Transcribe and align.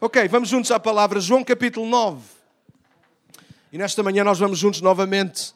Ok, 0.00 0.28
vamos 0.28 0.48
juntos 0.48 0.70
à 0.70 0.78
palavra 0.78 1.18
João 1.18 1.42
capítulo 1.42 1.84
9. 1.84 2.22
E 3.72 3.76
nesta 3.76 4.00
manhã 4.00 4.22
nós 4.22 4.38
vamos 4.38 4.56
juntos 4.56 4.80
novamente. 4.80 5.52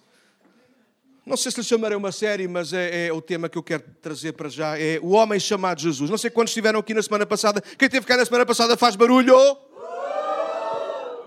Não 1.25 1.37
sei 1.37 1.53
se 1.53 1.61
lhe 1.61 1.65
chamarei 1.65 1.97
uma 1.97 2.11
série, 2.11 2.49
mas 2.49 2.73
é, 2.73 3.07
é, 3.07 3.13
o 3.13 3.23
tema 3.23 3.49
que 3.49 3.57
eu 3.57 3.63
quero 3.63 3.85
trazer 4.03 4.33
para 4.33 4.49
já. 4.49 4.77
É 4.77 4.99
o 5.01 5.11
homem 5.11 5.39
chamado 5.39 5.81
Jesus. 5.81 6.11
Não 6.11 6.19
sei 6.19 6.29
quantos 6.29 6.51
estiveram 6.51 6.81
aqui 6.81 6.93
na 6.93 7.01
semana 7.01 7.25
passada. 7.25 7.61
Quem 7.61 7.89
teve 7.89 8.05
cá 8.05 8.17
na 8.17 8.25
semana 8.25 8.45
passada 8.45 8.77
faz 8.77 8.97
barulho? 8.97 9.37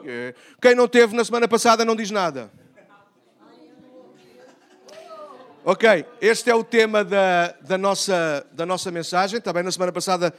É. 0.04 0.36
Quem 0.62 0.76
não 0.76 0.86
teve 0.86 1.16
na 1.16 1.24
semana 1.24 1.48
passada 1.48 1.86
não 1.86 1.96
diz 1.96 2.12
nada. 2.12 2.52
Ok, 5.64 6.06
este 6.20 6.50
é 6.50 6.54
o 6.54 6.66
tema 6.66 7.04
da, 7.04 7.56
da, 7.62 7.78
nossa, 7.78 8.46
da 8.52 8.66
nossa 8.66 8.92
mensagem. 8.92 9.40
Também 9.40 9.64
na 9.64 9.72
semana 9.72 9.94
passada 9.94 10.34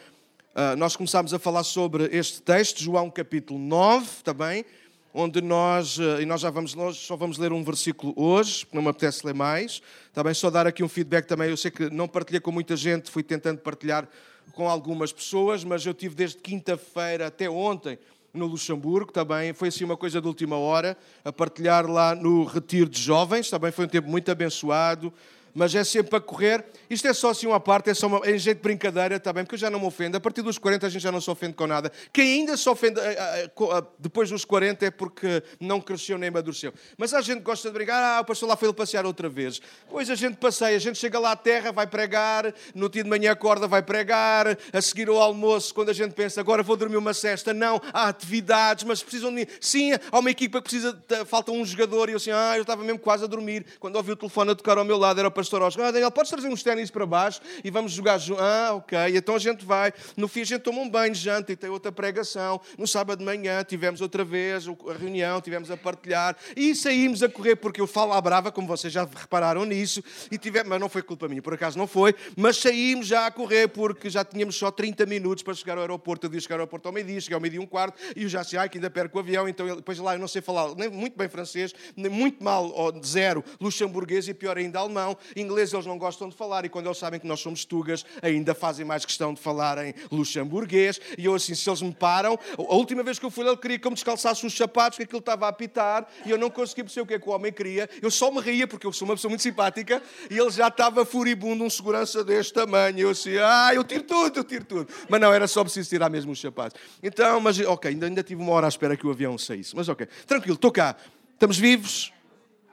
nós 0.79 0.97
começámos 0.97 1.35
a 1.35 1.39
falar 1.39 1.65
sobre 1.65 2.05
este 2.17 2.41
texto, 2.41 2.83
João 2.83 3.11
capítulo 3.11 3.59
9, 3.59 4.23
também, 4.25 4.65
onde 5.13 5.43
nós, 5.43 5.99
uh, 5.99 6.21
e 6.21 6.27
nós 6.27 6.41
já 6.41 6.51
vamos, 6.51 6.75
nós 6.75 6.97
só 6.97 7.15
vamos 7.15 7.37
ler 7.37 7.53
um 7.53 7.63
versículo 7.63 8.15
hoje, 8.17 8.67
não 8.73 8.83
me 8.83 8.89
apetece 8.89 9.27
ler 9.27 9.35
mais. 9.35 9.83
Também 10.13 10.33
só 10.33 10.51
dar 10.51 10.67
aqui 10.67 10.83
um 10.83 10.89
feedback 10.89 11.27
também, 11.27 11.51
eu 11.51 11.57
sei 11.57 11.71
que 11.71 11.91
não 11.91 12.09
partilhei 12.09 12.41
com 12.41 12.51
muita 12.51 12.75
gente, 12.75 13.11
fui 13.11 13.23
tentando 13.23 13.59
partilhar 13.59 14.09
com 14.53 14.69
algumas 14.69 15.13
pessoas, 15.13 15.63
mas 15.63 15.85
eu 15.85 15.93
tive 15.93 16.15
desde 16.15 16.39
quinta-feira 16.39 17.27
até 17.27 17.49
ontem 17.51 17.99
no 18.33 18.47
Luxemburgo, 18.47 19.13
também 19.13 19.53
foi 19.53 19.69
assim 19.69 19.85
uma 19.85 19.97
coisa 19.97 20.21
de 20.21 20.27
última 20.27 20.57
hora, 20.57 20.97
a 21.25 21.33
partilhar 21.33 21.87
lá 21.87 22.15
no 22.15 22.45
Retiro 22.45 22.89
de 22.89 23.01
Jovens, 23.01 23.49
também 23.51 23.73
foi 23.73 23.87
um 23.87 23.89
tempo 23.89 24.09
muito 24.09 24.31
abençoado, 24.31 25.13
mas 25.57 25.75
é 25.75 25.83
sempre 25.83 26.15
a 26.15 26.21
correr. 26.21 26.63
Isto 26.89 27.09
é 27.09 27.15
só 27.15 27.31
assim 27.31 27.47
uma 27.47 27.59
parte, 27.59 27.89
é 27.89 27.95
só 27.95 28.07
uma, 28.07 28.19
em 28.29 28.39
jeito 28.39 28.59
de 28.59 28.63
brincadeira 28.63 29.19
também, 29.19 29.43
porque 29.43 29.55
eu 29.55 29.59
já 29.59 29.71
não 29.71 29.81
me 29.81 29.87
ofendo. 29.87 30.15
A 30.15 30.21
partir 30.21 30.43
dos 30.43 30.59
40 30.59 30.87
a 30.87 30.91
gente 30.91 31.01
já 31.01 31.11
não 31.11 31.21
se 31.21 31.31
ofende 31.31 31.55
com 31.55 31.67
nada. 31.67 31.91
Quem 32.13 32.41
ainda 32.41 32.59
se 32.59 32.69
ofende 32.69 33.01
eh, 33.01 33.17
eh, 33.19 33.45
eh, 33.47 33.83
depois 33.99 34.29
dos 34.29 34.45
40 34.45 34.85
é 34.85 34.91
porque 34.91 35.43
não 35.59 35.81
cresceu 35.81 36.19
nem 36.19 36.29
amadureceu. 36.29 36.75
Mas 36.99 37.15
a 37.15 37.23
gente 37.23 37.41
gosta 37.41 37.69
de 37.69 37.75
brincar, 37.75 38.19
ah, 38.19 38.21
o 38.21 38.25
pastor 38.27 38.51
lá 38.51 38.55
foi 38.57 38.69
ele 38.69 38.77
passear 38.77 39.07
outra 39.07 39.31
vez. 39.31 39.63
Pois 39.89 40.11
a 40.11 40.15
gente 40.15 40.37
passeia, 40.37 40.77
a 40.77 40.79
gente 40.79 40.99
chega 40.99 41.19
lá 41.19 41.33
à 41.33 41.37
terra, 41.37 41.73
vai 41.73 41.87
pregar, 41.87 42.55
no 42.75 42.91
dia 42.91 43.03
de 43.03 43.09
manhã 43.09 43.33
acorda, 43.33 43.67
vai 43.67 43.83
pregar, 43.83 44.59
a 44.71 44.81
seguir 44.83 45.09
ao 45.09 45.19
almoço, 45.19 45.75
quando 45.75 45.89
a 45.89 45.95
gente 45.95 46.13
pensa, 46.13 46.39
agora 46.39 46.63
vou 46.63 46.77
dormir 46.77 46.99
uma 46.99 47.15
cesta, 47.15 47.55
não, 47.55 47.81
há 47.95 48.09
atividades, 48.09 48.85
mas 48.85 49.03
precisam 49.03 49.35
de... 49.35 49.49
Sim, 49.59 49.93
há 50.13 50.19
uma 50.19 50.31
equipa 50.31 50.61
que 50.61 50.69
precisa, 50.69 51.03
falta 51.25 51.51
um 51.51 51.65
jogador, 51.65 52.11
e 52.11 52.13
eu 52.13 52.19
assim, 52.19 52.31
ah, 52.31 52.53
eu 52.57 52.61
estava 52.63 52.85
mesmo 52.85 52.99
quase 52.99 53.25
a 53.25 53.27
dormir, 53.27 53.65
quando 53.81 53.97
ouvi 53.97 54.13
o 54.13 54.17
telefone 54.17 54.51
a 54.51 54.55
tocar 54.55 54.77
ao 54.77 54.85
meu 54.85 54.99
lado, 54.99 55.19
era 55.19 55.29
o 55.29 55.31
pastor 55.31 55.46
pastor 55.47 55.63
Oscar, 55.63 55.87
ah, 55.87 55.91
Daniel, 55.93 56.11
podes 56.11 56.29
trazer 56.29 56.49
uns 56.49 56.61
ténis 56.61 56.91
para 56.91 57.07
baixo 57.07 57.41
e 57.63 57.71
vamos 57.71 57.93
jogar. 57.93 58.19
Ah, 58.37 58.75
ok. 58.75 58.99
Então 59.15 59.37
a 59.37 59.39
gente 59.39 59.65
vai. 59.65 59.93
No 60.17 60.27
fim 60.27 60.41
a 60.41 60.45
gente 60.45 60.63
toma 60.63 60.81
um 60.81 60.91
banho, 60.91 61.15
janta 61.15 61.53
e 61.53 61.57
tem 61.57 61.71
outra 61.71 61.93
pregação. 61.93 62.61
No 62.77 62.85
sábado 62.85 63.21
de 63.21 63.25
manhã 63.25 63.63
tivemos 63.63 64.01
outra 64.01 64.25
vez 64.25 64.67
a 64.67 64.93
reunião, 64.93 65.41
tivemos 65.41 65.71
a 65.71 65.77
partilhar 65.77 66.37
e 66.57 66.75
saímos 66.75 67.23
a 67.23 67.29
correr, 67.29 67.55
porque 67.55 67.81
eu 67.81 67.87
falo 67.87 68.13
à 68.13 68.21
brava, 68.21 68.51
como 68.51 68.67
vocês 68.67 68.93
já 68.93 69.05
repararam 69.05 69.65
nisso, 69.65 70.03
e 70.33 70.37
tivemos, 70.37 70.69
mas 70.69 70.81
não 70.81 70.89
foi 70.89 71.03
culpa 71.03 71.29
minha, 71.29 71.41
por 71.41 71.55
acaso 71.55 71.79
não 71.79 71.87
foi, 71.87 72.13
mas 72.37 72.57
saímos 72.57 73.07
já 73.07 73.27
a 73.27 73.31
correr 73.31 73.69
porque 73.69 74.11
já 74.11 74.25
tínhamos 74.25 74.57
só 74.57 74.73
30 74.73 75.07
minutos 75.07 75.45
para 75.45 75.55
chegar 75.55 75.75
ao 75.75 75.83
aeroporto. 75.83 76.27
Eu 76.27 76.31
disse 76.31 76.43
chegar 76.43 76.57
ao 76.57 76.61
aeroporto 76.63 76.89
ao 76.89 76.93
meio-dia, 76.93 77.21
cheguei 77.21 77.35
ao 77.35 77.41
meio-dia 77.41 77.61
um 77.61 77.67
quarto, 77.67 78.01
e 78.17 78.25
eu 78.25 78.29
já 78.29 78.43
sei, 78.43 78.59
ai, 78.59 78.69
que 78.69 78.79
ainda 78.79 78.91
perco 78.91 79.17
o 79.17 79.21
avião, 79.21 79.49
então 79.49 79.77
depois 79.77 79.97
lá 80.01 80.17
eu 80.17 80.19
não 80.19 80.29
sei 80.29 80.43
falar 80.43 80.75
nem 80.75 80.89
muito 80.89 81.17
bem 81.17 81.29
francês, 81.29 81.73
nem 81.97 82.11
muito 82.11 82.43
mal, 82.43 82.69
ou 82.73 83.01
zero, 83.05 83.45
luxemburguês 83.61 84.27
e 84.27 84.35
pior 84.35 84.59
ainda 84.59 84.81
alemão, 84.81 85.17
inglês 85.41 85.73
eles 85.73 85.87
não 85.87 85.99
gostam 85.99 86.29
de 86.29 86.37
falar 86.37 86.65
e 86.65 86.69
quando 86.69 86.87
eles 86.87 86.99
sabem 86.99 87.21
que 87.21 87.27
nós 87.27 87.41
somos 87.41 87.65
tugas, 87.65 88.05
ainda 88.23 88.55
fazem 88.55 88.85
mais 88.85 89.05
questão 89.05 89.35
de 89.35 89.41
falar 89.41 89.79
em 89.85 89.95
luxemburguês. 90.11 91.01
E 91.17 91.25
eu 91.25 91.35
assim, 91.35 91.55
se 91.55 91.69
eles 91.69 91.83
me 91.83 91.93
param, 91.93 92.39
a 92.59 92.75
última 92.75 93.03
vez 93.03 93.19
que 93.19 93.25
eu 93.25 93.31
fui 93.31 93.45
lá, 93.45 93.51
ele 93.51 93.61
queria 93.61 93.79
que 93.79 93.87
eu 93.87 93.91
me 93.91 93.95
descalçasse 93.95 94.45
os 94.47 94.57
sapatos, 94.57 94.97
que 94.97 95.05
aquilo 95.05 95.21
estava 95.21 95.47
a 95.47 95.49
apitar 95.49 96.07
e 96.25 96.31
eu 96.31 96.39
não 96.39 96.51
conseguia 96.51 96.85
perceber 96.85 97.03
o 97.03 97.07
que 97.07 97.15
é 97.15 97.19
que 97.19 97.29
o 97.29 97.33
homem 97.33 97.53
queria. 97.53 97.89
Eu 98.01 98.11
só 98.11 98.31
me 98.31 98.41
ria 98.41 98.67
porque 98.67 98.87
eu 98.87 98.93
sou 98.93 99.07
uma 99.07 99.15
pessoa 99.15 99.31
muito 99.31 99.43
simpática 99.43 100.03
e 100.31 100.39
ele 100.39 100.51
já 100.51 100.69
estava 100.69 101.05
furibundo, 101.05 101.65
um 101.65 101.71
segurança 101.71 102.25
deste 102.25 102.53
tamanho. 102.53 102.99
Eu 102.99 103.11
assim, 103.11 103.37
ah, 103.39 103.71
eu 103.75 103.85
tiro 103.85 104.05
tudo, 104.05 104.41
eu 104.41 104.45
tiro 104.45 104.65
tudo. 104.65 104.93
Mas 105.09 105.21
não, 105.21 105.33
era 105.33 105.47
só 105.47 105.63
preciso 105.63 105.89
tirar 105.89 106.09
mesmo 106.09 106.33
os 106.33 106.41
sapatos. 106.41 106.81
Então, 107.03 107.41
mas 107.41 107.59
ok, 107.61 107.91
ainda, 107.91 108.07
ainda 108.07 108.23
tive 108.23 108.41
uma 108.43 108.53
hora 108.53 108.67
à 108.67 108.69
espera 108.69 108.97
que 108.97 109.07
o 109.07 109.11
avião 109.11 109.37
saísse. 109.37 109.75
Mas 109.75 109.89
ok, 109.89 110.07
tranquilo, 110.27 110.55
estou 110.55 110.73
cá. 110.73 110.97
Estamos 111.35 111.59
vivos 111.59 112.13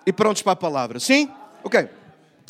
e 0.06 0.14
prontos 0.14 0.42
para 0.42 0.54
a 0.54 0.56
palavra. 0.56 1.00
Sim? 1.00 1.30
Ok. 1.64 2.03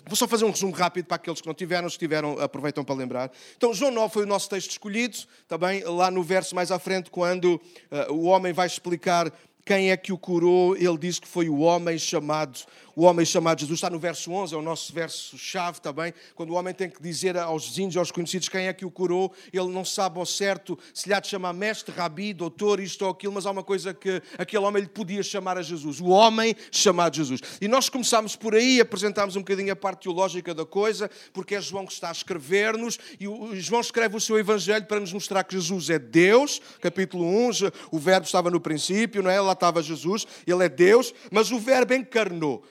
Vou 0.06 0.16
só 0.16 0.28
fazer 0.28 0.44
um 0.44 0.52
resumo 0.52 0.74
rápido 0.74 1.06
para 1.06 1.16
aqueles 1.16 1.40
que 1.40 1.48
não 1.48 1.54
tiveram, 1.54 1.90
se 1.90 1.98
tiveram, 1.98 2.40
aproveitam 2.40 2.84
para 2.84 2.96
lembrar. 2.96 3.32
Então, 3.56 3.74
João 3.74 3.92
9 3.92 4.14
foi 4.14 4.24
o 4.24 4.28
nosso 4.28 4.50
texto 4.50 4.72
escolhido, 4.72 5.18
também 5.48 5.84
lá 5.84 6.12
no 6.12 6.22
verso 6.22 6.54
mais 6.54 6.72
à 6.72 6.80
frente, 6.80 7.10
quando 7.10 7.56
uh, 7.56 8.14
o 8.14 8.24
homem 8.24 8.52
vai 8.52 8.68
explicar 8.68 9.32
quem 9.66 9.92
é 9.92 9.98
que 9.98 10.12
o 10.12 10.18
curou, 10.18 10.76
ele 10.76 10.98
diz 10.98 11.20
que 11.20 11.28
foi 11.28 11.48
o 11.48 11.60
homem 11.60 11.98
chamado 11.98 12.60
o 12.96 13.04
homem 13.04 13.26
chamado 13.26 13.60
Jesus, 13.60 13.78
está 13.78 13.90
no 13.90 14.00
verso 14.00 14.32
11, 14.32 14.54
é 14.54 14.58
o 14.58 14.62
nosso 14.62 14.94
verso-chave 14.94 15.82
também, 15.82 16.14
quando 16.36 16.52
o 16.52 16.54
homem 16.54 16.74
tem 16.74 16.90
que 16.90 17.02
dizer 17.02 17.38
aos 17.38 17.68
vizinhos, 17.68 17.98
aos 17.98 18.12
conhecidos, 18.12 18.50
quem 18.50 18.68
é 18.68 18.74
que 18.74 18.86
o 18.86 18.92
curou, 18.92 19.34
ele 19.52 19.68
não 19.68 19.84
sabe 19.84 20.20
ao 20.20 20.26
certo 20.26 20.78
se 20.94 21.08
lhe 21.08 21.14
há 21.14 21.20
de 21.20 21.28
chamar 21.28 21.54
mestre, 21.54 21.94
rabi, 21.96 22.34
doutor, 22.34 22.80
isto 22.80 23.04
ou 23.04 23.12
aquilo, 23.12 23.34
mas 23.34 23.46
há 23.46 23.52
uma 23.52 23.64
coisa 23.64 23.94
que 23.94 24.22
aquele 24.38 24.64
homem 24.64 24.84
lhe 24.84 24.90
podia 24.90 25.24
chamar 25.24 25.58
a 25.58 25.62
Jesus, 25.62 26.00
o 26.00 26.08
homem 26.08 26.56
chamado 26.72 27.16
Jesus. 27.16 27.42
E 27.60 27.68
nós 27.68 27.90
começámos 27.90 28.36
por 28.36 28.56
aí, 28.56 28.80
apresentámos 28.80 29.36
um 29.36 29.40
bocadinho 29.40 29.72
a 29.72 29.76
parte 29.76 30.04
teológica 30.04 30.54
da 30.54 30.66
coisa, 30.66 31.10
porque 31.32 31.56
é 31.56 31.62
João 31.62 31.86
que 31.86 31.94
está 31.94 32.10
a 32.10 32.12
escrever-nos, 32.12 33.00
e 33.20 33.26
João 33.60 33.82
escreve 33.82 34.16
o 34.16 34.20
seu 34.20 34.38
evangelho 34.38 34.86
para 34.86 35.00
nos 35.00 35.14
mostrar 35.14 35.44
que 35.44 35.54
Jesus 35.54 35.90
é 35.90 35.98
Deus, 35.98 36.62
capítulo 36.80 37.26
1, 37.26 37.44
o 37.92 38.00
verbo 38.00 38.26
estava 38.26 38.50
no 38.50 38.60
princípio, 38.60 39.24
não 39.24 39.30
é? 39.30 39.40
Lá 39.40 39.54
estava 39.54 39.82
Jesus, 39.82 40.26
ele 40.46 40.64
é 40.64 40.70
Deus, 40.70 41.14
mas 41.32 41.52
o 41.52 41.60
verbo 41.60 41.94
encarnou. 41.94 42.64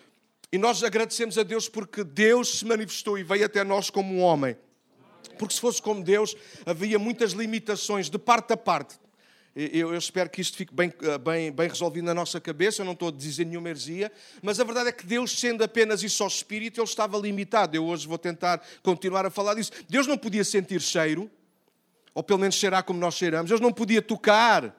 E 0.53 0.59
nós 0.59 0.85
agradecemos 0.85 1.39
a 1.39 1.43
Deus 1.43 1.67
porque 1.67 2.05
Deus 2.05 2.59
se 2.59 2.67
manifestou 2.67 3.19
e 3.19 3.23
veio 3.23 3.47
até 3.47 3.65
nós 3.65 3.89
como 3.89 4.15
um 4.15 4.21
homem. 4.21 4.55
Porque 5.39 5.55
se 5.55 5.61
fosse 5.61 5.81
como 5.81 6.05
Deus, 6.05 6.37
havia 6.67 6.99
muitas 6.99 7.33
limitações 7.33 8.11
de 8.11 8.19
parte 8.19 8.53
a 8.53 8.57
parte. 8.57 9.01
Eu, 9.55 9.95
espero 9.95 10.31
que 10.31 10.41
isto 10.41 10.57
fique 10.57 10.75
bem, 10.75 10.93
eh, 11.03 11.19
bem, 11.19 11.53
bem 11.53 11.69
resolvido 11.69 12.05
na 12.05 12.15
nossa 12.15 12.41
cabeça, 12.41 12.81
eu 12.81 12.87
não 12.87 12.95
estou 12.95 13.09
a 13.09 13.12
dizer 13.12 13.45
nenhuma 13.45 13.69
heresia, 13.69 14.11
mas 14.41 14.59
a 14.59 14.65
verdade 14.65 14.89
é 14.89 14.93
que 14.93 15.05
Deus, 15.05 15.39
sendo 15.39 15.62
apenas 15.62 16.03
e 16.03 16.09
só 16.09 16.27
espírito, 16.27 16.81
ele 16.81 16.89
estava 16.89 17.19
limitado. 17.19 17.77
Eu 17.77 17.85
hoje 17.85 18.07
vou 18.07 18.17
tentar 18.17 18.62
continuar 18.83 19.27
a 19.27 19.31
falar 19.31 19.55
disso. 19.55 19.71
Deus 19.91 20.07
não 20.07 20.17
podia 20.17 20.43
sentir 20.43 20.81
cheiro, 20.81 21.31
ou 22.15 22.23
pelo 22.23 22.39
menos 22.39 22.55
cheirar 22.55 22.83
como 22.85 22.99
nós 22.99 23.15
cheiramos. 23.15 23.51
Deus 23.51 23.61
não 23.61 23.73
podia 23.73 24.01
tocar, 24.01 24.75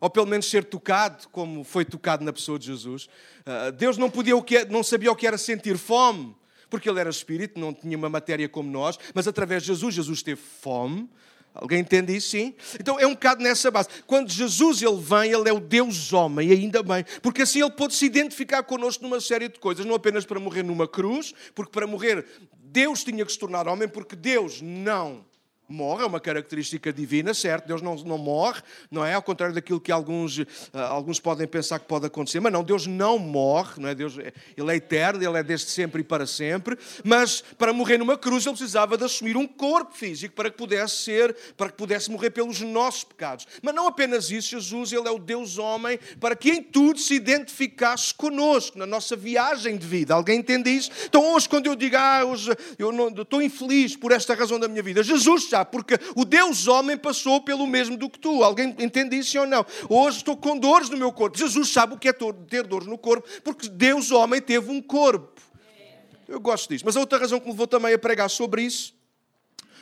ou 0.00 0.10
pelo 0.10 0.26
menos 0.26 0.46
ser 0.46 0.64
tocado, 0.64 1.28
como 1.28 1.64
foi 1.64 1.84
tocado 1.84 2.24
na 2.24 2.32
pessoa 2.32 2.58
de 2.58 2.66
Jesus. 2.66 3.08
Ah, 3.44 3.70
Deus 3.70 3.96
não, 3.96 4.10
podia 4.10 4.34
é, 4.34 4.64
não 4.66 4.82
sabia 4.82 5.10
o 5.10 5.16
que 5.16 5.26
era 5.26 5.38
sentir 5.38 5.76
fome, 5.76 6.34
porque 6.70 6.88
ele 6.88 7.00
era 7.00 7.10
espírito, 7.10 7.58
não 7.58 7.72
tinha 7.72 7.96
uma 7.96 8.08
matéria 8.08 8.48
como 8.48 8.70
nós, 8.70 8.98
mas 9.14 9.26
através 9.26 9.62
de 9.62 9.68
Jesus, 9.68 9.94
Jesus 9.94 10.22
teve 10.22 10.40
fome. 10.40 11.08
Alguém 11.54 11.80
entende 11.80 12.14
isso? 12.14 12.28
Sim? 12.28 12.54
Então 12.78 13.00
é 13.00 13.06
um 13.06 13.14
bocado 13.14 13.42
nessa 13.42 13.70
base. 13.70 13.88
Quando 14.06 14.30
Jesus 14.30 14.80
ele 14.80 15.00
vem, 15.00 15.32
ele 15.32 15.48
é 15.48 15.52
o 15.52 15.58
Deus 15.58 16.12
homem, 16.12 16.50
ainda 16.52 16.82
bem, 16.82 17.04
porque 17.20 17.42
assim 17.42 17.60
ele 17.60 17.70
pode 17.70 17.94
se 17.94 18.06
identificar 18.06 18.62
connosco 18.62 19.02
numa 19.02 19.20
série 19.20 19.48
de 19.48 19.58
coisas, 19.58 19.84
não 19.84 19.94
apenas 19.94 20.24
para 20.24 20.38
morrer 20.38 20.62
numa 20.62 20.86
cruz, 20.86 21.34
porque 21.54 21.72
para 21.72 21.86
morrer 21.86 22.24
Deus 22.52 23.02
tinha 23.02 23.24
que 23.24 23.32
se 23.32 23.38
tornar 23.38 23.66
homem, 23.66 23.88
porque 23.88 24.14
Deus 24.14 24.60
não 24.62 25.24
morre, 25.68 26.02
é 26.02 26.06
uma 26.06 26.20
característica 26.20 26.92
divina, 26.92 27.34
certo? 27.34 27.66
Deus 27.66 27.82
não, 27.82 27.94
não 27.96 28.18
morre, 28.18 28.62
não 28.90 29.04
é? 29.04 29.14
Ao 29.14 29.22
contrário 29.22 29.54
daquilo 29.54 29.80
que 29.80 29.92
alguns, 29.92 30.38
uh, 30.38 30.46
alguns 30.88 31.20
podem 31.20 31.46
pensar 31.46 31.78
que 31.78 31.86
pode 31.86 32.06
acontecer, 32.06 32.40
mas 32.40 32.52
não, 32.52 32.64
Deus 32.64 32.86
não 32.86 33.18
morre, 33.18 33.74
não 33.78 33.88
é? 33.88 33.94
Deus, 33.94 34.18
é, 34.18 34.32
ele 34.56 34.72
é 34.72 34.76
eterno, 34.76 35.22
ele 35.22 35.38
é 35.38 35.42
desde 35.42 35.70
sempre 35.70 36.00
e 36.00 36.04
para 36.04 36.26
sempre, 36.26 36.78
mas 37.04 37.42
para 37.58 37.72
morrer 37.72 37.98
numa 37.98 38.16
cruz 38.16 38.46
ele 38.46 38.56
precisava 38.56 38.96
de 38.96 39.04
assumir 39.04 39.36
um 39.36 39.46
corpo 39.46 39.94
físico 39.94 40.34
para 40.34 40.50
que 40.50 40.56
pudesse 40.56 40.96
ser, 40.96 41.36
para 41.56 41.68
que 41.68 41.76
pudesse 41.76 42.10
morrer 42.10 42.30
pelos 42.30 42.60
nossos 42.60 43.04
pecados. 43.04 43.46
Mas 43.62 43.74
não 43.74 43.86
apenas 43.86 44.30
isso, 44.30 44.50
Jesus, 44.50 44.92
ele 44.92 45.06
é 45.06 45.10
o 45.10 45.18
Deus 45.18 45.58
homem 45.58 45.98
para 46.18 46.34
que 46.34 46.50
em 46.50 46.62
tudo 46.62 46.98
se 46.98 47.14
identificasse 47.14 48.14
conosco, 48.14 48.78
na 48.78 48.86
nossa 48.86 49.14
viagem 49.16 49.76
de 49.76 49.86
vida. 49.86 50.14
Alguém 50.14 50.38
entende 50.38 50.70
isso? 50.70 50.90
Então 51.04 51.34
hoje, 51.34 51.48
quando 51.48 51.66
eu 51.66 51.76
digo, 51.76 51.96
ah, 51.96 52.24
hoje 52.24 52.50
eu 52.78 52.92
não, 52.92 53.08
estou 53.08 53.42
infeliz 53.42 53.96
por 53.96 54.12
esta 54.12 54.34
razão 54.34 54.58
da 54.58 54.68
minha 54.68 54.82
vida, 54.82 55.02
Jesus 55.02 55.48
já 55.48 55.57
porque 55.64 55.98
o 56.14 56.24
Deus 56.24 56.66
homem 56.66 56.96
passou 56.96 57.40
pelo 57.40 57.66
mesmo 57.66 57.96
do 57.96 58.08
que 58.08 58.18
tu. 58.18 58.42
Alguém 58.42 58.74
entende 58.78 59.16
isso 59.16 59.38
ou 59.38 59.46
não? 59.46 59.64
Hoje 59.88 60.18
estou 60.18 60.36
com 60.36 60.56
dores 60.58 60.88
no 60.88 60.96
meu 60.96 61.12
corpo. 61.12 61.38
Jesus 61.38 61.70
sabe 61.70 61.94
o 61.94 61.98
que 61.98 62.08
é 62.08 62.12
ter 62.12 62.66
dores 62.66 62.86
no 62.86 62.98
corpo, 62.98 63.28
porque 63.42 63.68
Deus 63.68 64.10
homem 64.10 64.40
teve 64.40 64.70
um 64.70 64.80
corpo. 64.80 65.40
Eu 66.26 66.40
gosto 66.40 66.68
disso. 66.68 66.84
Mas 66.84 66.96
a 66.96 67.00
outra 67.00 67.18
razão 67.18 67.40
que 67.40 67.46
me 67.46 67.52
levou 67.52 67.66
também 67.66 67.94
a 67.94 67.98
pregar 67.98 68.28
sobre 68.28 68.62
isso 68.62 68.94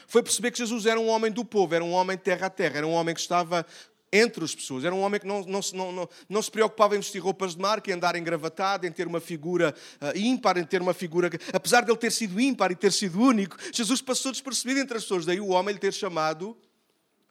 foi 0.07 0.23
perceber 0.23 0.53
que 0.53 0.59
Jesus 0.59 0.87
era 0.87 1.01
um 1.01 1.09
homem 1.09 1.33
do 1.33 1.45
povo, 1.45 1.75
era 1.75 1.83
um 1.83 1.93
homem 1.93 2.17
terra 2.17 2.47
a 2.47 2.51
terra, 2.51 2.79
era 2.79 2.87
um 2.87 2.93
homem 2.93 3.15
que 3.15 3.21
estava 3.21 3.67
entre 4.13 4.45
as 4.45 4.55
pessoas. 4.55 4.85
Era 4.85 4.95
um 4.95 5.01
homem 5.01 5.21
que 5.21 5.27
não, 5.27 5.43
não, 5.43 5.61
não, 5.73 6.09
não, 6.29 6.43
se 6.43 6.51
preocupava 6.51 6.95
em 6.97 6.99
vestir 6.99 7.19
roupas 7.19 7.55
de 7.55 7.61
marca, 7.61 7.91
em 7.91 7.95
andar 7.95 8.17
engravatado, 8.17 8.87
em 8.87 8.93
ter 8.93 9.07
uma 9.07 9.21
figura 9.21 9.75
uh, 10.01 10.19
ímpar, 10.19 10.59
em 10.59 10.65
ter 10.65 10.81
uma 10.81 10.95
figura. 10.95 11.31
Apesar 11.53 11.85
de 11.85 11.91
ele 11.91 11.99
ter 11.99 12.13
sido 12.13 12.41
ímpar 12.41 12.71
e 12.71 12.77
ter 12.77 12.93
sido 12.93 13.21
único, 13.21 13.57
Jesus 13.73 14.01
passou 14.01 14.33
despercebido 14.33 14.81
entre 14.81 14.97
as 14.97 15.03
pessoas. 15.03 15.27
Daí 15.27 15.41
o 15.41 15.49
homem 15.49 15.75
lhe 15.75 15.81
ter 15.81 15.93
chamado 15.93 16.57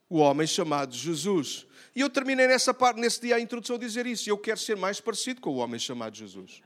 o 0.10 0.18
homem 0.18 0.45
chamado 0.45 0.94
Jesus. 0.94 1.66
E 1.95 2.01
eu 2.01 2.10
terminei 2.10 2.48
nessa 2.48 2.74
parte, 2.74 3.00
nesse 3.00 3.22
dia 3.22 3.36
a 3.36 3.39
introdução 3.39 3.77
a 3.77 3.80
dizer 3.80 4.06
isso. 4.06 4.30
Eu 4.30 4.38
quero 4.38 4.60
ser 4.60 4.75
mais 4.75 5.00
parecido 5.00 5.42
com 5.42 5.51
o 5.51 5.56
homem 5.57 5.80
chamado 5.80 6.16
Jesus. 6.16 6.62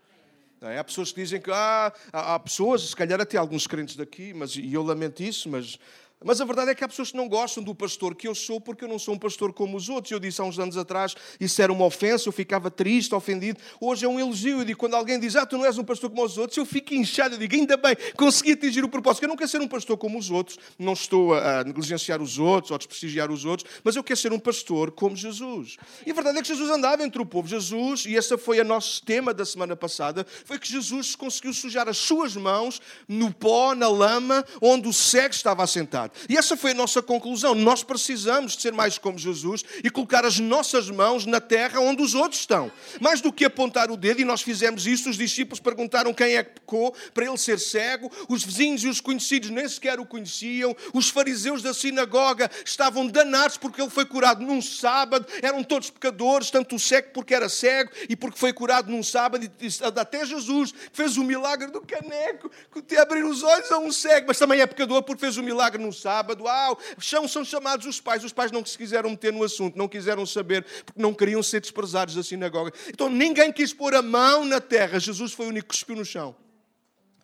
É? 0.61 0.77
Há 0.77 0.83
pessoas 0.83 1.11
que 1.11 1.21
dizem 1.21 1.39
que 1.39 1.49
ah, 1.51 1.93
há 2.11 2.37
pessoas, 2.37 2.89
se 2.89 2.95
calhar 2.95 3.21
até 3.21 3.37
alguns 3.37 3.65
crentes 3.65 3.95
daqui, 3.95 4.33
mas, 4.33 4.55
e 4.55 4.73
eu 4.73 4.83
lamento 4.83 5.23
isso, 5.23 5.47
mas 5.47 5.79
mas 6.23 6.41
a 6.41 6.45
verdade 6.45 6.71
é 6.71 6.75
que 6.75 6.83
há 6.83 6.87
pessoas 6.87 7.11
que 7.11 7.17
não 7.17 7.29
gostam 7.29 7.63
do 7.63 7.73
pastor 7.73 8.13
que 8.13 8.27
eu 8.27 8.35
sou 8.35 8.59
porque 8.59 8.83
eu 8.83 8.89
não 8.89 8.99
sou 8.99 9.13
um 9.13 9.17
pastor 9.17 9.53
como 9.53 9.77
os 9.77 9.87
outros. 9.87 10.11
Eu 10.11 10.19
disse 10.19 10.41
há 10.41 10.43
uns 10.43 10.59
anos 10.59 10.75
atrás, 10.75 11.15
isso 11.39 11.61
era 11.61 11.71
uma 11.71 11.85
ofensa, 11.85 12.27
eu 12.27 12.33
ficava 12.33 12.69
triste, 12.69 13.15
ofendido. 13.15 13.59
Hoje 13.79 14.05
é 14.05 14.09
um 14.09 14.19
elogio. 14.19 14.59
Eu 14.59 14.65
digo, 14.65 14.77
quando 14.77 14.95
alguém 14.95 15.17
diz, 15.17 15.37
ah, 15.37 15.45
tu 15.45 15.57
não 15.57 15.65
és 15.65 15.77
um 15.77 15.83
pastor 15.83 16.09
como 16.09 16.23
os 16.25 16.37
outros, 16.37 16.57
eu 16.57 16.65
fico 16.65 16.93
inchado. 16.93 17.35
Eu 17.35 17.39
digo, 17.39 17.55
ainda 17.55 17.77
bem, 17.77 17.95
consegui 18.17 18.51
atingir 18.51 18.83
o 18.83 18.89
propósito. 18.89 19.23
Eu 19.23 19.29
não 19.29 19.37
quero 19.37 19.49
ser 19.49 19.61
um 19.61 19.67
pastor 19.67 19.97
como 19.97 20.19
os 20.19 20.29
outros, 20.29 20.59
não 20.77 20.91
estou 20.91 21.33
a 21.33 21.63
negligenciar 21.63 22.21
os 22.21 22.37
outros 22.37 22.71
ou 22.71 22.75
a 22.75 22.77
desprestigiar 22.77 23.31
os 23.31 23.45
outros, 23.45 23.69
mas 23.81 23.95
eu 23.95 24.03
quero 24.03 24.19
ser 24.19 24.33
um 24.33 24.39
pastor 24.39 24.91
como 24.91 25.15
Jesus. 25.15 25.77
E 26.05 26.11
a 26.11 26.13
verdade 26.13 26.37
é 26.37 26.41
que 26.41 26.47
Jesus 26.49 26.69
andava 26.69 27.01
entre 27.01 27.21
o 27.21 27.25
povo. 27.25 27.47
Jesus, 27.47 28.05
e 28.05 28.15
esse 28.15 28.37
foi 28.37 28.59
o 28.59 28.65
nosso 28.65 29.01
tema 29.03 29.33
da 29.33 29.45
semana 29.45 29.73
passada, 29.73 30.27
foi 30.43 30.59
que 30.59 30.67
Jesus 30.67 31.15
conseguiu 31.15 31.53
sujar 31.53 31.87
as 31.87 31.97
suas 31.97 32.35
mãos 32.35 32.81
no 33.07 33.33
pó, 33.33 33.73
na 33.73 33.87
lama, 33.87 34.45
onde 34.61 34.89
o 34.89 34.93
cego 34.93 35.33
estava 35.33 35.63
assentado. 35.63 36.08
E 36.27 36.37
essa 36.37 36.55
foi 36.55 36.71
a 36.71 36.75
nossa 36.75 37.01
conclusão. 37.01 37.55
Nós 37.55 37.83
precisamos 37.83 38.55
de 38.55 38.61
ser 38.61 38.73
mais 38.73 38.97
como 38.97 39.17
Jesus 39.17 39.63
e 39.83 39.89
colocar 39.89 40.25
as 40.25 40.39
nossas 40.39 40.89
mãos 40.89 41.25
na 41.25 41.39
terra 41.39 41.79
onde 41.79 42.01
os 42.01 42.15
outros 42.15 42.41
estão. 42.41 42.71
Mais 42.99 43.21
do 43.21 43.31
que 43.31 43.45
apontar 43.45 43.91
o 43.91 43.97
dedo, 43.97 44.21
e 44.21 44.25
nós 44.25 44.41
fizemos 44.41 44.85
isso, 44.85 45.09
os 45.09 45.17
discípulos 45.17 45.59
perguntaram 45.59 46.13
quem 46.13 46.35
é 46.35 46.43
que 46.43 46.59
pecou 46.59 46.93
para 47.13 47.25
ele 47.25 47.37
ser 47.37 47.59
cego, 47.59 48.11
os 48.27 48.43
vizinhos 48.43 48.83
e 48.83 48.87
os 48.87 49.01
conhecidos 49.01 49.49
nem 49.49 49.67
sequer 49.67 49.99
o 49.99 50.05
conheciam, 50.05 50.75
os 50.93 51.09
fariseus 51.09 51.61
da 51.61 51.73
sinagoga 51.73 52.49
estavam 52.65 53.07
danados 53.07 53.57
porque 53.57 53.81
ele 53.81 53.89
foi 53.89 54.05
curado 54.05 54.43
num 54.43 54.61
sábado, 54.61 55.25
eram 55.41 55.63
todos 55.63 55.89
pecadores, 55.89 56.49
tanto 56.49 56.75
o 56.75 56.79
cego 56.79 57.09
porque 57.13 57.33
era 57.33 57.49
cego 57.49 57.91
e 58.07 58.15
porque 58.15 58.37
foi 58.37 58.53
curado 58.53 58.91
num 58.91 59.03
sábado, 59.03 59.49
até 59.95 60.25
Jesus 60.25 60.73
fez 60.93 61.17
o 61.17 61.23
milagre 61.23 61.71
do 61.71 61.81
caneco, 61.81 62.49
que 62.87 62.97
abrir 62.97 63.23
os 63.23 63.43
olhos 63.43 63.71
a 63.71 63.77
um 63.77 63.91
cego, 63.91 64.27
mas 64.27 64.37
também 64.37 64.61
é 64.61 64.67
pecador 64.67 65.03
porque 65.03 65.19
fez 65.19 65.37
o 65.37 65.43
milagre 65.43 65.81
num 65.81 65.91
sábado. 66.01 66.47
Ah, 66.47 66.75
são, 66.99 67.27
são 67.27 67.43
chamados 67.43 67.85
os 67.85 67.99
pais. 67.99 68.23
Os 68.23 68.33
pais 68.33 68.51
não 68.51 68.65
se 68.65 68.77
quiseram 68.77 69.09
meter 69.09 69.33
no 69.33 69.43
assunto, 69.43 69.77
não 69.77 69.87
quiseram 69.87 70.25
saber, 70.25 70.65
porque 70.85 71.01
não 71.01 71.13
queriam 71.13 71.43
ser 71.43 71.61
desprezados 71.61 72.15
da 72.15 72.23
sinagoga. 72.23 72.73
Então 72.87 73.09
ninguém 73.09 73.51
quis 73.51 73.73
pôr 73.73 73.93
a 73.95 74.01
mão 74.01 74.45
na 74.45 74.59
terra. 74.61 74.99
Jesus 74.99 75.33
foi 75.33 75.47
o 75.47 75.49
único 75.49 75.67
que 75.67 75.75
cuspiu 75.75 75.95
no 75.95 76.05
chão. 76.05 76.35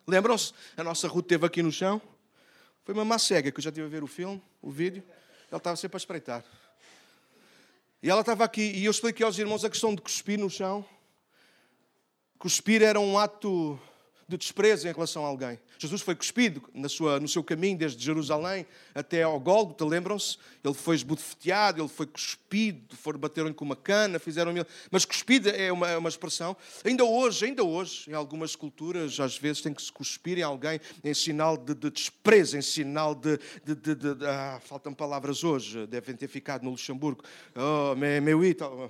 Lembram-se? 0.06 0.52
A 0.76 0.84
nossa 0.84 1.08
Ruth 1.08 1.26
teve 1.26 1.44
aqui 1.44 1.62
no 1.62 1.72
chão. 1.72 2.00
Foi 2.84 2.94
uma 2.94 3.04
má 3.04 3.18
cega, 3.18 3.50
que 3.50 3.58
eu 3.58 3.62
já 3.62 3.70
estive 3.70 3.86
a 3.86 3.90
ver 3.90 4.04
o 4.04 4.06
filme, 4.06 4.40
o 4.62 4.70
vídeo. 4.70 5.02
Ela 5.50 5.58
estava 5.58 5.76
sempre 5.76 5.96
a 5.96 5.98
espreitar. 5.98 6.44
E 8.00 8.08
ela 8.08 8.20
estava 8.20 8.44
aqui, 8.44 8.62
e 8.62 8.84
eu 8.84 8.90
expliquei 8.90 9.26
aos 9.26 9.36
irmãos 9.38 9.64
a 9.64 9.70
questão 9.70 9.92
de 9.92 10.00
cuspir 10.00 10.38
no 10.38 10.48
chão. 10.48 10.86
Cuspir 12.38 12.82
era 12.82 13.00
um 13.00 13.18
ato 13.18 13.80
de 14.28 14.36
desprezo 14.36 14.88
em 14.88 14.92
relação 14.92 15.24
a 15.24 15.28
alguém. 15.28 15.58
Jesus 15.78 16.02
foi 16.02 16.14
cuspido 16.14 16.62
na 16.74 16.88
sua, 16.88 17.20
no 17.20 17.28
seu 17.28 17.44
caminho 17.44 17.78
desde 17.78 18.02
Jerusalém 18.02 18.66
até 18.94 19.22
ao 19.22 19.38
Gólgota, 19.38 19.84
lembram-se? 19.84 20.38
Ele 20.64 20.74
foi 20.74 20.96
esbofeteado, 20.96 21.80
ele 21.80 21.88
foi 21.88 22.06
cuspido, 22.06 22.96
foram 22.96 23.20
bateram-lhe 23.20 23.54
com 23.54 23.64
uma 23.64 23.76
cana, 23.76 24.18
fizeram 24.18 24.52
Mas 24.90 25.04
cuspido 25.04 25.48
é 25.48 25.70
uma, 25.70 25.88
é 25.88 25.96
uma 25.96 26.08
expressão. 26.08 26.56
Ainda 26.84 27.04
hoje, 27.04 27.44
ainda 27.44 27.62
hoje, 27.62 28.10
em 28.10 28.14
algumas 28.14 28.56
culturas, 28.56 29.20
às 29.20 29.38
vezes 29.38 29.62
tem 29.62 29.72
que 29.72 29.82
se 29.82 29.92
cuspir 29.92 30.38
em 30.38 30.42
alguém 30.42 30.80
em 31.04 31.14
sinal 31.14 31.56
de, 31.56 31.74
de 31.74 31.90
desprezo, 31.90 32.56
em 32.56 32.62
sinal 32.62 33.14
de. 33.14 33.38
de, 33.64 33.74
de, 33.74 33.94
de 33.94 34.26
ah, 34.26 34.60
faltam 34.64 34.92
palavras 34.92 35.44
hoje, 35.44 35.86
devem 35.86 36.16
ter 36.16 36.28
ficado 36.28 36.64
no 36.64 36.70
Luxemburgo. 36.70 37.22
Oh, 37.54 37.94
meu, 37.94 38.20
meu, 38.22 38.40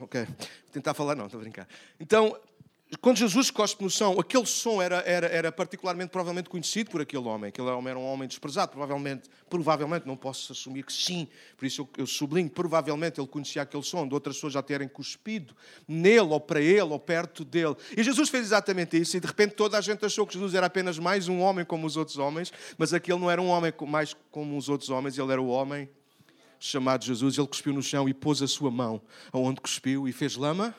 ok. 0.01 0.25
Vou 0.25 0.73
tentar 0.73 0.95
falar, 0.95 1.15
não, 1.15 1.27
estou 1.27 1.39
a 1.39 1.43
brincar. 1.43 1.69
Então, 2.01 2.39
quando 3.01 3.17
Jesus 3.17 3.51
cospe 3.51 3.83
no 3.83 3.91
chão, 3.91 4.17
aquele 4.21 4.47
som 4.47 4.81
era, 4.81 4.99
era, 4.99 5.27
era 5.27 5.51
particularmente, 5.51 6.11
provavelmente, 6.11 6.49
conhecido 6.49 6.89
por 6.89 7.01
aquele 7.01 7.25
homem. 7.25 7.49
Aquele 7.49 7.69
homem 7.69 7.91
era 7.91 7.99
um 7.99 8.05
homem 8.05 8.29
desprezado, 8.29 8.71
provavelmente, 8.71 9.29
provavelmente, 9.51 10.07
não 10.07 10.17
posso 10.17 10.53
assumir 10.53 10.85
que 10.85 10.93
sim, 10.93 11.27
por 11.57 11.67
isso 11.67 11.81
eu, 11.81 11.89
eu 11.99 12.07
sublinho, 12.07 12.49
provavelmente 12.49 13.21
ele 13.21 13.27
conhecia 13.27 13.63
aquele 13.63 13.83
som 13.83 14.07
de 14.07 14.15
outras 14.15 14.37
pessoas 14.37 14.53
já 14.53 14.63
terem 14.63 14.87
cuspido 14.87 15.53
nele, 15.87 16.21
ou 16.21 16.41
para 16.41 16.61
ele, 16.61 16.83
ou 16.83 16.99
perto 16.99 17.45
dele. 17.45 17.75
E 17.97 18.05
Jesus 18.05 18.29
fez 18.29 18.45
exatamente 18.45 18.97
isso, 18.97 19.17
e 19.17 19.21
de 19.21 19.27
repente 19.27 19.57
toda 19.57 19.77
a 19.77 19.81
gente 19.81 20.05
achou 20.05 20.25
que 20.25 20.35
Jesus 20.35 20.55
era 20.55 20.67
apenas 20.67 20.97
mais 20.97 21.27
um 21.27 21.41
homem 21.41 21.65
como 21.65 21.89
os 21.89 21.97
outros 21.97 22.19
homens, 22.19 22.53
mas 22.79 22.95
aquele 22.95 23.19
não 23.19 23.29
era 23.29 23.43
um 23.43 23.49
homem 23.49 23.73
mais 23.89 24.17
como 24.31 24.57
os 24.57 24.69
outros 24.69 24.91
homens, 24.91 25.19
ele 25.19 25.33
era 25.33 25.43
o 25.43 25.49
homem 25.49 25.91
chamado 26.61 27.05
Jesus. 27.05 27.37
Ele 27.37 27.49
cuspiu 27.49 27.73
no 27.73 27.83
chão 27.83 28.09
e 28.09 28.15
pôs 28.15 28.41
a 28.43 28.47
sua 28.47 28.71
mão 28.71 29.03
aonde 29.33 29.61
cuspiu 29.61 30.07
e 30.07 30.13
fez 30.13 30.37
lama 30.37 30.73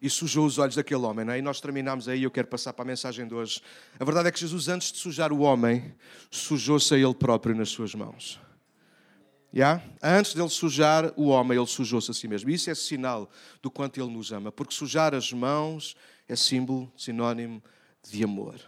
e 0.00 0.08
sujou 0.08 0.46
os 0.46 0.58
olhos 0.58 0.76
daquele 0.76 1.02
homem. 1.02 1.24
Não 1.24 1.32
é? 1.32 1.38
E 1.38 1.42
nós 1.42 1.60
terminamos 1.60 2.08
aí, 2.08 2.22
eu 2.22 2.30
quero 2.30 2.46
passar 2.46 2.72
para 2.72 2.84
a 2.84 2.86
mensagem 2.86 3.26
de 3.26 3.34
hoje. 3.34 3.60
A 3.98 4.04
verdade 4.04 4.28
é 4.28 4.32
que 4.32 4.38
Jesus, 4.38 4.68
antes 4.68 4.92
de 4.92 4.98
sujar 4.98 5.32
o 5.32 5.40
homem, 5.40 5.94
sujou-se 6.30 6.94
a 6.94 6.98
ele 6.98 7.14
próprio 7.14 7.54
nas 7.54 7.68
suas 7.68 7.94
mãos. 7.94 8.40
Yeah? 9.52 9.82
Antes 10.02 10.34
dele 10.34 10.48
sujar 10.48 11.12
o 11.16 11.28
homem, 11.28 11.58
ele 11.58 11.66
sujou-se 11.66 12.10
a 12.10 12.14
si 12.14 12.28
mesmo. 12.28 12.50
E 12.50 12.54
isso 12.54 12.70
é 12.70 12.74
sinal 12.74 13.30
do 13.62 13.70
quanto 13.70 14.00
ele 14.00 14.10
nos 14.10 14.30
ama, 14.30 14.52
porque 14.52 14.74
sujar 14.74 15.14
as 15.14 15.32
mãos 15.32 15.96
é 16.28 16.36
símbolo, 16.36 16.92
sinónimo 16.96 17.62
de 18.02 18.22
amor. 18.22 18.60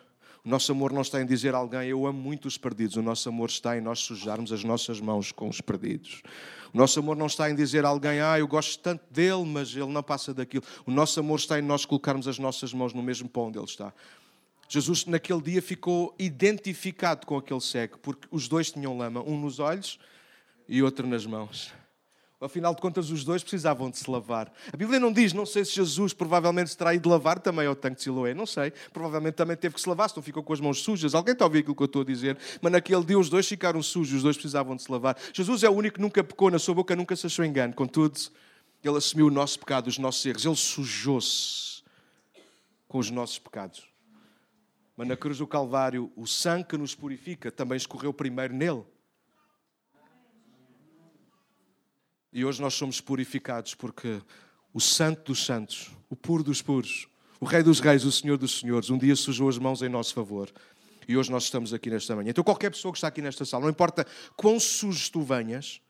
O 0.44 0.48
nosso 0.48 0.72
amor 0.72 0.92
não 0.92 1.02
está 1.02 1.20
em 1.20 1.26
dizer 1.26 1.54
a 1.54 1.58
alguém 1.58 1.88
eu 1.88 2.06
amo 2.06 2.18
muito 2.18 2.46
os 2.46 2.56
perdidos, 2.56 2.96
o 2.96 3.02
nosso 3.02 3.28
amor 3.28 3.50
está 3.50 3.76
em 3.76 3.80
nós 3.80 4.00
sujarmos 4.00 4.52
as 4.52 4.64
nossas 4.64 5.00
mãos 5.00 5.32
com 5.32 5.48
os 5.48 5.60
perdidos. 5.60 6.22
O 6.72 6.78
nosso 6.78 6.98
amor 7.00 7.16
não 7.16 7.26
está 7.26 7.50
em 7.50 7.54
dizer 7.54 7.84
a 7.84 7.88
alguém, 7.88 8.20
ah, 8.20 8.38
eu 8.38 8.48
gosto 8.48 8.78
tanto 8.78 9.02
dele, 9.10 9.44
mas 9.44 9.74
ele 9.74 9.92
não 9.92 10.02
passa 10.02 10.32
daquilo. 10.32 10.64
O 10.86 10.90
nosso 10.90 11.20
amor 11.20 11.38
está 11.38 11.58
em 11.58 11.62
nós 11.62 11.84
colocarmos 11.84 12.26
as 12.26 12.38
nossas 12.38 12.72
mãos 12.72 12.94
no 12.94 13.02
mesmo 13.02 13.28
pão 13.28 13.48
onde 13.48 13.58
ele 13.58 13.66
está. 13.66 13.92
Jesus, 14.68 15.04
naquele 15.04 15.42
dia, 15.42 15.60
ficou 15.60 16.14
identificado 16.16 17.26
com 17.26 17.36
aquele 17.36 17.60
cego, 17.60 17.98
porque 17.98 18.28
os 18.30 18.46
dois 18.46 18.70
tinham 18.70 18.96
lama, 18.96 19.20
um 19.20 19.38
nos 19.38 19.58
olhos 19.58 19.98
e 20.68 20.80
outro 20.80 21.08
nas 21.08 21.26
mãos. 21.26 21.72
Afinal 22.40 22.74
de 22.74 22.80
contas, 22.80 23.10
os 23.10 23.22
dois 23.22 23.42
precisavam 23.42 23.90
de 23.90 23.98
se 23.98 24.10
lavar. 24.10 24.50
A 24.72 24.76
Bíblia 24.76 24.98
não 24.98 25.12
diz, 25.12 25.34
não 25.34 25.44
sei 25.44 25.62
se 25.62 25.72
Jesus 25.72 26.14
provavelmente 26.14 26.70
se 26.70 26.76
terá 26.76 26.94
ido 26.94 27.06
lavar 27.06 27.38
também 27.38 27.66
ao 27.66 27.76
tanque 27.76 27.96
de 27.96 28.02
Siloé, 28.04 28.32
não 28.32 28.46
sei. 28.46 28.72
Provavelmente 28.94 29.34
também 29.34 29.56
teve 29.56 29.74
que 29.74 29.80
se 29.80 29.86
lavar, 29.86 30.08
se 30.08 30.16
não 30.16 30.22
ficou 30.22 30.42
com 30.42 30.52
as 30.54 30.60
mãos 30.60 30.80
sujas. 30.80 31.14
Alguém 31.14 31.34
está 31.34 31.44
a 31.44 31.48
ouvir 31.48 31.58
aquilo 31.58 31.74
que 31.74 31.82
eu 31.82 31.86
estou 31.86 32.00
a 32.00 32.04
dizer? 32.04 32.38
Mas 32.62 32.72
naquele 32.72 33.04
dia 33.04 33.18
os 33.18 33.28
dois 33.28 33.46
ficaram 33.46 33.82
sujos, 33.82 34.14
os 34.14 34.22
dois 34.22 34.36
precisavam 34.36 34.74
de 34.74 34.82
se 34.82 34.90
lavar. 34.90 35.18
Jesus 35.34 35.62
é 35.62 35.68
o 35.68 35.72
único 35.72 35.96
que 35.96 36.00
nunca 36.00 36.24
pecou, 36.24 36.50
na 36.50 36.58
sua 36.58 36.74
boca 36.74 36.96
nunca 36.96 37.14
se 37.14 37.26
achou 37.26 37.44
engano. 37.44 37.74
Contudo, 37.74 38.18
ele 38.82 38.96
assumiu 38.96 39.26
o 39.26 39.30
nosso 39.30 39.58
pecado, 39.58 39.88
os 39.88 39.98
nossos 39.98 40.24
erros. 40.24 40.46
Ele 40.46 40.56
sujou-se 40.56 41.82
com 42.88 42.98
os 42.98 43.10
nossos 43.10 43.38
pecados. 43.38 43.86
Mas 44.96 45.06
na 45.06 45.16
cruz 45.16 45.36
do 45.36 45.46
Calvário, 45.46 46.10
o 46.16 46.26
sangue 46.26 46.64
que 46.64 46.78
nos 46.78 46.94
purifica 46.94 47.50
também 47.50 47.76
escorreu 47.76 48.14
primeiro 48.14 48.54
nele. 48.54 48.82
E 52.32 52.44
hoje 52.44 52.60
nós 52.60 52.74
somos 52.74 53.00
purificados 53.00 53.74
porque 53.74 54.20
o 54.72 54.80
Santo 54.80 55.32
dos 55.32 55.44
Santos, 55.44 55.90
o 56.08 56.14
puro 56.14 56.44
dos 56.44 56.62
puros, 56.62 57.08
o 57.40 57.44
Rei 57.44 57.62
dos 57.62 57.80
Reis, 57.80 58.04
o 58.04 58.12
Senhor 58.12 58.36
dos 58.36 58.60
Senhores, 58.60 58.90
um 58.90 58.98
dia 58.98 59.16
sujou 59.16 59.48
as 59.48 59.58
mãos 59.58 59.82
em 59.82 59.88
nosso 59.88 60.14
favor. 60.14 60.48
E 61.08 61.16
hoje 61.16 61.30
nós 61.30 61.44
estamos 61.44 61.74
aqui 61.74 61.90
nesta 61.90 62.14
manhã. 62.14 62.30
Então, 62.30 62.44
qualquer 62.44 62.70
pessoa 62.70 62.92
que 62.92 62.98
está 62.98 63.08
aqui 63.08 63.20
nesta 63.20 63.44
sala, 63.44 63.64
não 63.64 63.70
importa 63.70 64.06
quão 64.36 64.60
sujo 64.60 65.10
tu 65.10 65.22
venhas, 65.22 65.80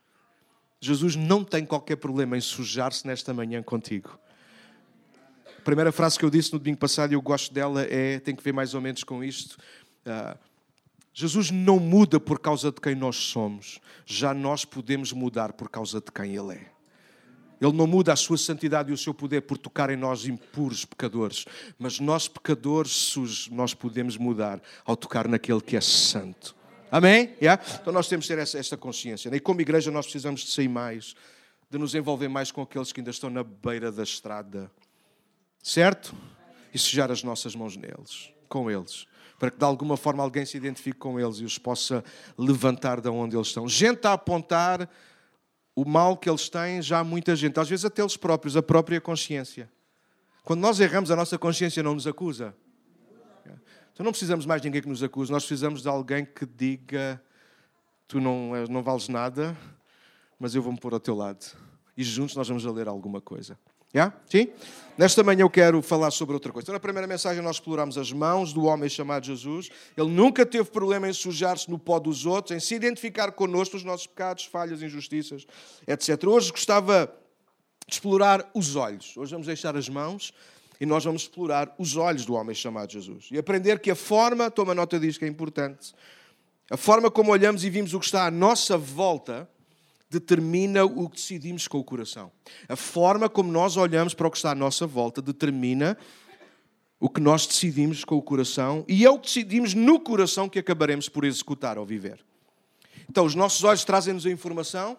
Jesus 0.81 1.15
não 1.15 1.45
tem 1.45 1.67
qualquer 1.67 1.97
problema 1.97 2.39
em 2.39 2.41
sujar-se 2.41 3.07
nesta 3.07 3.35
manhã 3.35 3.63
contigo. 3.63 4.19
A 5.59 5.63
primeira 5.63 5.93
frase 5.93 6.19
que 6.19 6.25
eu 6.25 6.31
disse 6.31 6.53
no 6.55 6.59
domingo 6.59 6.79
passado, 6.79 7.11
e 7.11 7.15
eu 7.15 7.21
gosto 7.21 7.53
dela, 7.53 7.83
é, 7.83 8.19
tem 8.19 8.35
que 8.35 8.43
ver 8.43 8.53
mais 8.53 8.73
ou 8.73 8.81
menos 8.81 9.05
com 9.05 9.23
isto. 9.23 9.59
Uh, 10.07 10.39
Jesus 11.21 11.51
não 11.51 11.79
muda 11.79 12.19
por 12.19 12.39
causa 12.39 12.73
de 12.73 12.81
quem 12.81 12.95
nós 12.95 13.15
somos, 13.15 13.79
já 14.07 14.33
nós 14.33 14.65
podemos 14.65 15.13
mudar 15.13 15.53
por 15.53 15.69
causa 15.69 16.01
de 16.01 16.11
quem 16.11 16.35
Ele 16.35 16.55
é. 16.55 16.67
Ele 17.61 17.77
não 17.77 17.87
muda 17.87 18.11
a 18.11 18.17
sua 18.17 18.39
santidade 18.39 18.91
e 18.91 18.95
o 18.95 18.97
seu 18.97 19.13
poder 19.13 19.43
por 19.43 19.59
tocar 19.59 19.91
em 19.91 19.97
nós 19.97 20.25
impuros 20.25 20.87
pecadores, 20.87 21.45
mas 21.79 22.01
nós 22.01 22.27
pecadores 22.27 22.93
sujos, 22.93 23.51
nós 23.51 23.75
podemos 23.75 24.17
mudar 24.17 24.63
ao 24.83 24.97
tocar 24.97 25.29
naquele 25.29 25.61
que 25.61 25.77
é 25.77 25.81
santo. 25.83 26.57
Amém? 26.91 27.35
Yeah? 27.39 27.63
Então 27.75 27.93
nós 27.93 28.09
temos 28.09 28.27
que 28.27 28.35
ter 28.35 28.41
essa, 28.41 28.59
esta 28.59 28.79
consciência. 28.79 29.29
E 29.29 29.41
como 29.41 29.61
igreja 29.61 29.91
nós 29.91 30.07
precisamos 30.07 30.41
de 30.41 30.51
sair 30.51 30.69
mais, 30.69 31.15
de 31.71 31.77
nos 31.77 31.95
envolver 31.95 32.29
mais 32.29 32.51
com 32.51 32.63
aqueles 32.63 32.95
que 32.95 33.01
ainda 33.01 33.11
estão 33.11 33.29
na 33.29 33.45
beira 33.45 33.93
da 33.93 34.03
estrada. 34.03 34.71
Certo? 35.63 36.17
E 36.73 36.79
sujar 36.79 37.11
as 37.11 37.23
nossas 37.23 37.55
mãos 37.55 37.77
neles, 37.77 38.33
com 38.49 38.71
eles 38.71 39.07
para 39.41 39.51
que 39.51 39.57
de 39.57 39.65
alguma 39.65 39.97
forma 39.97 40.23
alguém 40.23 40.45
se 40.45 40.59
identifique 40.59 40.99
com 40.99 41.19
eles 41.19 41.39
e 41.39 41.45
os 41.45 41.57
possa 41.57 42.05
levantar 42.37 43.01
de 43.01 43.09
onde 43.09 43.35
eles 43.35 43.49
estão. 43.49 43.67
Gente 43.67 44.07
a 44.07 44.13
apontar 44.13 44.87
o 45.75 45.83
mal 45.83 46.15
que 46.15 46.29
eles 46.29 46.51
têm, 46.51 46.83
já 46.83 46.99
há 46.99 47.05
muita 47.05 47.35
gente, 47.35 47.59
às 47.59 47.67
vezes 47.67 47.87
até 47.87 48.03
eles 48.03 48.19
próprios, 48.19 48.55
a 48.55 48.63
própria 48.63 49.01
consciência. 49.01 49.73
Quando 50.45 50.61
nós 50.61 50.79
erramos, 50.79 51.11
a 51.11 51.17
nossa 51.17 51.39
consciência 51.39 51.83
não 51.83 51.95
nos 51.95 52.07
acusa. 52.07 52.55
Então 53.95 54.05
não 54.05 54.13
precisamos 54.13 54.45
mais 54.45 54.61
de 54.61 54.69
ninguém 54.69 54.83
que 54.83 54.89
nos 54.89 55.03
acuse, 55.03 55.33
nós 55.33 55.43
precisamos 55.47 55.81
de 55.81 55.89
alguém 55.89 56.23
que 56.27 56.45
diga: 56.45 57.23
Tu 58.07 58.21
não, 58.21 58.53
não 58.69 58.83
vales 58.83 59.09
nada, 59.09 59.57
mas 60.39 60.55
eu 60.55 60.61
vou-me 60.61 60.79
pôr 60.79 60.93
ao 60.93 61.01
teu 61.01 61.15
lado. 61.15 61.47
E 61.97 62.05
juntos 62.05 62.37
nós 62.37 62.47
vamos 62.47 62.67
a 62.67 62.71
ler 62.71 62.89
alguma 62.89 63.23
coisa. 63.23 63.59
Yeah? 63.95 64.15
Sim? 64.29 64.49
Nesta 64.97 65.25
manhã 65.25 65.43
eu 65.43 65.51
quero 65.51 65.81
falar 65.81 66.11
sobre 66.11 66.35
outra 66.35 66.53
coisa. 66.53 66.67
Então, 66.67 66.75
na 66.75 66.81
primeira 66.81 67.07
mensagem, 67.07 67.43
nós 67.43 67.57
exploramos 67.57 67.97
as 67.97 68.13
mãos 68.13 68.53
do 68.53 68.65
homem 68.65 68.89
chamado 68.89 69.25
Jesus. 69.25 69.71
Ele 69.97 70.11
nunca 70.11 70.45
teve 70.45 70.71
problema 70.71 71.09
em 71.09 71.13
sujar-se 71.13 71.71
no 71.71 71.79
pó 71.79 71.99
dos 71.99 72.27
outros, 72.27 72.55
em 72.55 72.61
se 72.61 72.75
identificar 72.75 73.33
connosco, 73.33 73.77
os 73.77 73.83
nossos 73.83 74.07
pecados, 74.07 74.45
falhas, 74.45 74.83
injustiças, 74.83 75.47
etc. 75.87 76.23
Hoje 76.29 76.51
gostava 76.51 77.11
de 77.87 77.95
explorar 77.95 78.49
os 78.55 78.77
olhos. 78.77 79.17
Hoje 79.17 79.33
vamos 79.33 79.47
deixar 79.47 79.75
as 79.75 79.89
mãos 79.89 80.33
e 80.79 80.87
nós 80.87 81.03
vamos 81.03 81.23
explorar 81.23 81.75
os 81.79 81.97
olhos 81.97 82.25
do 82.25 82.35
homem 82.35 82.55
chamado 82.55 82.93
Jesus. 82.93 83.29
E 83.31 83.39
aprender 83.39 83.81
que 83.81 83.91
a 83.91 83.97
forma, 83.97 84.51
toma 84.51 84.75
nota 84.75 85.01
disso 85.01 85.19
que 85.19 85.25
é 85.25 85.29
importante, 85.29 85.95
a 86.71 86.77
forma 86.77 87.11
como 87.11 87.33
olhamos 87.33 87.65
e 87.65 87.71
vimos 87.71 87.95
o 87.95 87.99
que 87.99 88.05
está 88.07 88.27
à 88.27 88.31
nossa 88.31 88.79
volta 88.79 89.49
determina 90.11 90.85
o 90.85 91.09
que 91.09 91.17
decidimos 91.17 91.69
com 91.69 91.79
o 91.79 91.85
coração. 91.85 92.33
A 92.69 92.75
forma 92.75 93.29
como 93.29 93.51
nós 93.51 93.77
olhamos 93.77 94.13
para 94.13 94.27
o 94.27 94.31
que 94.31 94.37
está 94.37 94.51
à 94.51 94.55
nossa 94.55 94.87
volta 94.87 95.23
determina 95.23 95.97
o 96.99 97.09
que 97.09 97.21
nós 97.21 97.47
decidimos 97.47 98.05
com 98.05 98.17
o 98.17 98.23
coração 98.23 98.85
e 98.89 99.07
é 99.07 99.11
o 99.11 99.19
que 99.19 99.29
decidimos 99.29 99.73
no 99.73 100.01
coração 100.01 100.49
que 100.49 100.59
acabaremos 100.59 101.09
por 101.09 101.25
executar 101.25 101.79
ou 101.79 101.87
viver. 101.87 102.23
Então, 103.09 103.25
os 103.25 103.35
nossos 103.35 103.63
olhos 103.65 103.85
trazem-nos 103.85 104.27
a 104.27 104.31
informação, 104.31 104.99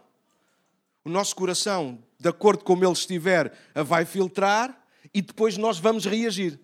o 1.03 1.09
nosso 1.09 1.35
coração, 1.35 1.99
de 2.17 2.29
acordo 2.29 2.59
com 2.59 2.73
como 2.73 2.85
ele 2.85 2.93
estiver, 2.93 3.53
a 3.75 3.83
vai 3.83 4.05
filtrar 4.05 4.81
e 5.13 5.21
depois 5.21 5.57
nós 5.57 5.77
vamos 5.77 6.05
reagir. 6.05 6.59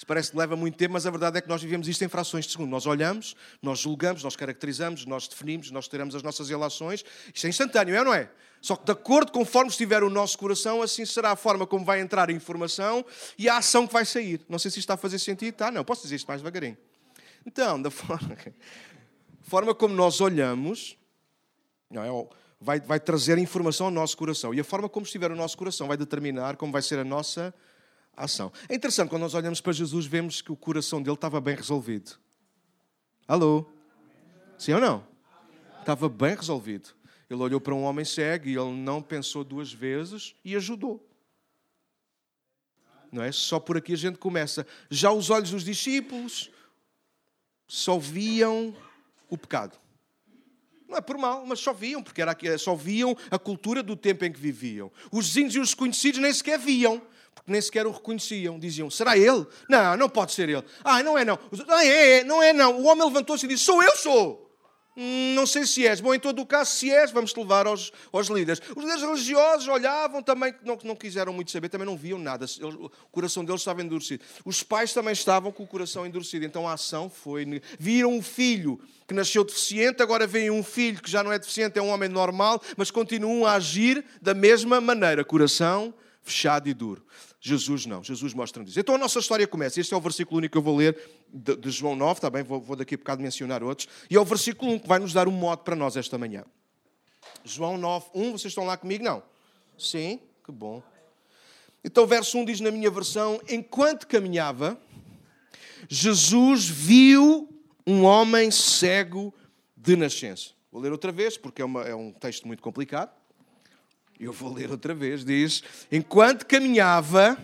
Isso 0.00 0.06
parece 0.06 0.30
que 0.30 0.38
leva 0.38 0.56
muito 0.56 0.78
tempo, 0.78 0.94
mas 0.94 1.04
a 1.04 1.10
verdade 1.10 1.36
é 1.36 1.40
que 1.42 1.48
nós 1.50 1.60
vivemos 1.60 1.86
isto 1.86 2.02
em 2.02 2.08
frações 2.08 2.46
de 2.46 2.52
segundo. 2.52 2.70
Nós 2.70 2.86
olhamos, 2.86 3.36
nós 3.60 3.80
julgamos, 3.80 4.24
nós 4.24 4.34
caracterizamos, 4.34 5.04
nós 5.04 5.28
definimos, 5.28 5.70
nós 5.70 5.88
teremos 5.88 6.14
as 6.14 6.22
nossas 6.22 6.48
relações. 6.48 7.04
Isto 7.34 7.46
é 7.46 7.50
instantâneo, 7.50 7.94
é 7.94 7.98
ou 7.98 8.06
não 8.06 8.14
é? 8.14 8.30
Só 8.62 8.76
que 8.76 8.86
de 8.86 8.92
acordo 8.92 9.30
conforme 9.30 9.68
estiver 9.68 10.02
o 10.02 10.08
nosso 10.08 10.38
coração, 10.38 10.80
assim 10.80 11.04
será 11.04 11.32
a 11.32 11.36
forma 11.36 11.66
como 11.66 11.84
vai 11.84 12.00
entrar 12.00 12.30
a 12.30 12.32
informação 12.32 13.04
e 13.36 13.46
a 13.46 13.58
ação 13.58 13.86
que 13.86 13.92
vai 13.92 14.06
sair. 14.06 14.40
Não 14.48 14.58
sei 14.58 14.70
se 14.70 14.78
isto 14.78 14.86
está 14.86 14.94
a 14.94 14.96
fazer 14.96 15.18
sentido. 15.18 15.54
Tá, 15.54 15.70
não, 15.70 15.84
posso 15.84 16.00
dizer 16.00 16.16
isto 16.16 16.26
mais 16.26 16.40
devagarinho. 16.40 16.78
Então, 17.44 17.82
da 17.82 17.90
forma, 17.92 18.38
forma 19.42 19.74
como 19.74 19.94
nós 19.94 20.18
olhamos, 20.22 20.96
não 21.90 22.02
é? 22.02 22.28
vai, 22.58 22.80
vai 22.80 22.98
trazer 22.98 23.36
informação 23.36 23.88
ao 23.88 23.92
nosso 23.92 24.16
coração. 24.16 24.54
E 24.54 24.60
a 24.60 24.64
forma 24.64 24.88
como 24.88 25.04
estiver 25.04 25.30
o 25.30 25.36
nosso 25.36 25.58
coração 25.58 25.88
vai 25.88 25.98
determinar 25.98 26.56
como 26.56 26.72
vai 26.72 26.80
ser 26.80 26.98
a 26.98 27.04
nossa 27.04 27.52
ação. 28.16 28.52
É 28.68 28.74
interessante, 28.74 29.08
quando 29.08 29.22
nós 29.22 29.34
olhamos 29.34 29.60
para 29.60 29.72
Jesus, 29.72 30.06
vemos 30.06 30.42
que 30.42 30.52
o 30.52 30.56
coração 30.56 31.02
dele 31.02 31.14
estava 31.14 31.40
bem 31.40 31.56
resolvido. 31.56 32.18
Alô? 33.26 33.66
Sim 34.58 34.74
ou 34.74 34.80
não? 34.80 35.06
Estava 35.78 36.08
bem 36.08 36.34
resolvido. 36.34 36.90
Ele 37.28 37.40
olhou 37.40 37.60
para 37.60 37.74
um 37.74 37.84
homem 37.84 38.04
cego 38.04 38.48
e 38.48 38.56
ele 38.56 38.72
não 38.72 39.00
pensou 39.00 39.44
duas 39.44 39.72
vezes 39.72 40.34
e 40.44 40.56
ajudou. 40.56 41.06
Não 43.10 43.22
é? 43.22 43.32
Só 43.32 43.58
por 43.58 43.76
aqui 43.76 43.92
a 43.92 43.96
gente 43.96 44.18
começa. 44.18 44.66
Já 44.88 45.12
os 45.12 45.30
olhos 45.30 45.50
dos 45.50 45.64
discípulos 45.64 46.50
só 47.66 47.98
viam 47.98 48.74
o 49.28 49.38
pecado. 49.38 49.78
Não 50.88 50.96
é 50.96 51.00
por 51.00 51.16
mal, 51.16 51.46
mas 51.46 51.60
só 51.60 51.72
viam, 51.72 52.02
porque 52.02 52.20
era, 52.20 52.36
só 52.58 52.74
viam 52.74 53.16
a 53.30 53.38
cultura 53.38 53.80
do 53.80 53.96
tempo 53.96 54.24
em 54.24 54.32
que 54.32 54.40
viviam. 54.40 54.90
Os 55.12 55.28
vizinhos 55.28 55.54
e 55.54 55.60
os 55.60 55.72
conhecidos 55.72 56.20
nem 56.20 56.32
sequer 56.32 56.58
viam 56.58 57.00
porque 57.40 57.52
nem 57.52 57.60
sequer 57.60 57.86
o 57.86 57.90
reconheciam. 57.90 58.58
Diziam: 58.58 58.90
Será 58.90 59.16
ele? 59.16 59.46
Não, 59.68 59.96
não 59.96 60.08
pode 60.08 60.32
ser 60.32 60.48
ele. 60.48 60.64
Ah, 60.84 61.02
não 61.02 61.18
é 61.18 61.24
não. 61.24 61.38
Ah, 61.68 61.84
é, 61.84 62.18
é, 62.18 62.24
não 62.24 62.42
é 62.42 62.52
não. 62.52 62.80
O 62.80 62.86
homem 62.86 63.04
levantou-se 63.04 63.44
e 63.46 63.48
disse: 63.48 63.64
Sou 63.64 63.82
eu, 63.82 63.96
sou. 63.96 64.50
Hum, 64.96 65.34
não 65.34 65.46
sei 65.46 65.64
se 65.64 65.86
és. 65.86 66.00
Bom, 66.00 66.12
em 66.12 66.18
todo 66.18 66.42
o 66.42 66.46
caso, 66.46 66.72
se 66.72 66.90
és, 66.90 67.10
vamos-te 67.10 67.38
levar 67.38 67.66
aos, 67.66 67.92
aos 68.12 68.28
líderes. 68.28 68.60
Os 68.76 68.82
líderes 68.82 69.02
religiosos 69.02 69.68
olhavam 69.68 70.22
também, 70.22 70.54
não, 70.64 70.76
não 70.82 70.96
quiseram 70.96 71.32
muito 71.32 71.50
saber, 71.50 71.68
também 71.68 71.86
não 71.86 71.96
viam 71.96 72.18
nada. 72.18 72.44
O 72.60 72.90
coração 73.10 73.44
deles 73.44 73.60
estava 73.60 73.82
endurecido. 73.82 74.24
Os 74.44 74.62
pais 74.62 74.92
também 74.92 75.12
estavam 75.12 75.52
com 75.52 75.62
o 75.62 75.66
coração 75.66 76.04
endurecido. 76.04 76.44
Então 76.44 76.68
a 76.68 76.74
ação 76.74 77.08
foi. 77.08 77.62
Viram 77.78 78.12
um 78.12 78.22
filho 78.22 78.80
que 79.06 79.14
nasceu 79.14 79.44
deficiente, 79.44 80.02
agora 80.02 80.26
vem 80.26 80.50
um 80.50 80.62
filho 80.62 81.00
que 81.00 81.10
já 81.10 81.22
não 81.22 81.32
é 81.32 81.38
deficiente, 81.38 81.78
é 81.78 81.82
um 81.82 81.88
homem 81.88 82.08
normal, 82.08 82.60
mas 82.76 82.90
continuam 82.90 83.46
a 83.46 83.54
agir 83.54 84.04
da 84.20 84.34
mesma 84.34 84.80
maneira. 84.80 85.24
Coração 85.24 85.94
fechado 86.22 86.68
e 86.68 86.74
duro. 86.74 87.04
Jesus 87.40 87.86
não, 87.86 88.04
Jesus 88.04 88.34
mostra-nos 88.34 88.70
isso. 88.70 88.80
Então 88.80 88.94
a 88.94 88.98
nossa 88.98 89.18
história 89.18 89.46
começa, 89.46 89.80
este 89.80 89.94
é 89.94 89.96
o 89.96 90.00
versículo 90.00 90.38
único 90.38 90.52
que 90.52 90.58
eu 90.58 90.62
vou 90.62 90.76
ler 90.76 90.96
de, 91.32 91.70
João 91.70 91.96
9, 91.96 92.12
está 92.12 92.28
bem? 92.28 92.42
Vou, 92.42 92.60
vou, 92.60 92.76
daqui 92.76 92.94
a 92.94 92.98
bocado 92.98 93.22
mencionar 93.22 93.62
outros, 93.62 93.88
e 94.10 94.16
é 94.16 94.20
o 94.20 94.24
versículo 94.24 94.72
1 94.72 94.78
que 94.80 94.88
vai 94.88 94.98
nos 94.98 95.14
dar 95.14 95.26
um 95.26 95.32
modo 95.32 95.62
para 95.62 95.74
nós 95.74 95.96
esta 95.96 96.18
manhã. 96.18 96.44
João 97.42 97.78
9, 97.78 98.10
1, 98.14 98.32
vocês 98.32 98.50
estão 98.50 98.64
lá 98.64 98.76
comigo? 98.76 99.02
Não? 99.02 99.22
Sim? 99.78 100.20
Que 100.44 100.52
bom. 100.52 100.82
Então 101.82 102.04
o 102.04 102.06
verso 102.06 102.36
1 102.36 102.44
diz 102.44 102.60
na 102.60 102.70
minha 102.70 102.90
versão, 102.90 103.40
enquanto 103.48 104.06
caminhava, 104.06 104.78
Jesus 105.88 106.68
viu 106.68 107.48
um 107.86 108.04
homem 108.04 108.50
cego 108.50 109.34
de 109.74 109.96
nascença. 109.96 110.50
Vou 110.70 110.82
ler 110.82 110.92
outra 110.92 111.10
vez, 111.10 111.38
porque 111.38 111.62
é, 111.62 111.64
uma, 111.64 111.82
é 111.84 111.94
um 111.94 112.12
texto 112.12 112.46
muito 112.46 112.62
complicado. 112.62 113.10
Eu 114.20 114.34
vou 114.34 114.52
ler 114.52 114.70
outra 114.70 114.94
vez. 114.94 115.24
Diz: 115.24 115.62
Enquanto 115.90 116.44
caminhava. 116.44 117.38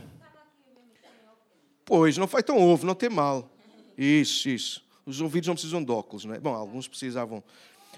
Pois, 1.87 2.19
não 2.19 2.27
foi 2.27 2.43
tão 2.43 2.59
ouve, 2.59 2.85
não 2.85 2.95
tem 2.95 3.09
mal. 3.09 3.51
Isso, 3.97 4.49
isso. 4.51 4.85
Os 5.07 5.21
ouvidos 5.21 5.47
não 5.47 5.55
precisam 5.55 5.83
de 5.83 5.91
óculos, 5.91 6.27
não 6.27 6.35
é? 6.35 6.39
Bom, 6.39 6.53
alguns 6.53 6.87
precisavam. 6.87 7.43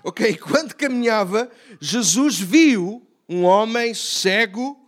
Ok, 0.05 0.37
quando 0.39 0.75
caminhava, 0.75 1.51
Jesus 1.81 2.39
viu 2.39 3.05
um 3.29 3.45
homem 3.45 3.93
cego 3.95 4.79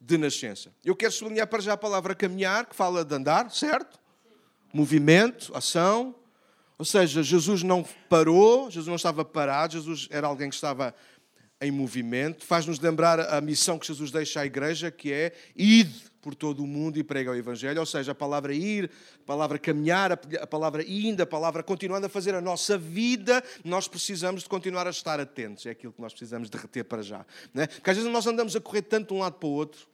de 0.00 0.18
nascença. 0.18 0.72
Eu 0.84 0.96
quero 0.96 1.12
sublinhar 1.12 1.46
para 1.46 1.60
já 1.60 1.74
a 1.74 1.76
palavra 1.76 2.14
caminhar, 2.16 2.66
que 2.66 2.74
fala 2.74 3.04
de 3.04 3.14
andar, 3.14 3.50
certo? 3.52 4.00
Movimento, 4.72 5.54
ação. 5.54 6.14
Ou 6.76 6.84
seja, 6.84 7.22
Jesus 7.22 7.62
não 7.62 7.84
parou, 8.08 8.70
Jesus 8.70 8.88
não 8.88 8.96
estava 8.96 9.24
parado, 9.24 9.74
Jesus 9.74 10.08
era 10.10 10.26
alguém 10.26 10.48
que 10.48 10.54
estava 10.54 10.94
em 11.60 11.70
movimento, 11.70 12.44
faz-nos 12.44 12.78
lembrar 12.78 13.18
a 13.18 13.40
missão 13.40 13.78
que 13.78 13.86
Jesus 13.86 14.10
deixa 14.10 14.40
à 14.40 14.46
igreja, 14.46 14.90
que 14.90 15.12
é 15.12 15.32
ir 15.56 15.88
por 16.20 16.34
todo 16.34 16.62
o 16.62 16.66
mundo 16.66 16.98
e 16.98 17.04
prega 17.04 17.30
o 17.30 17.34
Evangelho, 17.34 17.80
ou 17.80 17.86
seja, 17.86 18.12
a 18.12 18.14
palavra 18.14 18.54
ir, 18.54 18.90
a 19.22 19.26
palavra 19.26 19.58
caminhar, 19.58 20.12
a 20.12 20.46
palavra 20.46 20.84
indo, 20.86 21.20
a 21.20 21.26
palavra 21.26 21.62
continuando 21.62 22.06
a 22.06 22.08
fazer 22.08 22.34
a 22.34 22.40
nossa 22.40 22.78
vida, 22.78 23.42
nós 23.64 23.88
precisamos 23.88 24.42
de 24.42 24.48
continuar 24.48 24.86
a 24.86 24.90
estar 24.90 25.18
atentos, 25.18 25.66
é 25.66 25.70
aquilo 25.70 25.92
que 25.92 26.00
nós 26.00 26.12
precisamos 26.12 26.48
de 26.48 26.56
reter 26.56 26.84
para 26.84 27.02
já. 27.02 27.26
Não 27.52 27.62
é? 27.62 27.66
Porque 27.66 27.90
às 27.90 27.96
vezes 27.96 28.12
nós 28.12 28.26
andamos 28.26 28.54
a 28.54 28.60
correr 28.60 28.82
tanto 28.82 29.08
de 29.08 29.14
um 29.14 29.18
lado 29.18 29.34
para 29.34 29.48
o 29.48 29.52
outro, 29.52 29.88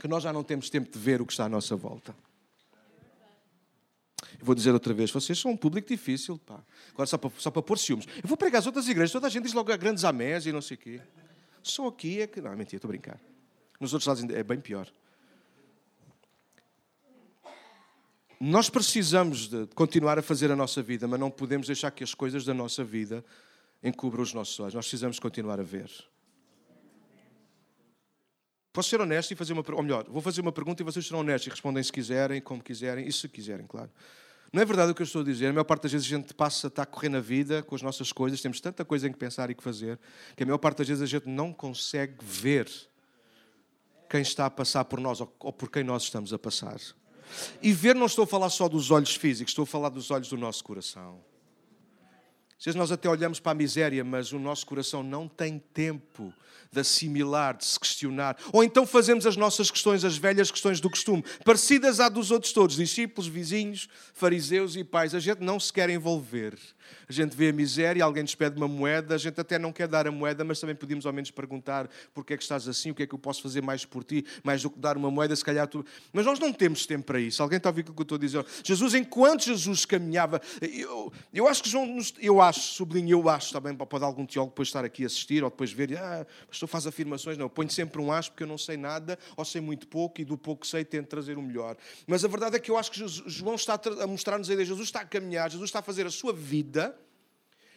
que 0.00 0.08
nós 0.08 0.22
já 0.22 0.32
não 0.32 0.42
temos 0.42 0.70
tempo 0.70 0.90
de 0.90 0.98
ver 0.98 1.20
o 1.20 1.26
que 1.26 1.32
está 1.32 1.44
à 1.44 1.48
nossa 1.48 1.76
volta. 1.76 2.14
Vou 4.40 4.54
dizer 4.54 4.72
outra 4.72 4.92
vez, 4.92 5.10
vocês 5.10 5.38
são 5.38 5.50
um 5.50 5.56
público 5.56 5.88
difícil, 5.88 6.38
pá. 6.38 6.60
Agora 6.92 7.06
só 7.06 7.18
para, 7.18 7.30
só 7.38 7.50
para 7.50 7.62
pôr 7.62 7.78
ciúmes. 7.78 8.06
Eu 8.22 8.28
vou 8.28 8.36
pregar 8.36 8.58
as 8.58 8.66
outras 8.66 8.88
igrejas, 8.88 9.12
toda 9.12 9.26
a 9.26 9.30
gente 9.30 9.44
diz 9.44 9.52
logo 9.52 9.72
a 9.72 9.76
grandes 9.76 10.04
améis 10.04 10.46
e 10.46 10.52
não 10.52 10.60
sei 10.60 10.76
o 10.76 10.80
quê. 10.80 11.00
Só 11.62 11.88
aqui 11.88 12.20
é 12.20 12.26
que... 12.26 12.40
Não, 12.40 12.50
mentira, 12.56 12.76
estou 12.76 12.88
a 12.88 12.92
brincar. 12.92 13.20
Nos 13.80 13.92
outros 13.92 14.06
lados 14.06 14.24
é 14.34 14.42
bem 14.42 14.60
pior. 14.60 14.90
Nós 18.40 18.68
precisamos 18.68 19.48
de 19.48 19.66
continuar 19.68 20.18
a 20.18 20.22
fazer 20.22 20.50
a 20.50 20.56
nossa 20.56 20.82
vida, 20.82 21.08
mas 21.08 21.18
não 21.18 21.30
podemos 21.30 21.66
deixar 21.66 21.90
que 21.90 22.04
as 22.04 22.14
coisas 22.14 22.44
da 22.44 22.52
nossa 22.52 22.84
vida 22.84 23.24
encubram 23.82 24.22
os 24.22 24.34
nossos 24.34 24.58
olhos. 24.60 24.74
Nós 24.74 24.84
precisamos 24.84 25.18
continuar 25.18 25.58
a 25.60 25.62
ver. 25.62 25.90
Posso 28.72 28.88
ser 28.88 29.00
honesto 29.00 29.30
e 29.30 29.36
fazer 29.36 29.52
uma 29.52 29.62
pergunta? 29.62 29.80
Ou 29.80 29.84
melhor, 29.84 30.10
vou 30.10 30.20
fazer 30.20 30.40
uma 30.40 30.50
pergunta 30.50 30.82
e 30.82 30.84
vocês 30.84 31.06
serão 31.06 31.20
honestos 31.20 31.46
e 31.46 31.50
respondem 31.50 31.82
se 31.82 31.92
quiserem, 31.92 32.40
como 32.40 32.62
quiserem 32.62 33.06
e 33.06 33.12
se 33.12 33.28
quiserem, 33.28 33.66
claro. 33.66 33.90
Não 34.54 34.62
é 34.62 34.64
verdade 34.64 34.92
o 34.92 34.94
que 34.94 35.02
eu 35.02 35.04
estou 35.04 35.22
a 35.22 35.24
dizer. 35.24 35.48
A 35.48 35.52
maior 35.52 35.64
parte 35.64 35.82
das 35.82 35.90
vezes 35.90 36.06
a 36.06 36.10
gente 36.10 36.32
passa, 36.32 36.68
está 36.68 36.84
a 36.84 36.86
correr 36.86 37.08
na 37.08 37.18
vida 37.18 37.60
com 37.64 37.74
as 37.74 37.82
nossas 37.82 38.12
coisas, 38.12 38.40
temos 38.40 38.60
tanta 38.60 38.84
coisa 38.84 39.08
em 39.08 39.10
que 39.10 39.18
pensar 39.18 39.50
e 39.50 39.54
que 39.54 39.64
fazer, 39.64 39.98
que 40.36 40.44
a 40.44 40.46
maior 40.46 40.58
parte 40.58 40.78
das 40.78 40.86
vezes 40.86 41.02
a 41.02 41.06
gente 41.06 41.28
não 41.28 41.52
consegue 41.52 42.14
ver 42.22 42.70
quem 44.08 44.22
está 44.22 44.46
a 44.46 44.50
passar 44.50 44.84
por 44.84 45.00
nós 45.00 45.20
ou 45.20 45.26
por 45.26 45.68
quem 45.68 45.82
nós 45.82 46.04
estamos 46.04 46.32
a 46.32 46.38
passar. 46.38 46.76
E 47.60 47.72
ver 47.72 47.96
não 47.96 48.06
estou 48.06 48.22
a 48.22 48.26
falar 48.28 48.48
só 48.48 48.68
dos 48.68 48.92
olhos 48.92 49.16
físicos, 49.16 49.50
estou 49.50 49.64
a 49.64 49.66
falar 49.66 49.88
dos 49.88 50.12
olhos 50.12 50.28
do 50.28 50.36
nosso 50.36 50.62
coração. 50.62 51.18
Às 52.56 52.64
vezes 52.64 52.78
nós 52.78 52.92
até 52.92 53.08
olhamos 53.10 53.40
para 53.40 53.50
a 53.50 53.56
miséria, 53.56 54.04
mas 54.04 54.30
o 54.30 54.38
nosso 54.38 54.64
coração 54.66 55.02
não 55.02 55.26
tem 55.26 55.58
tempo 55.58 56.32
de 56.74 56.80
assimilar, 56.80 57.56
de 57.56 57.64
se 57.64 57.78
questionar. 57.78 58.36
Ou 58.52 58.62
então 58.62 58.86
fazemos 58.86 59.26
as 59.26 59.36
nossas 59.36 59.70
questões, 59.70 60.04
as 60.04 60.16
velhas 60.16 60.50
questões 60.50 60.80
do 60.80 60.90
costume, 60.90 61.24
parecidas 61.44 62.00
à 62.00 62.08
dos 62.08 62.30
outros 62.30 62.52
todos, 62.52 62.76
discípulos, 62.76 63.26
vizinhos, 63.26 63.88
fariseus 64.12 64.76
e 64.76 64.84
pais. 64.84 65.14
A 65.14 65.20
gente 65.20 65.40
não 65.40 65.58
se 65.58 65.72
quer 65.72 65.88
envolver. 65.88 66.58
A 67.08 67.12
gente 67.12 67.36
vê 67.36 67.48
a 67.48 67.52
miséria, 67.52 68.04
alguém 68.04 68.22
nos 68.22 68.34
pede 68.34 68.56
uma 68.56 68.68
moeda, 68.68 69.14
a 69.14 69.18
gente 69.18 69.40
até 69.40 69.58
não 69.58 69.72
quer 69.72 69.88
dar 69.88 70.06
a 70.06 70.10
moeda, 70.10 70.44
mas 70.44 70.60
também 70.60 70.74
podemos 70.74 71.06
ao 71.06 71.12
menos 71.12 71.30
perguntar 71.30 71.88
porquê 72.12 72.34
é 72.34 72.36
que 72.36 72.42
estás 72.42 72.68
assim, 72.68 72.90
o 72.90 72.94
que 72.94 73.02
é 73.02 73.06
que 73.06 73.14
eu 73.14 73.18
posso 73.18 73.42
fazer 73.42 73.62
mais 73.62 73.84
por 73.84 74.04
ti, 74.04 74.24
mais 74.42 74.62
do 74.62 74.70
que 74.70 74.78
dar 74.78 74.96
uma 74.96 75.10
moeda, 75.10 75.34
se 75.34 75.44
calhar 75.44 75.66
tu... 75.66 75.84
Mas 76.12 76.24
nós 76.26 76.38
não 76.38 76.52
temos 76.52 76.86
tempo 76.86 77.04
para 77.04 77.20
isso. 77.20 77.42
Alguém 77.42 77.56
está 77.58 77.68
a 77.68 77.70
ouvir 77.70 77.82
o 77.82 77.92
que 77.92 78.00
eu 78.00 78.02
estou 78.02 78.16
a 78.16 78.18
dizer? 78.18 78.44
Jesus, 78.62 78.94
enquanto 78.94 79.44
Jesus 79.44 79.84
caminhava, 79.84 80.40
eu, 80.60 81.12
eu 81.32 81.48
acho 81.48 81.62
que 81.62 81.68
João, 81.68 81.98
eu 82.18 82.40
acho 82.40 82.60
sublinho, 82.60 83.10
eu 83.10 83.28
acho, 83.28 83.58
bem, 83.60 83.74
pode 83.74 84.04
algum 84.04 84.26
teólogo 84.26 84.52
depois 84.52 84.68
estar 84.68 84.84
aqui 84.84 85.04
a 85.04 85.06
assistir 85.06 85.42
ou 85.44 85.50
depois 85.50 85.72
ver, 85.72 85.96
ah, 85.96 86.26
faz 86.66 86.86
afirmações, 86.86 87.36
não, 87.36 87.46
eu 87.46 87.50
ponho 87.50 87.70
sempre 87.70 88.00
um 88.00 88.12
acho 88.12 88.30
porque 88.30 88.42
eu 88.42 88.46
não 88.46 88.58
sei 88.58 88.76
nada 88.76 89.18
ou 89.36 89.44
sei 89.44 89.60
muito 89.60 89.86
pouco 89.86 90.20
e 90.20 90.24
do 90.24 90.36
pouco 90.36 90.62
que 90.62 90.68
sei 90.68 90.84
tento 90.84 91.08
trazer 91.08 91.36
o 91.38 91.42
melhor. 91.42 91.76
Mas 92.06 92.24
a 92.24 92.28
verdade 92.28 92.56
é 92.56 92.58
que 92.58 92.70
eu 92.70 92.76
acho 92.76 92.90
que 92.90 93.06
João 93.06 93.54
está 93.54 93.80
a 94.00 94.06
mostrar-nos 94.06 94.48
a 94.50 94.52
ideia, 94.52 94.66
Jesus 94.66 94.88
está 94.88 95.00
a 95.00 95.04
caminhar, 95.04 95.50
Jesus 95.50 95.68
está 95.68 95.80
a 95.80 95.82
fazer 95.82 96.06
a 96.06 96.10
sua 96.10 96.32
vida 96.32 96.96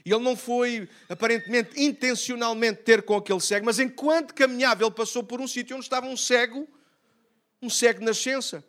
e 0.08 0.12
ele 0.14 0.24
não 0.24 0.38
foi, 0.38 0.88
aparentemente, 1.10 1.82
intencionalmente 1.82 2.82
ter 2.82 3.02
com 3.04 3.18
aquele 3.18 3.42
cego, 3.42 3.66
mas 3.66 3.78
enquanto 3.78 4.34
caminhava, 4.34 4.84
ele 4.84 4.92
passou 4.92 5.22
por 5.22 5.42
um 5.42 5.48
sítio 5.48 5.76
onde 5.76 5.86
estava 5.86 6.08
um 6.08 6.16
cego, 6.16 6.66
um 7.62 7.70
cego 7.70 8.00
de 8.00 8.06
nascença. 8.06 8.64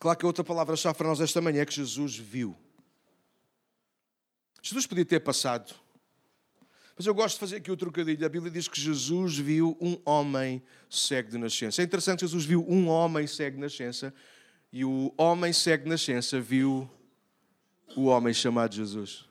Claro 0.00 0.18
que 0.18 0.24
a 0.24 0.26
outra 0.26 0.42
palavra-chave 0.42 0.98
para 0.98 1.06
nós 1.06 1.20
esta 1.20 1.40
manhã 1.40 1.62
é 1.62 1.64
que 1.64 1.72
Jesus 1.72 2.16
viu. 2.16 2.56
Jesus 4.60 4.84
podia 4.84 5.04
ter 5.04 5.20
passado. 5.20 5.72
Mas 6.96 7.06
eu 7.06 7.14
gosto 7.14 7.34
de 7.34 7.40
fazer 7.40 7.56
aqui 7.56 7.70
o 7.70 7.76
trocadilho. 7.76 8.24
A 8.24 8.28
Bíblia 8.28 8.50
diz 8.50 8.68
que 8.68 8.80
Jesus 8.80 9.38
viu 9.38 9.76
um 9.80 9.98
homem 10.04 10.62
cego 10.90 11.30
de 11.30 11.38
nascença. 11.38 11.80
É 11.80 11.84
interessante, 11.84 12.20
Jesus 12.20 12.44
viu 12.44 12.64
um 12.68 12.88
homem 12.88 13.26
cego 13.26 13.56
de 13.56 13.62
nascença 13.62 14.12
e 14.72 14.84
o 14.84 15.12
homem 15.16 15.52
cego 15.52 15.84
de 15.84 15.90
nascença 15.90 16.40
viu 16.40 16.88
o 17.96 18.04
homem 18.04 18.32
chamado 18.32 18.74
Jesus. 18.74 19.24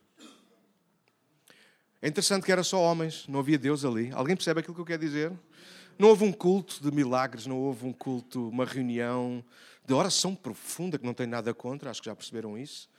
É 2.01 2.07
interessante 2.07 2.43
que 2.43 2.51
era 2.51 2.63
só 2.63 2.81
homens, 2.81 3.27
não 3.27 3.39
havia 3.39 3.59
Deus 3.59 3.85
ali. 3.85 4.11
Alguém 4.13 4.35
percebe 4.35 4.59
aquilo 4.59 4.73
que 4.73 4.81
eu 4.81 4.85
quero 4.85 5.01
dizer? 5.01 5.31
Não 5.99 6.09
houve 6.09 6.23
um 6.23 6.31
culto 6.31 6.81
de 6.81 6.91
milagres, 6.91 7.45
não 7.45 7.59
houve 7.59 7.85
um 7.85 7.93
culto, 7.93 8.49
uma 8.49 8.65
reunião 8.65 9.43
de 9.85 9.93
oração 9.93 10.33
profunda, 10.33 10.97
que 10.97 11.05
não 11.05 11.13
tem 11.13 11.27
nada 11.27 11.53
contra, 11.53 11.91
acho 11.91 12.01
que 12.01 12.09
já 12.09 12.15
perceberam 12.15 12.57
isso. 12.57 12.89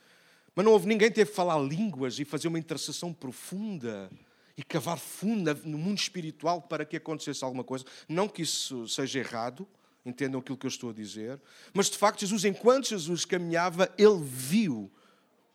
Mas 0.55 0.65
não 0.65 0.73
houve 0.73 0.87
ninguém 0.87 1.09
que 1.09 1.17
teve 1.17 1.31
que 1.31 1.37
falar 1.37 1.59
línguas 1.59 2.19
e 2.21 2.25
fazer 2.25 2.47
uma 2.47 2.59
intercessão 2.59 3.13
profunda 3.13 4.09
e 4.57 4.63
cavar 4.63 4.99
funda 4.99 5.55
no 5.65 5.79
mundo 5.79 5.99
espiritual 5.99 6.63
para 6.63 6.85
que 6.85 6.97
acontecesse 6.97 7.45
alguma 7.45 7.65
coisa. 7.65 7.85
Não 8.09 8.29
que 8.29 8.43
isso 8.43 8.87
seja 8.89 9.19
errado, 9.19 9.67
entendam 10.05 10.41
aquilo 10.41 10.59
que 10.59 10.67
eu 10.67 10.71
estou 10.71 10.91
a 10.91 10.93
dizer. 10.93 11.41
Mas 11.73 11.89
de 11.89 11.97
facto, 11.97 12.21
Jesus, 12.21 12.45
enquanto 12.45 12.89
Jesus 12.89 13.25
caminhava, 13.25 13.93
ele 13.97 14.21
viu 14.23 14.91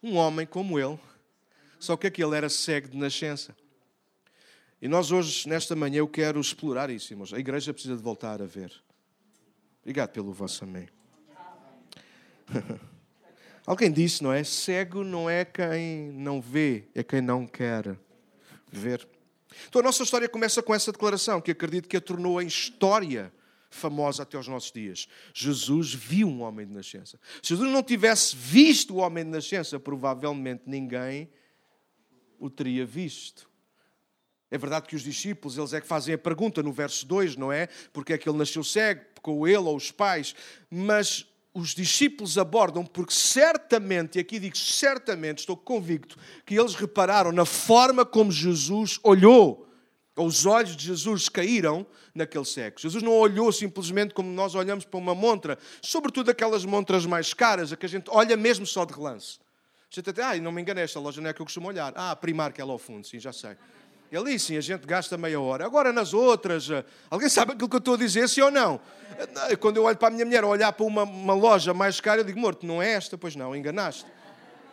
um 0.01 0.15
homem 0.15 0.45
como 0.45 0.79
ele, 0.79 0.97
só 1.79 1.95
que 1.95 2.07
aquele 2.07 2.35
era 2.35 2.49
cego 2.49 2.87
de 2.89 2.97
nascença. 2.97 3.55
E 4.81 4.87
nós 4.87 5.11
hoje, 5.11 5.47
nesta 5.47 5.75
manhã, 5.75 5.97
eu 5.97 6.07
quero 6.07 6.39
explorar 6.39 6.89
isso, 6.89 7.13
irmãos. 7.13 7.33
A 7.33 7.39
igreja 7.39 7.73
precisa 7.73 7.95
de 7.95 8.01
voltar 8.01 8.41
a 8.41 8.45
ver. 8.45 8.71
Obrigado 9.81 10.09
pelo 10.11 10.31
vosso 10.31 10.63
amém. 10.63 10.87
Alguém 13.65 13.91
disse, 13.91 14.23
não 14.23 14.31
é? 14.31 14.43
Cego 14.43 15.03
não 15.03 15.29
é 15.29 15.43
quem 15.43 16.11
não 16.11 16.39
vê, 16.39 16.87
é 16.95 17.03
quem 17.03 17.21
não 17.21 17.45
quer 17.45 17.97
ver. 18.71 19.07
Então 19.67 19.81
a 19.81 19.83
nossa 19.83 20.03
história 20.03 20.27
começa 20.27 20.61
com 20.61 20.73
essa 20.73 20.91
declaração, 20.91 21.41
que 21.41 21.51
acredito 21.51 21.87
que 21.87 21.97
a 21.97 22.01
tornou 22.01 22.41
em 22.41 22.47
história 22.47 23.33
famosa 23.69 24.23
até 24.23 24.37
aos 24.37 24.47
nossos 24.47 24.71
dias. 24.71 25.07
Jesus 25.33 25.93
viu 25.93 26.27
um 26.27 26.41
homem 26.41 26.65
de 26.65 26.73
nascença. 26.73 27.19
Se 27.41 27.49
Jesus 27.49 27.71
não 27.71 27.83
tivesse 27.83 28.35
visto 28.35 28.95
o 28.95 28.97
homem 28.97 29.23
de 29.23 29.31
nascença, 29.31 29.79
provavelmente 29.79 30.63
ninguém 30.65 31.29
o 32.39 32.49
teria 32.49 32.85
visto. 32.85 33.49
É 34.49 34.57
verdade 34.57 34.87
que 34.87 34.95
os 34.95 35.03
discípulos, 35.03 35.57
eles 35.57 35.73
é 35.73 35.81
que 35.81 35.87
fazem 35.87 36.13
a 36.13 36.17
pergunta 36.17 36.63
no 36.63 36.71
verso 36.71 37.05
2, 37.05 37.35
não 37.35 37.51
é? 37.51 37.67
Porque 37.91 38.13
é 38.13 38.17
que 38.17 38.29
ele 38.29 38.37
nasceu 38.37 38.63
cego, 38.63 39.03
com 39.21 39.45
ele 39.45 39.57
ou 39.57 39.75
os 39.75 39.91
pais. 39.91 40.33
Mas 40.69 41.27
os 41.57 41.73
discípulos 41.73 42.37
abordam 42.37 42.85
porque 42.85 43.13
certamente, 43.13 44.17
e 44.17 44.21
aqui 44.21 44.39
digo 44.39 44.57
certamente, 44.57 45.39
estou 45.39 45.57
convicto, 45.57 46.17
que 46.45 46.55
eles 46.55 46.75
repararam 46.75 47.31
na 47.31 47.45
forma 47.45 48.05
como 48.05 48.31
Jesus 48.31 48.99
olhou 49.03 49.67
os 50.15 50.45
olhos 50.45 50.75
de 50.75 50.85
Jesus 50.85 51.29
caíram 51.29 51.85
naquele 52.13 52.45
cego. 52.45 52.79
Jesus 52.79 53.03
não 53.03 53.13
olhou 53.13 53.51
simplesmente 53.51 54.13
como 54.13 54.29
nós 54.29 54.55
olhamos 54.55 54.83
para 54.83 54.97
uma 54.97 55.13
montra, 55.13 55.57
sobretudo 55.81 56.31
aquelas 56.31 56.65
montras 56.65 57.05
mais 57.05 57.33
caras, 57.33 57.71
a 57.71 57.77
que 57.77 57.85
a 57.85 57.89
gente 57.89 58.09
olha 58.09 58.35
mesmo 58.35 58.65
só 58.65 58.83
de 58.83 58.93
relance. 58.93 59.39
A 59.89 59.95
gente 59.95 60.09
até, 60.09 60.23
ah, 60.23 60.35
não 60.37 60.51
me 60.51 60.61
enganei, 60.61 60.83
esta 60.83 60.99
loja 60.99 61.21
não 61.21 61.29
é 61.29 61.33
que 61.33 61.41
eu 61.41 61.45
costumo 61.45 61.67
olhar. 61.67 61.93
Ah, 61.95 62.15
primar 62.15 62.51
que 62.51 62.59
é 62.59 62.65
lá 62.65 62.73
ao 62.73 62.79
fundo, 62.79 63.05
sim, 63.05 63.19
já 63.19 63.31
sei. 63.31 63.55
E 64.11 64.15
ali 64.17 64.39
sim, 64.39 64.57
a 64.57 64.61
gente 64.61 64.85
gasta 64.85 65.17
meia 65.17 65.39
hora. 65.39 65.65
Agora 65.65 65.91
nas 65.91 66.13
outras, 66.13 66.69
eh, 66.69 66.83
alguém 67.09 67.27
sabe 67.27 67.53
aquilo 67.53 67.67
que 67.67 67.75
eu 67.75 67.79
estou 67.79 67.95
a 67.95 67.97
dizer, 67.97 68.27
sim 68.29 68.41
ou 68.41 68.51
não? 68.51 68.79
Eh, 69.49 69.55
quando 69.55 69.77
eu 69.77 69.83
olho 69.83 69.97
para 69.97 70.07
a 70.07 70.11
minha 70.11 70.25
mulher, 70.25 70.45
olhar 70.45 70.71
para 70.71 70.85
uma, 70.85 71.03
uma 71.03 71.33
loja 71.33 71.73
mais 71.73 71.99
cara, 71.99 72.21
eu 72.21 72.23
digo, 72.23 72.39
morto, 72.39 72.65
não 72.65 72.81
é 72.81 72.91
esta? 72.91 73.17
Pois 73.17 73.35
não, 73.35 73.55
enganaste. 73.55 74.05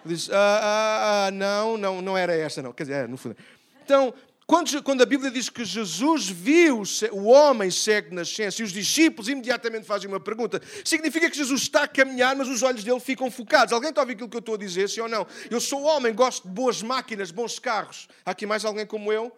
Diz, 0.05 0.31
ah, 0.31 0.37
ah, 0.37 1.27
ah, 1.27 1.31
não, 1.31 1.79
não, 1.79 2.03
não 2.03 2.17
era 2.17 2.35
esta, 2.35 2.63
não. 2.63 2.73
Quer 2.73 2.83
dizer, 2.85 3.05
é, 3.05 3.07
no 3.07 3.17
fundo. 3.17 3.37
Então, 3.83 4.13
quando, 4.47 4.83
quando, 4.83 5.03
a 5.03 5.07
Bíblia 5.07 5.31
diz 5.31 5.49
que 5.49 5.65
Jesus 5.65 6.29
viu 6.29 6.83
o 7.13 7.25
homem 7.25 7.71
cego 7.71 8.11
de 8.11 8.17
nascença 8.17 8.61
e 8.61 8.65
os 8.65 8.73
discípulos 8.73 9.29
imediatamente 9.29 9.87
fazem 9.87 10.07
uma 10.09 10.21
pergunta, 10.21 10.61
significa 10.85 11.31
que 11.31 11.37
Jesus 11.37 11.63
está 11.63 11.85
a 11.85 11.89
caminhar, 11.89 12.37
mas 12.37 12.49
os 12.49 12.63
olhos 12.63 12.85
dele 12.85 13.01
ficam 13.01 13.31
focados. 13.31 13.73
Alguém 13.73 13.89
está 13.89 14.03
a 14.03 14.05
ouvir 14.05 14.15
aquilo 14.15 14.29
que 14.29 14.37
eu 14.37 14.41
estou 14.41 14.55
a 14.55 14.59
dizer, 14.59 14.89
sim 14.91 15.01
ou 15.01 15.09
não? 15.09 15.27
Eu 15.51 15.61
sou 15.61 15.83
homem, 15.85 16.13
gosto 16.13 16.47
de 16.47 16.53
boas 16.53 16.83
máquinas, 16.83 17.31
bons 17.31 17.59
carros. 17.59 18.07
Há 18.25 18.33
aqui 18.33 18.45
mais 18.45 18.65
alguém 18.67 18.85
como 18.85 19.11
eu? 19.11 19.33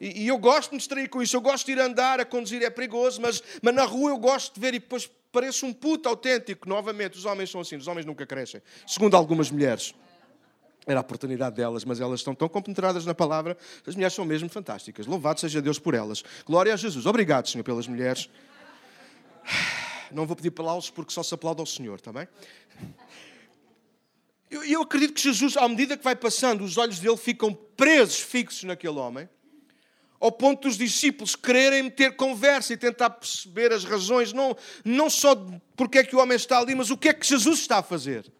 E, 0.00 0.24
e 0.24 0.28
eu 0.28 0.38
gosto 0.38 0.70
de 0.70 0.76
me 0.76 0.78
distrair 0.78 1.08
com 1.08 1.22
isso. 1.22 1.36
Eu 1.36 1.42
gosto 1.42 1.66
de 1.66 1.72
ir 1.72 1.80
andar, 1.80 2.18
a 2.18 2.24
conduzir 2.24 2.62
é 2.62 2.70
perigoso, 2.70 3.20
mas, 3.20 3.42
mas 3.60 3.74
na 3.74 3.84
rua 3.84 4.10
eu 4.10 4.18
gosto 4.18 4.54
de 4.54 4.60
ver 4.60 4.74
e 4.74 4.78
depois 4.78 5.10
pareço 5.30 5.66
um 5.66 5.72
puto 5.72 6.08
autêntico. 6.08 6.66
Novamente, 6.66 7.18
os 7.18 7.26
homens 7.26 7.50
são 7.50 7.60
assim, 7.60 7.76
os 7.76 7.86
homens 7.86 8.06
nunca 8.06 8.24
crescem, 8.24 8.62
segundo 8.86 9.16
algumas 9.16 9.50
mulheres. 9.50 9.94
Era 10.86 11.00
a 11.00 11.02
oportunidade 11.02 11.56
delas, 11.56 11.84
mas 11.84 12.00
elas 12.00 12.20
estão 12.20 12.34
tão 12.34 12.48
compenetradas 12.48 13.04
na 13.04 13.14
palavra, 13.14 13.56
as 13.86 13.94
mulheres 13.94 14.14
são 14.14 14.24
mesmo 14.24 14.48
fantásticas. 14.48 15.06
Louvado 15.06 15.38
seja 15.38 15.60
Deus 15.60 15.78
por 15.78 15.94
elas. 15.94 16.24
Glória 16.46 16.72
a 16.72 16.76
Jesus. 16.76 17.06
Obrigado, 17.06 17.48
Senhor, 17.48 17.64
pelas 17.64 17.86
mulheres. 17.86 18.28
Não 20.10 20.26
vou 20.26 20.34
pedir 20.34 20.48
aplausos 20.48 20.90
porque 20.90 21.12
só 21.12 21.22
se 21.22 21.32
aplaude 21.34 21.60
ao 21.60 21.66
Senhor, 21.66 21.96
está 21.96 22.12
bem? 22.12 22.26
Eu, 24.50 24.64
eu 24.64 24.82
acredito 24.82 25.14
que 25.14 25.20
Jesus, 25.20 25.56
à 25.56 25.68
medida 25.68 25.96
que 25.96 26.02
vai 26.02 26.16
passando, 26.16 26.64
os 26.64 26.76
olhos 26.76 26.98
dele 26.98 27.16
ficam 27.16 27.54
presos, 27.76 28.18
fixos 28.18 28.64
naquele 28.64 28.98
homem, 28.98 29.28
ao 30.18 30.32
ponto 30.32 30.66
dos 30.66 30.76
discípulos 30.76 31.36
quererem 31.36 31.88
ter 31.88 32.16
conversa 32.16 32.72
e 32.72 32.76
tentar 32.76 33.10
perceber 33.10 33.72
as 33.72 33.84
razões, 33.84 34.32
não, 34.32 34.56
não 34.84 35.08
só 35.08 35.34
porque 35.76 35.98
é 35.98 36.04
que 36.04 36.16
o 36.16 36.18
homem 36.18 36.36
está 36.36 36.58
ali, 36.58 36.74
mas 36.74 36.90
o 36.90 36.96
que 36.96 37.08
é 37.08 37.14
que 37.14 37.26
Jesus 37.26 37.60
está 37.60 37.78
a 37.78 37.82
fazer. 37.82 38.30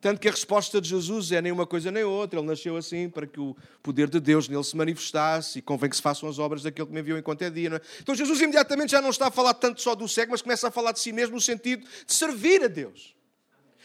Tanto 0.00 0.18
que 0.18 0.28
a 0.28 0.30
resposta 0.30 0.80
de 0.80 0.88
Jesus 0.88 1.30
é 1.30 1.42
nem 1.42 1.52
uma 1.52 1.66
coisa 1.66 1.90
nem 1.90 2.02
outra. 2.04 2.40
Ele 2.40 2.46
nasceu 2.46 2.76
assim 2.76 3.08
para 3.08 3.26
que 3.26 3.38
o 3.38 3.54
poder 3.82 4.08
de 4.08 4.18
Deus 4.18 4.48
nele 4.48 4.64
se 4.64 4.76
manifestasse 4.76 5.58
e 5.58 5.62
convém 5.62 5.90
que 5.90 5.96
se 5.96 6.02
façam 6.02 6.28
as 6.28 6.38
obras 6.38 6.62
daquele 6.62 6.86
que 6.86 6.94
me 6.94 7.00
enviou 7.00 7.18
enquanto 7.18 7.42
é 7.42 7.50
dia. 7.50 7.68
É? 7.74 7.80
Então 8.00 8.14
Jesus 8.14 8.40
imediatamente 8.40 8.92
já 8.92 9.02
não 9.02 9.10
está 9.10 9.26
a 9.26 9.30
falar 9.30 9.52
tanto 9.54 9.82
só 9.82 9.94
do 9.94 10.08
cego, 10.08 10.32
mas 10.32 10.40
começa 10.40 10.68
a 10.68 10.70
falar 10.70 10.92
de 10.92 11.00
si 11.00 11.12
mesmo 11.12 11.34
no 11.34 11.40
sentido 11.40 11.86
de 12.06 12.14
servir 12.14 12.64
a 12.64 12.68
Deus. 12.68 13.14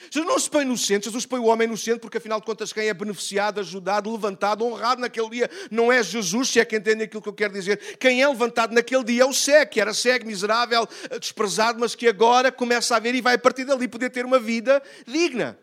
Jesus 0.10 0.28
não 0.28 0.38
se 0.38 0.50
põe 0.50 0.66
no 0.66 0.78
centro, 0.78 1.10
Jesus 1.10 1.26
põe 1.26 1.40
o 1.40 1.46
homem 1.46 1.68
no 1.68 1.78
centro, 1.78 2.02
porque 2.02 2.18
afinal 2.18 2.40
de 2.40 2.46
contas 2.46 2.72
quem 2.72 2.88
é 2.88 2.94
beneficiado, 2.94 3.60
ajudado, 3.60 4.12
levantado, 4.12 4.66
honrado 4.66 5.02
naquele 5.02 5.30
dia 5.30 5.50
não 5.72 5.92
é 5.92 6.04
Jesus, 6.04 6.50
se 6.50 6.60
é 6.60 6.66
que 6.66 6.76
entende 6.76 7.04
aquilo 7.04 7.22
que 7.22 7.30
eu 7.30 7.34
quero 7.34 7.54
dizer. 7.54 7.98
Quem 7.98 8.22
é 8.22 8.28
levantado 8.28 8.74
naquele 8.74 9.04
dia 9.04 9.24
é 9.24 9.26
o 9.26 9.34
cego, 9.34 9.72
que 9.72 9.82
era 9.82 9.94
cego, 9.94 10.26
miserável, 10.26 10.88
desprezado, 11.20 11.80
mas 11.80 11.96
que 11.96 12.08
agora 12.08 12.52
começa 12.52 12.96
a 12.96 13.00
ver 13.00 13.16
e 13.16 13.22
vai 13.22 13.36
a 13.36 13.40
partir 13.40 13.66
dali 13.66 13.88
poder 13.88 14.10
ter 14.10 14.26
uma 14.26 14.40
vida 14.40 14.82
digna. 15.08 15.58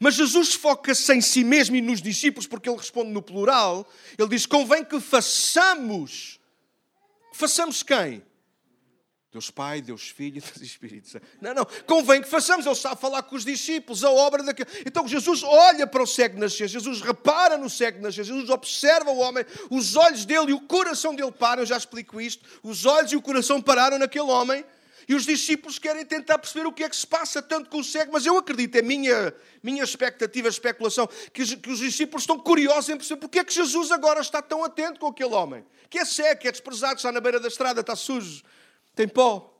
Mas 0.00 0.14
Jesus 0.14 0.54
foca-se 0.54 1.12
em 1.12 1.20
si 1.20 1.44
mesmo 1.44 1.76
e 1.76 1.80
nos 1.80 2.00
discípulos, 2.02 2.46
porque 2.46 2.68
ele 2.68 2.78
responde 2.78 3.10
no 3.10 3.22
plural. 3.22 3.86
Ele 4.18 4.28
diz: 4.28 4.46
convém 4.46 4.84
que 4.84 5.00
façamos. 5.00 6.40
Façamos 7.32 7.82
quem? 7.82 8.22
Deus 9.34 9.50
Pai, 9.50 9.82
Deus 9.82 10.10
Filho 10.10 10.38
e 10.38 10.40
Deus 10.40 10.60
Espírito 10.60 11.08
Santo. 11.08 11.26
Não, 11.40 11.52
não, 11.52 11.66
convém 11.88 12.22
que 12.22 12.28
façamos. 12.28 12.64
Ele 12.64 12.78
a 12.84 12.94
falar 12.94 13.20
com 13.24 13.34
os 13.34 13.44
discípulos, 13.44 14.04
a 14.04 14.10
obra 14.10 14.44
daquele. 14.44 14.70
Então 14.86 15.08
Jesus 15.08 15.42
olha 15.42 15.88
para 15.88 16.00
o 16.00 16.06
cego 16.06 16.38
nascer, 16.38 16.68
Jesus 16.68 17.00
repara 17.00 17.58
no 17.58 17.68
cego 17.68 18.00
nascer, 18.00 18.22
Jesus 18.22 18.48
observa 18.48 19.10
o 19.10 19.18
homem, 19.18 19.44
os 19.70 19.96
olhos 19.96 20.24
dele 20.24 20.50
e 20.50 20.52
o 20.52 20.60
coração 20.60 21.16
dele 21.16 21.32
param. 21.32 21.62
Eu 21.62 21.66
já 21.66 21.76
explico 21.76 22.20
isto. 22.20 22.48
Os 22.62 22.86
olhos 22.86 23.10
e 23.10 23.16
o 23.16 23.22
coração 23.22 23.60
pararam 23.60 23.98
naquele 23.98 24.30
homem 24.30 24.64
e 25.08 25.14
os 25.14 25.24
discípulos 25.24 25.78
querem 25.78 26.04
tentar 26.04 26.38
perceber 26.38 26.66
o 26.66 26.72
que 26.72 26.84
é 26.84 26.88
que 26.88 26.96
se 26.96 27.06
passa, 27.06 27.42
tanto 27.42 27.82
cego, 27.84 28.12
mas 28.12 28.24
eu 28.26 28.36
acredito, 28.36 28.76
é 28.76 28.82
minha, 28.82 29.34
minha 29.62 29.82
expectativa, 29.82 30.48
especulação, 30.48 31.08
que 31.32 31.42
os, 31.42 31.54
que 31.54 31.70
os 31.70 31.78
discípulos 31.78 32.22
estão 32.22 32.38
curiosos 32.38 32.90
em 32.90 32.96
perceber 32.96 33.20
porque 33.20 33.38
é 33.38 33.44
que 33.44 33.52
Jesus 33.52 33.90
agora 33.90 34.20
está 34.20 34.40
tão 34.40 34.64
atento 34.64 35.00
com 35.00 35.06
aquele 35.08 35.34
homem, 35.34 35.64
que 35.90 35.98
é 35.98 36.04
cego, 36.04 36.40
que 36.40 36.48
é 36.48 36.52
desprezado, 36.52 36.96
está 36.96 37.12
na 37.12 37.20
beira 37.20 37.38
da 37.38 37.48
estrada, 37.48 37.80
está 37.80 37.94
sujo, 37.94 38.42
tem 38.94 39.08
pó. 39.08 39.50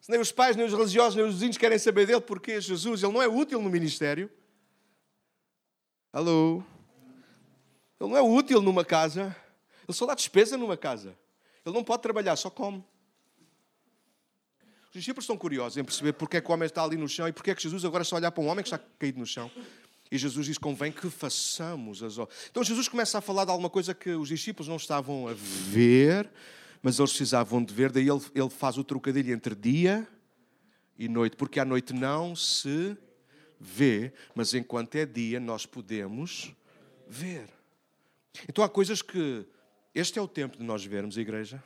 Se 0.00 0.10
nem 0.10 0.20
os 0.20 0.32
pais, 0.32 0.56
nem 0.56 0.64
os 0.64 0.72
religiosos, 0.72 1.16
nem 1.16 1.24
os 1.26 1.34
vizinhos 1.34 1.58
querem 1.58 1.78
saber 1.78 2.06
dele, 2.06 2.20
porque 2.20 2.60
Jesus, 2.60 3.02
ele 3.02 3.12
não 3.12 3.22
é 3.22 3.28
útil 3.28 3.60
no 3.60 3.68
ministério. 3.68 4.30
Alô? 6.10 6.62
Ele 8.00 8.10
não 8.10 8.16
é 8.16 8.22
útil 8.22 8.62
numa 8.62 8.84
casa. 8.84 9.36
Ele 9.86 9.96
só 9.96 10.06
dá 10.06 10.14
despesa 10.14 10.56
numa 10.56 10.76
casa. 10.76 11.16
Ele 11.64 11.74
não 11.74 11.84
pode 11.84 12.02
trabalhar, 12.02 12.36
só 12.36 12.48
come. 12.48 12.82
Os 14.88 14.94
discípulos 14.94 15.24
estão 15.24 15.36
curiosos 15.36 15.76
em 15.76 15.84
perceber 15.84 16.14
porque 16.14 16.38
é 16.38 16.40
que 16.40 16.50
o 16.50 16.54
homem 16.54 16.66
está 16.66 16.82
ali 16.82 16.96
no 16.96 17.08
chão 17.08 17.28
e 17.28 17.32
porque 17.32 17.50
é 17.50 17.54
que 17.54 17.62
Jesus 17.62 17.84
agora 17.84 18.02
está 18.02 18.16
a 18.16 18.18
olhar 18.18 18.30
para 18.30 18.42
um 18.42 18.46
homem 18.46 18.62
que 18.62 18.68
está 18.68 18.78
caído 18.98 19.18
no 19.18 19.26
chão. 19.26 19.50
E 20.10 20.16
Jesus 20.16 20.46
diz: 20.46 20.56
convém 20.56 20.90
que 20.90 21.10
façamos 21.10 22.02
as 22.02 22.16
obras. 22.16 22.36
Então 22.50 22.64
Jesus 22.64 22.88
começa 22.88 23.18
a 23.18 23.20
falar 23.20 23.44
de 23.44 23.50
alguma 23.50 23.68
coisa 23.68 23.94
que 23.94 24.10
os 24.10 24.28
discípulos 24.28 24.66
não 24.66 24.76
estavam 24.76 25.28
a 25.28 25.34
ver, 25.34 26.30
mas 26.82 26.98
eles 26.98 27.10
precisavam 27.10 27.62
de 27.62 27.74
ver. 27.74 27.92
Daí 27.92 28.08
ele, 28.08 28.22
ele 28.34 28.50
faz 28.50 28.78
o 28.78 28.84
trocadilho 28.84 29.32
entre 29.32 29.54
dia 29.54 30.08
e 30.98 31.06
noite, 31.06 31.36
porque 31.36 31.60
à 31.60 31.64
noite 31.64 31.92
não 31.92 32.34
se 32.34 32.96
vê, 33.60 34.12
mas 34.34 34.54
enquanto 34.54 34.94
é 34.94 35.04
dia 35.04 35.38
nós 35.38 35.66
podemos 35.66 36.52
ver. 37.06 37.48
Então 38.48 38.64
há 38.64 38.68
coisas 38.68 39.02
que. 39.02 39.46
Este 39.94 40.18
é 40.18 40.22
o 40.22 40.28
tempo 40.28 40.56
de 40.56 40.62
nós 40.62 40.84
vermos 40.84 41.18
a 41.18 41.20
igreja. 41.20 41.62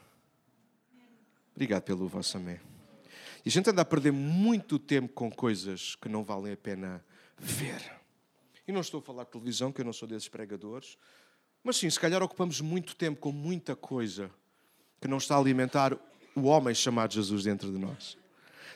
Obrigado 1.54 1.82
pelo 1.82 2.08
vosso 2.08 2.36
amém. 2.36 2.71
E 3.44 3.48
a 3.48 3.52
gente 3.52 3.68
anda 3.70 3.82
a 3.82 3.84
perder 3.84 4.12
muito 4.12 4.78
tempo 4.78 5.12
com 5.12 5.30
coisas 5.30 5.96
que 5.96 6.08
não 6.08 6.22
valem 6.22 6.52
a 6.52 6.56
pena 6.56 7.04
ver. 7.38 7.82
E 8.66 8.72
não 8.72 8.80
estou 8.80 9.00
a 9.00 9.02
falar 9.02 9.24
de 9.24 9.30
televisão, 9.30 9.72
que 9.72 9.80
eu 9.80 9.84
não 9.84 9.92
sou 9.92 10.06
desses 10.06 10.28
pregadores, 10.28 10.96
mas 11.64 11.76
sim, 11.76 11.90
se 11.90 11.98
calhar 11.98 12.22
ocupamos 12.22 12.60
muito 12.60 12.94
tempo 12.94 13.20
com 13.20 13.32
muita 13.32 13.74
coisa 13.74 14.30
que 15.00 15.08
não 15.08 15.18
está 15.18 15.34
a 15.34 15.38
alimentar 15.38 15.96
o 16.34 16.42
homem 16.42 16.74
chamado 16.74 17.12
Jesus 17.12 17.44
dentro 17.44 17.70
de 17.70 17.78
nós. 17.78 18.16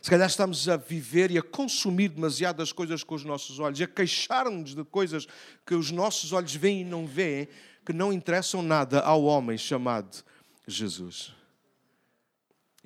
Se 0.03 0.11
calhar 0.11 0.29
estamos 0.29 0.69
a 0.69 0.77
viver 0.77 1.31
e 1.31 1.39
a 1.39 1.43
consumir 1.43 2.09
demasiadas 2.09 2.71
coisas 2.71 3.03
com 3.03 3.15
os 3.15 3.25
nossos 3.25 3.59
olhos, 3.59 3.81
a 3.81 3.87
queixar-nos 3.87 4.75
de 4.75 4.85
coisas 4.85 5.27
que 5.65 5.75
os 5.75 5.91
nossos 5.91 6.33
olhos 6.33 6.55
veem 6.55 6.83
e 6.83 6.85
não 6.85 7.07
veem, 7.07 7.49
que 7.85 7.93
não 7.93 8.13
interessam 8.13 8.63
nada 8.63 9.01
ao 9.01 9.25
homem 9.25 9.57
chamado 9.57 10.23
Jesus. 10.67 11.35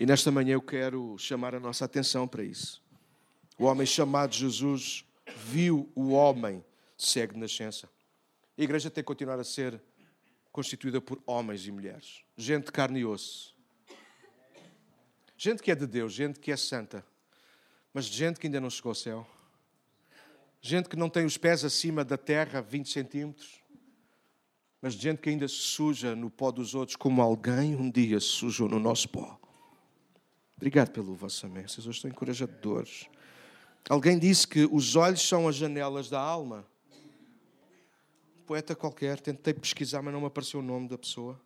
E 0.01 0.07
nesta 0.07 0.31
manhã 0.31 0.55
eu 0.55 0.63
quero 0.63 1.19
chamar 1.19 1.55
a 1.55 1.61
nossa 1.61 1.85
atenção 1.85 2.27
para 2.27 2.43
isso. 2.43 2.83
O 3.59 3.67
homem 3.67 3.87
chamado 3.87 4.35
Jesus 4.35 5.05
viu 5.37 5.93
o 5.95 6.13
homem 6.13 6.65
cego 6.97 7.35
de 7.35 7.39
nascença. 7.39 7.87
A 8.57 8.63
igreja 8.63 8.89
tem 8.89 9.05
que 9.05 9.07
continuar 9.07 9.39
a 9.39 9.45
ser 9.45 9.79
constituída 10.51 11.03
por 11.03 11.23
homens 11.27 11.67
e 11.67 11.71
mulheres, 11.71 12.25
gente 12.35 12.65
de 12.65 12.73
carne 12.73 13.01
e 13.01 13.05
osso. 13.05 13.55
Gente 15.37 15.63
que 15.63 15.71
é 15.71 15.75
de 15.75 15.87
Deus, 15.87 16.15
gente 16.15 16.41
que 16.41 16.51
é 16.51 16.57
santa, 16.57 17.05
mas 17.93 18.07
gente 18.07 18.41
que 18.41 18.47
ainda 18.47 18.59
não 18.59 18.71
chegou 18.71 18.93
ao 18.93 18.95
céu. 18.95 19.27
Gente 20.63 20.89
que 20.89 20.97
não 20.97 21.11
tem 21.11 21.27
os 21.27 21.37
pés 21.37 21.63
acima 21.63 22.03
da 22.03 22.17
terra 22.17 22.63
20 22.63 22.89
centímetros, 22.89 23.61
mas 24.81 24.95
gente 24.95 25.21
que 25.21 25.29
ainda 25.29 25.47
se 25.47 25.57
suja 25.57 26.17
no 26.17 26.31
pó 26.31 26.51
dos 26.51 26.75
outros, 26.75 26.97
como 26.97 27.21
alguém 27.21 27.77
um 27.77 27.91
dia 27.91 28.19
se 28.19 28.29
sujou 28.29 28.67
no 28.67 28.81
nosso 28.81 29.07
pó. 29.07 29.40
Obrigado 30.61 30.91
pelo 30.91 31.15
vosso 31.15 31.47
amém. 31.47 31.67
Vocês 31.67 31.87
hoje 31.87 31.97
estão 31.97 32.11
encorajadores. 32.11 33.09
Alguém 33.89 34.19
disse 34.19 34.47
que 34.47 34.69
os 34.71 34.95
olhos 34.95 35.27
são 35.27 35.49
as 35.49 35.57
janelas 35.57 36.11
da 36.11 36.21
alma. 36.21 36.67
poeta 38.45 38.77
qualquer, 38.77 39.19
tentei 39.21 39.55
pesquisar, 39.55 40.03
mas 40.03 40.13
não 40.13 40.21
me 40.21 40.27
apareceu 40.27 40.61
o 40.61 40.63
nome 40.63 40.87
da 40.87 40.99
pessoa. 40.99 41.41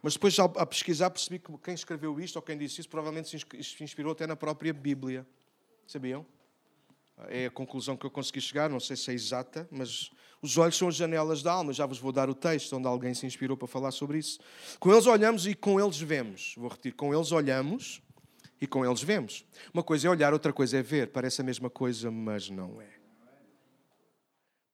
Mas 0.00 0.12
depois, 0.12 0.38
a 0.38 0.64
pesquisar, 0.64 1.10
percebi 1.10 1.40
que 1.40 1.52
quem 1.58 1.74
escreveu 1.74 2.20
isto 2.20 2.36
ou 2.36 2.42
quem 2.42 2.56
disse 2.56 2.80
isso 2.80 2.88
provavelmente 2.88 3.28
se 3.28 3.82
inspirou 3.82 4.12
até 4.12 4.24
na 4.24 4.36
própria 4.36 4.72
Bíblia. 4.72 5.26
Sabiam? 5.84 6.24
É 7.26 7.46
a 7.46 7.50
conclusão 7.50 7.96
que 7.96 8.06
eu 8.06 8.10
consegui 8.10 8.40
chegar, 8.40 8.70
não 8.70 8.78
sei 8.78 8.94
se 8.94 9.10
é 9.10 9.14
exata, 9.14 9.68
mas 9.68 10.12
os 10.40 10.56
olhos 10.56 10.76
são 10.76 10.86
as 10.86 10.94
janelas 10.94 11.42
da 11.42 11.52
alma. 11.52 11.72
Já 11.72 11.86
vos 11.86 11.98
vou 11.98 12.12
dar 12.12 12.30
o 12.30 12.34
texto 12.36 12.76
onde 12.76 12.86
alguém 12.86 13.14
se 13.14 13.26
inspirou 13.26 13.56
para 13.56 13.66
falar 13.66 13.90
sobre 13.90 14.18
isso. 14.18 14.38
Com 14.78 14.92
eles 14.92 15.06
olhamos 15.06 15.44
e 15.44 15.56
com 15.56 15.80
eles 15.80 15.98
vemos. 16.00 16.54
Vou 16.56 16.68
repetir: 16.68 16.92
com 16.92 17.12
eles 17.12 17.32
olhamos 17.32 18.00
e 18.60 18.66
com 18.66 18.84
eles 18.84 19.02
vemos. 19.02 19.44
Uma 19.72 19.82
coisa 19.82 20.06
é 20.06 20.10
olhar, 20.10 20.32
outra 20.32 20.52
coisa 20.52 20.78
é 20.78 20.82
ver. 20.82 21.08
Parece 21.08 21.40
a 21.40 21.44
mesma 21.44 21.70
coisa, 21.70 22.10
mas 22.10 22.50
não 22.50 22.80
é. 22.80 23.00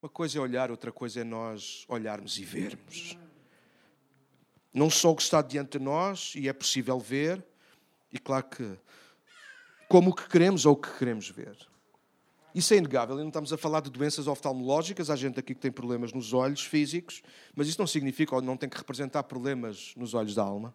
Uma 0.03 0.11
coisa 0.11 0.39
é 0.39 0.41
olhar, 0.41 0.71
outra 0.71 0.93
coisa 0.93 1.21
é 1.21 1.25
nós 1.25 1.85
olharmos 1.89 2.37
e 2.39 2.45
vermos. 2.45 3.17
Não 4.73 4.91
só 4.91 5.13
o 5.13 5.17
que 5.17 5.23
está 5.23 5.41
diante 5.41 5.79
de 5.79 5.85
nós, 5.85 6.33
e 6.37 6.49
é 6.49 6.53
possível 6.53 6.99
ver, 6.99 7.45
e 8.13 8.19
claro 8.19 8.45
que, 8.45 8.77
como 9.89 10.11
o 10.11 10.15
que 10.15 10.29
queremos 10.29 10.67
ou 10.67 10.75
o 10.75 10.77
que 10.77 10.91
queremos 10.99 11.31
ver. 11.31 11.57
Isso 12.55 12.73
é 12.75 12.77
inegável, 12.77 13.17
e 13.17 13.21
não 13.21 13.29
estamos 13.29 13.53
a 13.53 13.57
falar 13.57 13.81
de 13.81 13.91
doenças 13.91 14.27
oftalmológicas, 14.27 15.11
há 15.11 15.17
gente 15.17 15.41
aqui 15.41 15.55
que 15.55 15.61
tem 15.61 15.73
problemas 15.73 16.13
nos 16.13 16.33
olhos 16.33 16.63
físicos, 16.63 17.23
mas 17.55 17.69
isso 17.69 17.81
não 17.81 17.87
significa 17.87 18.35
ou 18.35 18.43
não 18.43 18.57
tem 18.57 18.69
que 18.69 18.77
representar 18.77 19.23
problemas 19.25 19.95
nos 19.97 20.15
olhos 20.15 20.35
da 20.35 20.43
alma. 20.43 20.75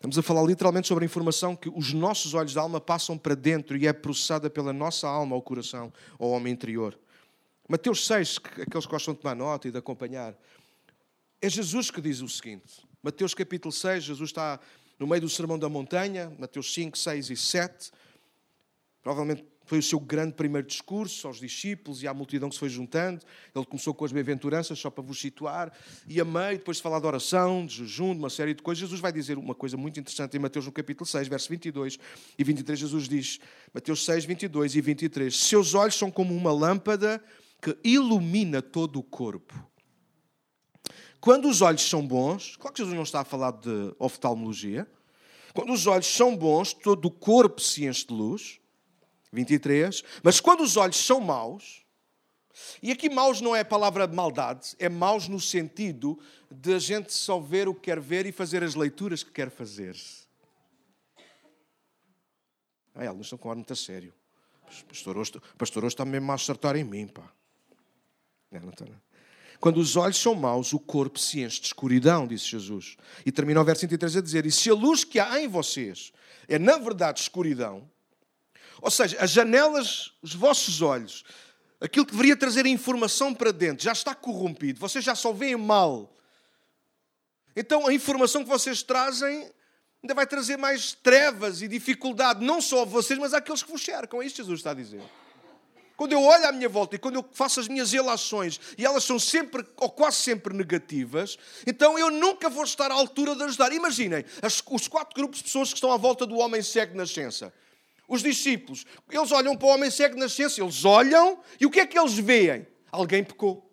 Estamos 0.00 0.16
a 0.16 0.22
falar 0.22 0.42
literalmente 0.44 0.88
sobre 0.88 1.04
a 1.04 1.06
informação 1.06 1.54
que 1.54 1.68
os 1.68 1.92
nossos 1.92 2.32
olhos 2.32 2.54
da 2.54 2.62
alma 2.62 2.80
passam 2.80 3.18
para 3.18 3.34
dentro 3.34 3.76
e 3.76 3.86
é 3.86 3.92
processada 3.92 4.48
pela 4.48 4.72
nossa 4.72 5.06
alma 5.06 5.36
ao 5.36 5.42
coração, 5.42 5.92
ao 6.18 6.30
homem 6.30 6.50
interior. 6.50 6.98
Mateus 7.68 8.06
6, 8.06 8.38
aqueles 8.62 8.86
que 8.86 8.90
gostam 8.90 9.12
de 9.12 9.20
tomar 9.20 9.34
nota 9.34 9.68
e 9.68 9.70
de 9.70 9.76
acompanhar, 9.76 10.34
é 11.38 11.50
Jesus 11.50 11.90
que 11.90 12.00
diz 12.00 12.22
o 12.22 12.28
seguinte. 12.30 12.82
Mateus 13.02 13.34
capítulo 13.34 13.70
6, 13.70 14.04
Jesus 14.04 14.30
está 14.30 14.58
no 14.98 15.06
meio 15.06 15.20
do 15.20 15.28
sermão 15.28 15.58
da 15.58 15.68
montanha, 15.68 16.34
Mateus 16.38 16.72
5, 16.72 16.96
6 16.96 17.28
e 17.28 17.36
7. 17.36 17.92
Provavelmente 19.02 19.44
foi 19.70 19.78
o 19.78 19.82
seu 19.84 20.00
grande 20.00 20.32
primeiro 20.32 20.66
discurso 20.66 21.28
aos 21.28 21.38
discípulos 21.38 22.02
e 22.02 22.08
à 22.08 22.12
multidão 22.12 22.48
que 22.48 22.56
se 22.56 22.58
foi 22.58 22.68
juntando. 22.68 23.20
Ele 23.54 23.64
começou 23.64 23.94
com 23.94 24.04
as 24.04 24.10
bem-aventuranças, 24.10 24.76
só 24.76 24.90
para 24.90 25.00
vos 25.00 25.20
situar, 25.20 25.72
e 26.08 26.20
a 26.20 26.24
meio, 26.24 26.58
depois 26.58 26.78
de 26.78 26.82
falar 26.82 26.98
de 26.98 27.06
oração, 27.06 27.64
de 27.64 27.76
jejum, 27.76 28.12
de 28.12 28.18
uma 28.18 28.30
série 28.30 28.52
de 28.52 28.64
coisas, 28.64 28.80
Jesus 28.80 29.00
vai 29.00 29.12
dizer 29.12 29.38
uma 29.38 29.54
coisa 29.54 29.76
muito 29.76 30.00
interessante 30.00 30.36
em 30.36 30.40
Mateus 30.40 30.66
no 30.66 30.72
capítulo 30.72 31.06
6, 31.06 31.28
verso 31.28 31.48
22 31.48 32.00
e 32.36 32.42
23. 32.42 32.80
Jesus 32.80 33.08
diz, 33.08 33.38
Mateus 33.72 34.04
6, 34.04 34.24
22 34.24 34.74
e 34.74 34.80
23, 34.80 35.36
Seus 35.36 35.72
olhos 35.72 35.94
são 35.94 36.10
como 36.10 36.34
uma 36.34 36.50
lâmpada 36.50 37.22
que 37.62 37.78
ilumina 37.84 38.60
todo 38.60 38.98
o 38.98 39.04
corpo. 39.04 39.54
Quando 41.20 41.48
os 41.48 41.62
olhos 41.62 41.88
são 41.88 42.04
bons, 42.04 42.56
claro 42.56 42.74
que 42.74 42.82
Jesus 42.82 42.96
não 42.96 43.04
está 43.04 43.20
a 43.20 43.24
falar 43.24 43.52
de 43.52 43.94
oftalmologia, 44.00 44.84
quando 45.54 45.72
os 45.72 45.86
olhos 45.86 46.08
são 46.08 46.36
bons, 46.36 46.72
todo 46.72 47.04
o 47.06 47.10
corpo 47.10 47.60
se 47.60 47.86
enche 47.86 48.04
de 48.08 48.12
luz. 48.12 48.59
23. 49.32 50.02
Mas 50.22 50.40
quando 50.40 50.62
os 50.62 50.76
olhos 50.76 50.96
são 50.96 51.20
maus, 51.20 51.84
e 52.82 52.90
aqui 52.90 53.08
maus 53.08 53.40
não 53.40 53.54
é 53.54 53.60
a 53.60 53.64
palavra 53.64 54.06
maldade, 54.06 54.74
é 54.78 54.88
maus 54.88 55.28
no 55.28 55.40
sentido 55.40 56.18
de 56.50 56.74
a 56.74 56.78
gente 56.78 57.12
só 57.12 57.38
ver 57.38 57.68
o 57.68 57.74
que 57.74 57.82
quer 57.82 58.00
ver 58.00 58.26
e 58.26 58.32
fazer 58.32 58.62
as 58.62 58.74
leituras 58.74 59.22
que 59.22 59.30
quer 59.30 59.50
fazer. 59.50 59.96
Ai, 62.94 63.06
alguns 63.06 63.26
estão 63.26 63.38
com 63.38 63.50
ar 63.50 63.56
muito 63.56 63.72
a 63.72 63.76
sério. 63.76 64.12
Pastor 64.88 65.16
hoje, 65.16 65.32
pastor 65.56 65.84
hoje 65.84 65.94
está 65.94 66.04
mesmo 66.04 66.30
a 66.30 66.34
acertar 66.34 66.76
em 66.76 66.84
mim, 66.84 67.06
pá. 67.06 67.32
Não, 68.50 68.60
não 68.60 68.70
está, 68.70 68.84
não. 68.84 69.00
Quando 69.58 69.76
os 69.78 69.94
olhos 69.94 70.16
são 70.16 70.34
maus, 70.34 70.72
o 70.72 70.78
corpo 70.78 71.18
se 71.18 71.42
enche 71.42 71.60
de 71.60 71.66
escuridão, 71.66 72.26
disse 72.26 72.46
Jesus. 72.46 72.96
E 73.26 73.30
termina 73.30 73.60
o 73.60 73.64
verso 73.64 73.82
23 73.82 74.16
a 74.16 74.20
dizer: 74.22 74.46
E 74.46 74.50
se 74.50 74.70
a 74.70 74.74
luz 74.74 75.04
que 75.04 75.18
há 75.18 75.40
em 75.40 75.48
vocês 75.48 76.12
é 76.48 76.58
na 76.58 76.78
verdade 76.78 77.20
escuridão, 77.20 77.88
ou 78.80 78.90
seja, 78.90 79.16
as 79.20 79.30
janelas, 79.30 80.12
os 80.22 80.34
vossos 80.34 80.82
olhos, 80.82 81.24
aquilo 81.80 82.04
que 82.04 82.12
deveria 82.12 82.36
trazer 82.36 82.66
informação 82.66 83.34
para 83.34 83.52
dentro, 83.52 83.84
já 83.84 83.92
está 83.92 84.14
corrompido, 84.14 84.80
vocês 84.80 85.04
já 85.04 85.14
só 85.14 85.32
veem 85.32 85.56
mal. 85.56 86.14
Então 87.54 87.86
a 87.86 87.92
informação 87.92 88.42
que 88.42 88.48
vocês 88.48 88.82
trazem 88.82 89.50
ainda 90.02 90.14
vai 90.14 90.26
trazer 90.26 90.56
mais 90.56 90.92
trevas 90.92 91.62
e 91.62 91.68
dificuldade, 91.68 92.44
não 92.44 92.60
só 92.60 92.82
a 92.82 92.84
vocês, 92.84 93.18
mas 93.18 93.34
àqueles 93.34 93.62
que 93.62 93.70
vos 93.70 93.82
cercam. 93.82 94.22
É 94.22 94.26
isto 94.26 94.36
que 94.36 94.42
Jesus 94.42 94.60
está 94.60 94.70
a 94.70 94.74
dizer. 94.74 95.02
Quando 96.00 96.12
eu 96.12 96.22
olho 96.22 96.46
à 96.46 96.52
minha 96.52 96.68
volta 96.68 96.96
e 96.96 96.98
quando 96.98 97.16
eu 97.16 97.24
faço 97.30 97.60
as 97.60 97.68
minhas 97.68 97.92
relações 97.92 98.58
e 98.78 98.86
elas 98.86 99.04
são 99.04 99.18
sempre, 99.18 99.62
ou 99.76 99.90
quase 99.90 100.16
sempre 100.16 100.54
negativas, 100.54 101.36
então 101.66 101.98
eu 101.98 102.10
nunca 102.10 102.48
vou 102.48 102.64
estar 102.64 102.90
à 102.90 102.94
altura 102.94 103.36
de 103.36 103.42
ajudar. 103.42 103.70
Imaginem 103.70 104.24
as, 104.40 104.62
os 104.70 104.88
quatro 104.88 105.14
grupos 105.14 105.40
de 105.40 105.44
pessoas 105.44 105.68
que 105.68 105.74
estão 105.74 105.92
à 105.92 105.98
volta 105.98 106.24
do 106.24 106.38
homem 106.38 106.62
cego 106.62 106.92
de 106.92 106.96
nascença. 106.96 107.52
Os 108.10 108.24
discípulos, 108.24 108.84
eles 109.08 109.30
olham 109.30 109.56
para 109.56 109.68
o 109.68 109.70
homem 109.70 109.88
cego 109.88 110.16
de 110.16 110.20
nascença, 110.20 110.60
eles 110.60 110.84
olham 110.84 111.38
e 111.60 111.64
o 111.64 111.70
que 111.70 111.78
é 111.78 111.86
que 111.86 111.96
eles 111.96 112.18
veem? 112.18 112.66
Alguém 112.90 113.22
pecou. 113.22 113.70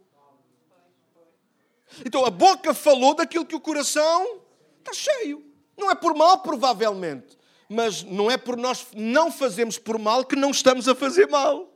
Então 2.05 2.23
a 2.23 2.29
boca 2.29 2.71
falou 2.71 3.15
daquilo 3.15 3.47
que 3.47 3.55
o 3.55 3.59
coração 3.59 4.41
está 4.77 4.93
cheio. 4.93 5.43
Não 5.75 5.89
é 5.89 5.95
por 5.95 6.15
mal, 6.15 6.37
provavelmente, 6.43 7.35
mas 7.67 8.03
não 8.03 8.29
é 8.29 8.37
por 8.37 8.55
nós 8.57 8.85
não 8.93 9.31
fazemos 9.31 9.79
por 9.79 9.97
mal 9.97 10.23
que 10.23 10.35
não 10.35 10.51
estamos 10.51 10.87
a 10.87 10.93
fazer 10.93 11.27
mal. 11.27 11.73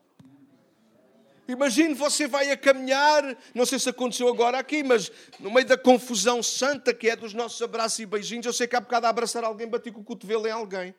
Imagine 1.47 1.95
você 1.95 2.28
vai 2.28 2.52
a 2.52 2.56
caminhar, 2.56 3.36
não 3.56 3.65
sei 3.65 3.80
se 3.80 3.89
aconteceu 3.89 4.28
agora 4.28 4.60
aqui, 4.60 4.84
mas 4.84 5.12
no 5.39 5.50
meio 5.50 5.65
da 5.65 5.80
confusão 5.80 6.43
santa 6.43 6.93
que 6.93 7.10
é 7.10 7.15
dos 7.15 7.34
nossos 7.34 7.60
abraços 7.60 7.97
e 7.97 8.06
beijinhos, 8.06 8.45
eu 8.45 8.54
sei 8.54 8.67
que 8.67 8.76
há 8.76 8.80
bocado 8.80 9.08
a 9.08 9.10
abraçar 9.10 9.43
alguém, 9.43 9.67
bati 9.67 9.91
com 9.91 10.02
o 10.02 10.04
cotovelo 10.04 10.47
em 10.47 10.52
alguém. 10.52 10.93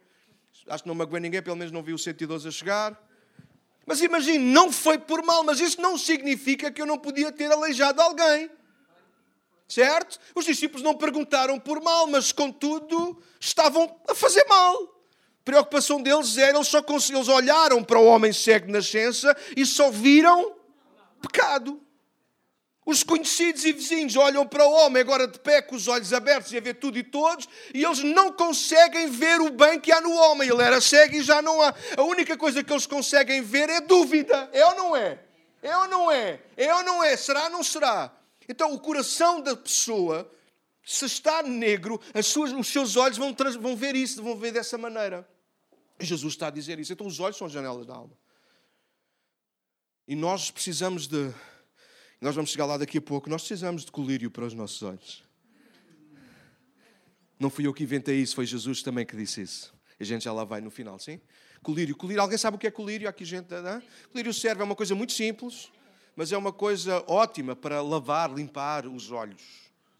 Acho 0.68 0.84
que 0.84 0.88
não 0.88 0.94
magoei 0.94 1.20
ninguém, 1.20 1.42
pelo 1.42 1.56
menos 1.56 1.72
não 1.72 1.82
vi 1.82 1.92
o 1.92 1.98
112 1.98 2.46
a 2.46 2.50
chegar. 2.50 3.08
Mas 3.84 4.00
imagine, 4.00 4.38
não 4.38 4.70
foi 4.70 4.98
por 4.98 5.22
mal, 5.22 5.42
mas 5.42 5.60
isso 5.60 5.80
não 5.80 5.98
significa 5.98 6.70
que 6.70 6.80
eu 6.80 6.86
não 6.86 6.98
podia 6.98 7.32
ter 7.32 7.50
aleijado 7.50 8.00
alguém. 8.00 8.50
Certo? 9.66 10.20
Os 10.34 10.44
discípulos 10.44 10.82
não 10.82 10.94
perguntaram 10.94 11.58
por 11.58 11.82
mal, 11.82 12.06
mas 12.06 12.30
contudo 12.30 13.20
estavam 13.40 13.96
a 14.08 14.14
fazer 14.14 14.44
mal. 14.48 14.74
A 14.82 15.44
preocupação 15.44 16.00
deles 16.00 16.38
era, 16.38 16.56
eles, 16.56 16.68
só 16.68 16.78
eles 16.78 17.28
olharam 17.28 17.82
para 17.82 17.98
o 17.98 18.06
homem 18.06 18.32
cego 18.32 18.66
de 18.66 18.72
nascença 18.72 19.36
e 19.56 19.66
só 19.66 19.90
viram 19.90 20.54
pecado. 21.20 21.81
Os 22.84 23.04
conhecidos 23.04 23.64
e 23.64 23.72
vizinhos 23.72 24.16
olham 24.16 24.46
para 24.46 24.66
o 24.66 24.72
homem 24.72 25.00
agora 25.00 25.28
de 25.28 25.38
pé, 25.38 25.62
com 25.62 25.76
os 25.76 25.86
olhos 25.86 26.12
abertos 26.12 26.52
e 26.52 26.58
a 26.58 26.60
ver 26.60 26.74
tudo 26.74 26.98
e 26.98 27.04
todos, 27.04 27.48
e 27.72 27.84
eles 27.84 28.00
não 28.00 28.32
conseguem 28.32 29.08
ver 29.08 29.40
o 29.40 29.50
bem 29.50 29.78
que 29.78 29.92
há 29.92 30.00
no 30.00 30.12
homem. 30.12 30.48
Ele 30.48 30.62
era 30.62 30.80
cego 30.80 31.14
e 31.14 31.22
já 31.22 31.40
não 31.40 31.62
há. 31.62 31.72
A 31.96 32.02
única 32.02 32.36
coisa 32.36 32.62
que 32.62 32.72
eles 32.72 32.86
conseguem 32.86 33.40
ver 33.40 33.68
é 33.70 33.80
dúvida. 33.80 34.50
É 34.52 34.66
ou 34.66 34.74
não 34.74 34.96
é? 34.96 35.20
É 35.62 35.76
ou 35.76 35.86
não 35.86 36.10
é? 36.10 36.40
É 36.56 36.74
ou 36.74 36.82
não 36.82 37.04
é? 37.04 37.16
Será 37.16 37.44
ou 37.44 37.50
não 37.50 37.62
será? 37.62 38.12
Então, 38.48 38.74
o 38.74 38.80
coração 38.80 39.40
da 39.40 39.56
pessoa, 39.56 40.28
se 40.84 41.04
está 41.04 41.40
negro, 41.40 42.00
suas, 42.20 42.52
os 42.52 42.66
seus 42.66 42.96
olhos 42.96 43.16
vão, 43.16 43.32
vão 43.60 43.76
ver 43.76 43.94
isso, 43.94 44.20
vão 44.20 44.36
ver 44.36 44.50
dessa 44.50 44.76
maneira. 44.76 45.26
Jesus 46.00 46.32
está 46.32 46.48
a 46.48 46.50
dizer 46.50 46.80
isso. 46.80 46.92
Então, 46.92 47.06
os 47.06 47.20
olhos 47.20 47.36
são 47.36 47.46
as 47.46 47.52
janelas 47.52 47.86
da 47.86 47.94
alma. 47.94 48.18
E 50.08 50.16
nós 50.16 50.50
precisamos 50.50 51.06
de 51.06 51.32
nós 52.22 52.36
vamos 52.36 52.52
chegar 52.52 52.66
lá 52.66 52.78
daqui 52.78 52.98
a 52.98 53.02
pouco. 53.02 53.28
Nós 53.28 53.42
precisamos 53.42 53.84
de 53.84 53.90
colírio 53.90 54.30
para 54.30 54.44
os 54.44 54.54
nossos 54.54 54.80
olhos. 54.80 55.24
Não 57.36 57.50
fui 57.50 57.66
eu 57.66 57.74
que 57.74 57.82
inventei 57.82 58.20
isso, 58.20 58.36
foi 58.36 58.46
Jesus 58.46 58.80
também 58.80 59.04
que 59.04 59.16
disse 59.16 59.42
isso. 59.42 59.74
A 59.98 60.04
gente 60.04 60.22
já 60.22 60.32
lá 60.32 60.44
vai 60.44 60.60
no 60.60 60.70
final, 60.70 60.96
sim? 61.00 61.20
Colírio. 61.64 61.96
Colírio, 61.96 62.22
alguém 62.22 62.38
sabe 62.38 62.56
o 62.56 62.60
que 62.60 62.68
é 62.68 62.70
colírio? 62.70 63.08
Aqui 63.08 63.24
gente? 63.24 63.48
Colírio 64.12 64.32
serve, 64.32 64.62
é 64.62 64.64
uma 64.64 64.76
coisa 64.76 64.94
muito 64.94 65.12
simples, 65.12 65.72
mas 66.14 66.30
é 66.30 66.36
uma 66.36 66.52
coisa 66.52 67.04
ótima 67.08 67.56
para 67.56 67.82
lavar, 67.82 68.32
limpar 68.32 68.86
os 68.86 69.10
olhos, 69.10 69.42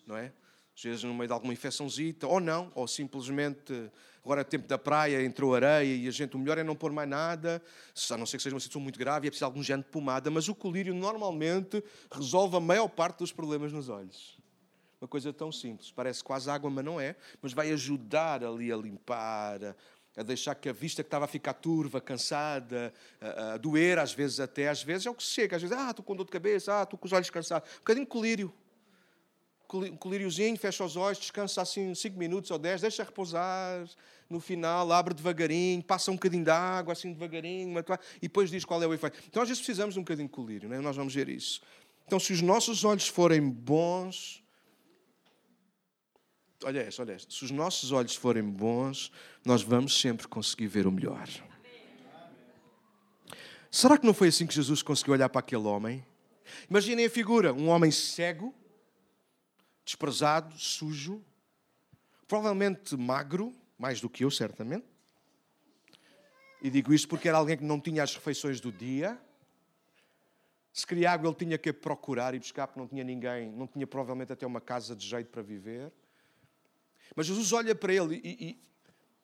não 0.07 0.17
é? 0.17 0.33
Às 0.77 0.83
vezes 0.83 1.03
no 1.05 1.15
meio 1.15 1.27
de 1.27 1.33
alguma 1.33 1.53
infecçãozita, 1.53 2.27
ou 2.27 2.41
não, 2.41 2.73
ou 2.75 2.89
simplesmente 2.89 3.91
agora 4.25 4.41
é 4.41 4.45
tempo 4.45 4.67
da 4.67 4.79
praia, 4.79 5.23
entrou 5.23 5.55
areia 5.55 5.95
e 5.95 6.09
a 6.09 6.11
gente, 6.11 6.37
o 6.37 6.39
melhor 6.39 6.57
é 6.57 6.63
não 6.63 6.77
pôr 6.77 6.93
mais 6.93 7.09
nada, 7.09 7.63
a 8.11 8.17
não 8.17 8.25
ser 8.25 8.37
que 8.37 8.43
seja 8.43 8.55
uma 8.55 8.61
situação 8.61 8.81
muito 8.81 8.99
grave 8.99 9.27
e 9.27 9.29
é 9.29 9.31
preciso 9.31 9.45
algum 9.45 9.63
género 9.63 9.85
de 9.85 9.91
pomada, 9.91 10.31
mas 10.31 10.49
o 10.49 10.55
colírio 10.55 10.95
normalmente 10.95 11.83
resolve 12.11 12.57
a 12.57 12.61
maior 12.61 12.89
parte 12.89 13.19
dos 13.19 13.33
problemas 13.33 13.73
nos 13.73 13.89
olhos. 13.89 14.39
Uma 15.01 15.09
coisa 15.09 15.33
tão 15.33 15.51
simples, 15.51 15.91
parece 15.91 16.23
quase 16.23 16.49
água, 16.49 16.71
mas 16.71 16.85
não 16.85 17.01
é, 17.01 17.17
mas 17.43 17.53
vai 17.53 17.73
ajudar 17.73 18.45
ali 18.45 18.71
a 18.71 18.77
limpar, 18.77 19.75
a, 20.17 20.23
deixar 20.23 20.55
que 20.55 20.69
a 20.69 20.73
vista 20.73 21.03
que 21.03 21.09
estava 21.09 21.25
a 21.25 21.29
ficar 21.29 21.55
turva, 21.55 22.01
cansada, 22.01 22.95
a, 23.21 23.55
a, 23.55 23.57
doer 23.57 23.99
às 23.99 24.13
vezes 24.13 24.39
até, 24.39 24.69
às 24.69 24.81
vezes 24.81 25.07
é 25.07 25.11
o 25.11 25.15
que 25.15 25.25
chega, 25.25 25.57
às 25.57 25.63
vezes, 25.63 25.77
ah, 25.77 25.91
estou 25.91 26.05
com 26.05 26.15
dor 26.15 26.25
de 26.25 26.31
cabeça, 26.31 26.79
ah, 26.79 26.83
estou 26.85 26.97
com 26.97 27.07
os 27.07 27.13
olhos 27.13 27.29
cansados, 27.31 27.69
um 27.69 27.79
bocadinho 27.79 28.07
de 28.07 28.11
colírio, 28.11 28.55
um 29.75 29.97
colíriozinho, 29.97 30.57
fecha 30.59 30.85
os 30.85 30.97
olhos, 30.97 31.19
descansa 31.19 31.63
assim 31.63 31.95
5 31.95 32.19
minutos 32.19 32.51
ou 32.51 32.59
10, 32.59 32.81
deixa 32.83 33.05
repousar. 33.05 33.87
No 34.29 34.41
final, 34.41 34.91
abre 34.93 35.13
devagarinho, 35.13 35.83
passa 35.83 36.11
um 36.11 36.15
bocadinho 36.15 36.45
de 36.45 36.51
água, 36.51 36.95
assim 36.95 37.13
devagarinho, 37.13 37.79
e 38.17 38.23
depois 38.23 38.51
diz 38.51 38.65
qual 38.65 38.83
é 38.83 38.87
o 38.87 38.95
efeito. 38.95 39.19
Então, 39.29 39.43
às 39.43 39.49
vezes, 39.49 39.63
precisamos 39.63 39.95
de 39.95 40.01
um 40.01 40.03
bocadinho 40.03 40.27
de 40.27 40.33
colírio, 40.33 40.69
não 40.71 40.77
é? 40.77 40.81
nós 40.81 40.97
vamos 40.97 41.15
ver 41.15 41.29
isso. 41.29 41.61
Então, 42.07 42.19
se 42.19 42.33
os 42.33 42.41
nossos 42.41 42.85
olhos 42.85 43.07
forem 43.09 43.47
bons. 43.47 44.43
Olha 46.65 46.81
esta, 46.81 47.03
olha 47.03 47.13
esta. 47.13 47.31
Se 47.31 47.45
os 47.45 47.51
nossos 47.51 47.93
olhos 47.93 48.15
forem 48.15 48.43
bons, 48.43 49.13
nós 49.45 49.63
vamos 49.63 50.01
sempre 50.01 50.27
conseguir 50.27 50.67
ver 50.67 50.87
o 50.87 50.93
melhor. 50.93 51.29
Será 53.71 53.99
que 53.99 54.07
não 54.07 54.15
foi 54.15 54.29
assim 54.29 54.47
que 54.47 54.55
Jesus 54.55 54.83
conseguiu 54.83 55.15
olhar 55.15 55.29
para 55.29 55.41
aquele 55.41 55.67
homem? 55.67 56.05
Imaginem 56.69 57.07
a 57.07 57.11
figura: 57.11 57.53
um 57.53 57.69
homem 57.69 57.91
cego 57.91 58.55
desprezado, 59.85 60.57
sujo, 60.59 61.25
provavelmente 62.29 62.97
magro, 62.97 63.55
mais 63.79 64.01
do 64.01 64.09
que 64.09 64.25
eu, 64.25 64.31
certamente. 64.31 64.87
E 66.63 66.71
digo 66.71 66.95
isto 66.95 67.09
porque 67.09 67.29
era 67.29 67.39
alguém 67.39 67.57
que 67.57 67.65
não 67.65 67.81
tinha 67.81 68.03
as 68.03 68.15
refeições 68.15 68.61
do 68.61 68.71
dia. 68.71 69.21
Se 70.73 70.87
queria 70.87 71.11
água, 71.11 71.29
ele 71.29 71.37
tinha 71.37 71.59
que 71.59 71.73
procurar 71.73 72.35
e 72.35 72.39
buscar, 72.39 72.67
porque 72.67 72.81
não 72.81 72.87
tinha 72.87 73.05
ninguém, 73.05 73.51
não 73.51 73.67
tinha 73.67 73.87
provavelmente 73.87 74.33
até 74.33 74.47
uma 74.47 74.61
casa 74.61 74.95
de 74.95 75.07
jeito 75.07 75.29
para 75.29 75.43
viver. 75.43 75.93
Mas 77.15 77.27
Jesus 77.27 77.53
olha 77.53 77.75
para 77.75 77.93
ele 77.93 78.21
e, 78.25 78.59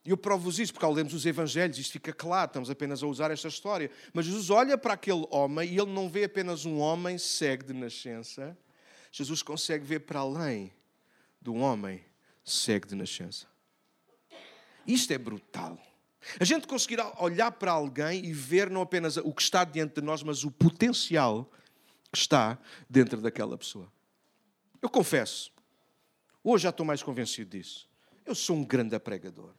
e 0.04 0.10
eu 0.10 0.16
provo-vos 0.16 0.58
isso, 0.58 0.72
porque 0.72 0.84
ao 0.84 0.92
lermos 0.92 1.14
os 1.14 1.24
Evangelhos, 1.26 1.78
isto 1.78 1.92
fica 1.92 2.12
claro, 2.12 2.48
estamos 2.48 2.70
apenas 2.70 3.02
a 3.02 3.06
usar 3.06 3.30
esta 3.30 3.48
história. 3.48 3.90
Mas 4.12 4.26
Jesus 4.26 4.50
olha 4.50 4.76
para 4.76 4.94
aquele 4.94 5.26
homem 5.30 5.70
e 5.70 5.78
ele 5.78 5.92
não 5.92 6.08
vê 6.08 6.24
apenas 6.24 6.64
um 6.64 6.78
homem 6.78 7.18
cego 7.18 7.64
de 7.64 7.72
nascença, 7.72 8.56
Jesus 9.18 9.42
consegue 9.42 9.84
ver 9.84 10.00
para 10.00 10.20
além 10.20 10.72
do 11.42 11.56
homem 11.56 12.04
cego 12.44 12.86
de 12.86 12.94
nascença. 12.94 13.48
Isto 14.86 15.12
é 15.12 15.18
brutal. 15.18 15.76
A 16.38 16.44
gente 16.44 16.68
conseguir 16.68 17.00
olhar 17.18 17.50
para 17.50 17.72
alguém 17.72 18.24
e 18.24 18.32
ver 18.32 18.70
não 18.70 18.80
apenas 18.80 19.16
o 19.16 19.32
que 19.32 19.42
está 19.42 19.64
diante 19.64 19.96
de 19.96 20.02
nós, 20.02 20.22
mas 20.22 20.44
o 20.44 20.52
potencial 20.52 21.50
que 22.12 22.18
está 22.18 22.56
dentro 22.88 23.20
daquela 23.20 23.58
pessoa. 23.58 23.92
Eu 24.80 24.88
confesso, 24.88 25.50
hoje 26.44 26.62
já 26.62 26.70
estou 26.70 26.86
mais 26.86 27.02
convencido 27.02 27.50
disso. 27.50 27.90
Eu 28.24 28.36
sou 28.36 28.54
um 28.54 28.64
grande 28.64 28.96
pregador. 29.00 29.52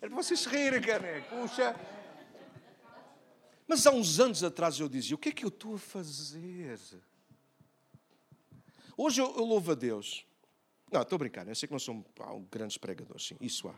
É 0.00 0.08
para 0.08 0.16
vocês 0.16 0.46
rirem, 0.46 0.80
caneco. 0.80 1.28
Puxa. 1.28 1.78
Mas 3.68 3.86
há 3.86 3.90
uns 3.90 4.18
anos 4.18 4.42
atrás 4.42 4.80
eu 4.80 4.88
dizia: 4.88 5.14
o 5.14 5.18
que 5.18 5.28
é 5.28 5.32
que 5.32 5.44
eu 5.44 5.50
estou 5.50 5.74
a 5.74 5.78
fazer? 5.78 6.78
Hoje 8.96 9.20
eu, 9.20 9.26
eu 9.36 9.44
louvo 9.44 9.72
a 9.72 9.74
Deus. 9.74 10.26
Não, 10.90 11.00
estou 11.00 11.16
a 11.16 11.18
brincar, 11.18 11.48
eu 11.48 11.54
sei 11.54 11.66
que 11.66 11.72
não 11.72 11.78
sou 11.78 11.94
um, 11.94 12.46
grandes 12.50 12.76
pregadores, 12.76 13.26
sim, 13.26 13.36
isso 13.40 13.66
há. 13.68 13.74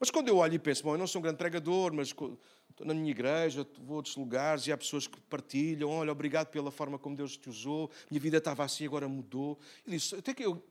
Mas 0.00 0.10
quando 0.10 0.28
eu 0.28 0.36
olho 0.36 0.54
e 0.54 0.58
penso, 0.58 0.82
bom, 0.82 0.94
eu 0.94 0.98
não 0.98 1.06
sou 1.06 1.20
um 1.20 1.22
grande 1.22 1.38
pregador, 1.38 1.92
mas 1.92 2.08
estou 2.08 2.38
na 2.84 2.94
minha 2.94 3.10
igreja, 3.10 3.66
vou 3.80 3.94
a 3.94 3.96
outros 3.96 4.16
lugares 4.16 4.66
e 4.66 4.72
há 4.72 4.76
pessoas 4.76 5.06
que 5.06 5.20
partilham, 5.22 5.90
olha, 5.90 6.12
obrigado 6.12 6.48
pela 6.48 6.70
forma 6.70 6.98
como 6.98 7.16
Deus 7.16 7.36
te 7.36 7.48
usou, 7.48 7.90
minha 8.10 8.20
vida 8.20 8.38
estava 8.38 8.64
assim, 8.64 8.86
agora 8.86 9.08
mudou. 9.08 9.58
E 9.86 9.92
disse, 9.92 10.14
até 10.14 10.32
que 10.34 10.44
eu 10.44 10.62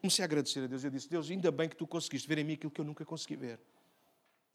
comecei 0.00 0.22
a 0.22 0.24
agradecer 0.24 0.64
a 0.64 0.66
Deus, 0.66 0.82
eu 0.82 0.90
disse, 0.90 1.08
Deus, 1.08 1.30
ainda 1.30 1.52
bem 1.52 1.68
que 1.68 1.76
tu 1.76 1.86
conseguiste 1.86 2.28
ver 2.28 2.38
em 2.38 2.44
mim 2.44 2.54
aquilo 2.54 2.70
que 2.70 2.80
eu 2.80 2.84
nunca 2.84 3.04
consegui 3.04 3.36
ver. 3.36 3.60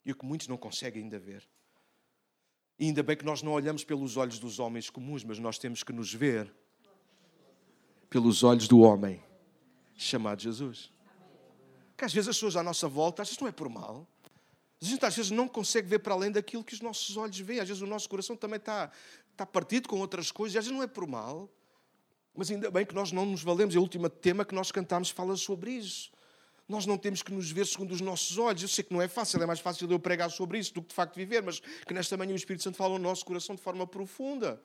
E 0.04 0.12
o 0.12 0.14
que 0.14 0.24
muitos 0.24 0.48
não 0.48 0.56
conseguem 0.56 1.02
ainda 1.02 1.18
ver. 1.18 1.46
E 2.78 2.86
ainda 2.86 3.02
bem 3.02 3.16
que 3.16 3.24
nós 3.24 3.42
não 3.42 3.52
olhamos 3.52 3.84
pelos 3.84 4.16
olhos 4.16 4.38
dos 4.38 4.58
homens 4.58 4.88
comuns, 4.88 5.24
mas 5.24 5.38
nós 5.38 5.58
temos 5.58 5.82
que 5.82 5.92
nos 5.92 6.12
ver 6.12 6.50
pelos 8.10 8.42
olhos 8.42 8.66
do 8.66 8.80
homem 8.80 9.22
chamado 9.96 10.42
Jesus. 10.42 10.90
Que 11.96 12.04
às 12.04 12.12
vezes 12.12 12.28
as 12.28 12.36
pessoas 12.36 12.56
à 12.56 12.62
nossa 12.62 12.88
volta, 12.88 13.22
às 13.22 13.28
vezes 13.28 13.40
não 13.40 13.48
é 13.48 13.52
por 13.52 13.68
mal, 13.68 14.06
a 14.82 14.84
gente 14.84 15.04
às 15.04 15.14
vezes 15.14 15.30
não 15.30 15.46
consegue 15.46 15.86
ver 15.86 16.00
para 16.00 16.14
além 16.14 16.32
daquilo 16.32 16.64
que 16.64 16.74
os 16.74 16.80
nossos 16.80 17.16
olhos 17.16 17.38
veem. 17.38 17.60
Às 17.60 17.68
vezes 17.68 17.82
o 17.82 17.86
nosso 17.86 18.08
coração 18.08 18.34
também 18.34 18.56
está, 18.56 18.90
está 19.30 19.44
partido 19.46 19.88
com 19.88 20.00
outras 20.00 20.32
coisas, 20.32 20.56
às 20.56 20.64
vezes 20.64 20.76
não 20.76 20.82
é 20.82 20.86
por 20.86 21.06
mal, 21.06 21.48
mas 22.34 22.50
ainda 22.50 22.70
bem 22.70 22.86
que 22.86 22.94
nós 22.94 23.12
não 23.12 23.26
nos 23.26 23.42
valemos. 23.42 23.74
E 23.74 23.78
o 23.78 23.82
último 23.82 24.08
tema 24.08 24.44
que 24.44 24.54
nós 24.54 24.72
cantamos 24.72 25.10
fala 25.10 25.36
sobre 25.36 25.72
isso. 25.72 26.10
Nós 26.66 26.86
não 26.86 26.96
temos 26.96 27.22
que 27.22 27.32
nos 27.32 27.50
ver 27.50 27.66
segundo 27.66 27.92
os 27.92 28.00
nossos 28.00 28.38
olhos. 28.38 28.62
Eu 28.62 28.68
sei 28.68 28.82
que 28.82 28.92
não 28.92 29.02
é 29.02 29.08
fácil, 29.08 29.42
é 29.42 29.46
mais 29.46 29.60
fácil 29.60 29.90
eu 29.90 29.98
pregar 29.98 30.30
sobre 30.30 30.58
isso 30.58 30.72
do 30.72 30.80
que 30.80 30.88
de 30.88 30.94
facto 30.94 31.16
viver, 31.16 31.42
mas 31.42 31.60
que 31.60 31.92
nesta 31.92 32.16
manhã 32.16 32.32
o 32.32 32.36
Espírito 32.36 32.62
Santo 32.62 32.76
fala 32.76 32.94
no 32.94 33.04
nosso 33.04 33.24
coração 33.24 33.54
de 33.54 33.60
forma 33.60 33.86
profunda. 33.86 34.62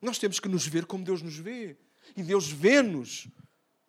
Nós 0.00 0.18
temos 0.18 0.40
que 0.40 0.48
nos 0.48 0.66
ver 0.66 0.86
como 0.86 1.04
Deus 1.04 1.20
nos 1.20 1.36
vê. 1.36 1.76
E 2.16 2.22
Deus 2.22 2.48
vê-nos 2.50 3.28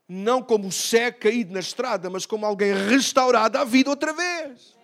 não 0.08 0.42
como 0.42 0.72
cego 0.72 1.20
caído 1.20 1.54
na 1.54 1.60
estrada, 1.60 2.10
mas 2.10 2.26
como 2.26 2.46
alguém 2.46 2.74
restaurado 2.74 3.58
à 3.58 3.64
vida 3.64 3.90
outra 3.90 4.12
vez. 4.12 4.76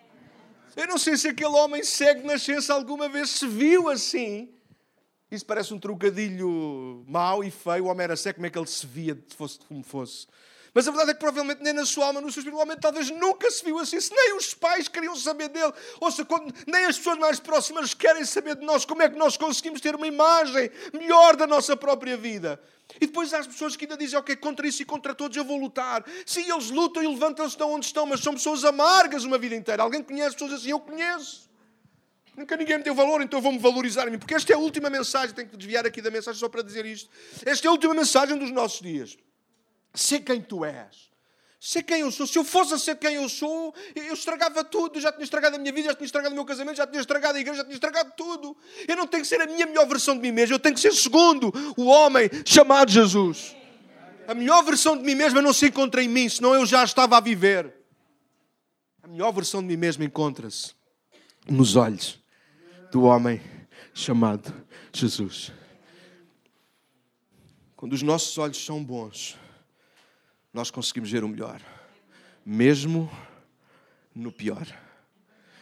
Eu 0.76 0.88
não 0.88 0.98
sei 0.98 1.18
se 1.18 1.28
aquele 1.30 1.56
homem 1.56 1.84
cego 1.84 2.22
de 2.22 2.28
nascença 2.28 2.74
alguma 2.74 3.10
vez 3.10 3.30
se 3.32 3.48
viu 3.48 3.90
assim. 3.90 4.50
Isso 5.32 5.46
parece 5.46 5.74
um 5.74 5.80
trocadilho 5.80 7.04
mau 7.08 7.44
e 7.44 7.50
feio. 7.50 7.86
O 7.86 7.88
homem 7.88 8.04
era 8.04 8.16
cego, 8.16 8.36
como 8.36 8.46
é 8.46 8.50
que 8.50 8.60
ele 8.60 8.68
se 8.68 8.86
via, 8.86 9.18
fosse 9.36 9.60
como 9.60 9.82
fosse? 9.84 10.28
Mas 10.76 10.90
a 10.90 10.92
verdade 10.92 11.12
é 11.12 11.14
que 11.14 11.22
provavelmente 11.22 11.64
nem 11.64 11.72
na 11.72 11.86
sua 11.86 12.08
alma, 12.08 12.20
no 12.20 12.30
seu 12.30 12.42
espírito, 12.42 12.62
homem 12.62 12.76
talvez 12.78 13.10
nunca 13.10 13.50
se 13.50 13.64
viu 13.64 13.80
assim. 13.80 13.98
Se 13.98 14.14
nem 14.14 14.36
os 14.36 14.54
pais 14.54 14.90
queriam 14.90 15.16
saber 15.16 15.48
dele, 15.48 15.72
ou 16.02 16.12
se 16.12 16.26
quando 16.26 16.54
nem 16.68 16.84
as 16.84 16.98
pessoas 16.98 17.18
mais 17.18 17.40
próximas 17.40 17.94
querem 17.94 18.26
saber 18.26 18.58
de 18.58 18.66
nós, 18.66 18.84
como 18.84 19.02
é 19.02 19.10
que 19.10 19.18
nós 19.18 19.38
conseguimos 19.38 19.80
ter 19.80 19.96
uma 19.96 20.06
imagem 20.06 20.70
melhor 20.94 21.38
da 21.38 21.48
nossa 21.48 21.78
própria 21.78 22.18
vida? 22.18 22.62
E 23.00 23.08
depois 23.08 23.34
há 23.34 23.40
as 23.40 23.48
pessoas 23.48 23.78
que 23.78 23.86
ainda 23.86 23.96
dizem, 23.96 24.20
ok, 24.20 24.36
contra 24.36 24.68
isso 24.68 24.82
e 24.82 24.86
contra 24.86 25.16
todos 25.16 25.38
eu 25.38 25.46
vou 25.46 25.58
lutar. 25.58 26.04
Sim, 26.26 26.52
eles 26.52 26.70
lutam 26.70 27.02
e 27.02 27.08
levantam-se 27.08 27.56
de 27.56 27.64
onde 27.64 27.86
estão, 27.86 28.06
mas 28.06 28.20
são 28.20 28.34
pessoas 28.34 28.66
amargas 28.66 29.24
uma 29.24 29.38
vida 29.38 29.56
inteira. 29.56 29.82
Alguém 29.82 30.04
conhece 30.04 30.34
pessoas 30.36 30.60
assim? 30.60 30.72
Eu 30.72 30.80
conheço. 30.82 31.50
Nunca 32.36 32.58
ninguém 32.58 32.80
me 32.80 32.84
deu 32.84 32.94
valor, 32.94 33.22
então 33.22 33.40
vou-me 33.42 33.60
valorizar 33.60 34.10
em 34.10 34.12
mim. 34.12 34.20
Porque 34.20 34.36
esta 34.36 34.52
é 34.52 34.56
a 34.58 34.60
última 34.60 34.90
mensagem, 34.90 35.34
tenho 35.34 35.48
que 35.48 35.56
desviar 35.56 35.86
aqui 35.86 36.02
da 36.02 36.12
mensagem 36.12 36.38
só 36.38 36.50
para 36.50 36.62
dizer 36.62 36.86
isto. 36.86 37.10
Esta 37.46 37.66
é 37.66 37.70
a 37.70 37.72
última 37.72 37.94
mensagem 37.94 38.38
dos 38.38 38.52
nossos 38.52 38.82
dias. 38.82 39.18
Ser 39.96 40.20
quem 40.20 40.42
tu 40.42 40.64
és. 40.64 41.10
Ser 41.60 41.82
quem 41.82 42.02
eu 42.02 42.12
sou. 42.12 42.28
Se 42.28 42.38
eu 42.38 42.44
fosse 42.44 42.76
a 42.76 42.78
ser 42.78 42.96
quem 42.98 43.16
eu 43.16 43.28
sou, 43.28 43.74
eu 43.96 44.14
estragava 44.14 44.64
tudo. 44.64 45.00
Já 45.00 45.12
tinha 45.12 45.24
estragado 45.24 45.56
a 45.56 45.60
minha 45.60 45.74
vida, 45.74 45.88
já 45.88 45.96
tinha 45.96 46.06
estragado 46.06 46.34
o 46.34 46.36
meu 46.36 46.46
casamento, 46.46 46.78
já 46.78 46.86
tinha 46.86 47.02
estragado 47.02 47.38
a 47.38 47.42
igreja, 47.42 47.58
já 47.58 47.64
tinha 47.64 47.74
estragado 47.74 48.14
tudo. 48.16 48.56
Eu 48.88 48.96
não 48.96 49.08
tenho 49.08 49.24
que 49.24 49.28
ser 49.28 49.42
a 49.42 49.48
minha 49.48 49.66
melhor 49.66 49.88
versão 49.88 50.16
de 50.16 50.22
mim 50.22 50.32
mesmo, 50.32 50.54
eu 50.54 50.60
tenho 50.60 50.76
que 50.76 50.82
ser 50.82 50.94
segundo 50.94 51.52
o 51.76 51.86
homem 51.86 52.30
chamado 52.46 52.92
Jesus. 52.92 53.56
A 54.28 54.34
melhor 54.34 54.64
versão 54.64 54.98
de 54.98 55.04
mim 55.04 55.16
mesmo 55.16 55.42
não 55.42 55.54
se 55.54 55.68
encontra 55.68 56.04
em 56.04 56.08
mim, 56.08 56.30
senão 56.30 56.54
eu 56.54 56.66
já 56.66 56.84
estava 56.84 57.18
a 57.18 57.20
viver. 57.20 57.74
A 59.02 59.08
melhor 59.08 59.32
versão 59.32 59.62
de 59.62 59.68
mim 59.68 59.78
mesmo 59.78 60.04
encontra-se 60.04 60.74
nos 61.48 61.76
olhos 61.76 62.20
do 62.92 63.04
homem 63.04 63.42
chamado 63.94 64.54
Jesus. 64.92 65.52
Quando 67.76 67.94
os 67.94 68.02
nossos 68.02 68.38
olhos 68.38 68.64
são 68.64 68.84
bons, 68.84 69.38
nós 70.56 70.72
conseguimos 70.72 71.12
ver 71.12 71.22
o 71.22 71.28
melhor, 71.28 71.62
mesmo 72.46 73.12
no 74.16 74.32
pior. 74.32 74.66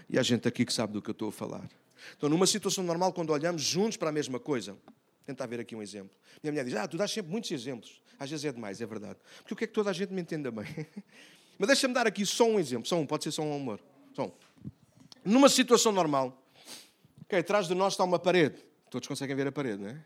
E 0.08 0.20
há 0.20 0.22
gente 0.22 0.48
aqui 0.48 0.64
que 0.64 0.72
sabe 0.72 0.94
do 0.94 1.02
que 1.02 1.10
eu 1.10 1.14
estou 1.14 1.30
a 1.30 1.32
falar. 1.32 1.68
Então, 2.16 2.30
numa 2.30 2.46
situação 2.46 2.84
normal, 2.84 3.12
quando 3.12 3.32
olhamos 3.32 3.64
juntos 3.64 3.98
para 3.98 4.10
a 4.10 4.12
mesma 4.12 4.40
coisa, 4.40 4.78
tentar 5.26 5.48
ver 5.48 5.60
aqui 5.60 5.76
um 5.76 5.82
exemplo. 5.82 6.16
Minha 6.44 6.52
mulher 6.52 6.66
diz: 6.66 6.76
Ah, 6.76 6.88
tu 6.88 6.96
dás 6.96 7.10
sempre 7.12 7.32
muitos 7.32 7.50
exemplos. 7.50 8.04
Às 8.20 8.30
vezes 8.30 8.46
é 8.46 8.52
demais, 8.52 8.82
é 8.82 8.86
verdade. 8.86 9.18
Porque 9.38 9.56
o 9.56 9.58
que 9.58 9.64
é 9.64 9.68
que 9.68 9.74
toda 9.74 9.90
a 9.90 9.94
gente 9.94 10.14
me 10.14 10.22
entenda 10.22 10.52
bem? 10.52 10.68
Mas 11.58 11.68
deixa-me 11.68 11.94
dar 11.96 12.06
aqui 12.06 12.24
só 12.24 12.48
um 12.48 12.60
exemplo. 12.60 12.88
Só 12.88 12.96
um, 12.96 13.06
pode 13.08 13.24
ser 13.24 13.32
só 13.32 13.42
um 13.42 13.56
amor. 13.56 13.80
Só 14.14 14.26
um. 14.26 14.32
Numa 15.26 15.50
situação 15.50 15.92
normal, 15.92 16.40
okay, 17.24 17.40
atrás 17.40 17.68
de 17.68 17.74
nós 17.74 17.94
está 17.94 18.04
uma 18.04 18.20
parede. 18.20 18.64
Todos 18.92 19.08
conseguem 19.08 19.36
ver 19.36 19.48
a 19.48 19.52
parede, 19.52 19.82
não 19.82 19.90
é? 19.90 20.00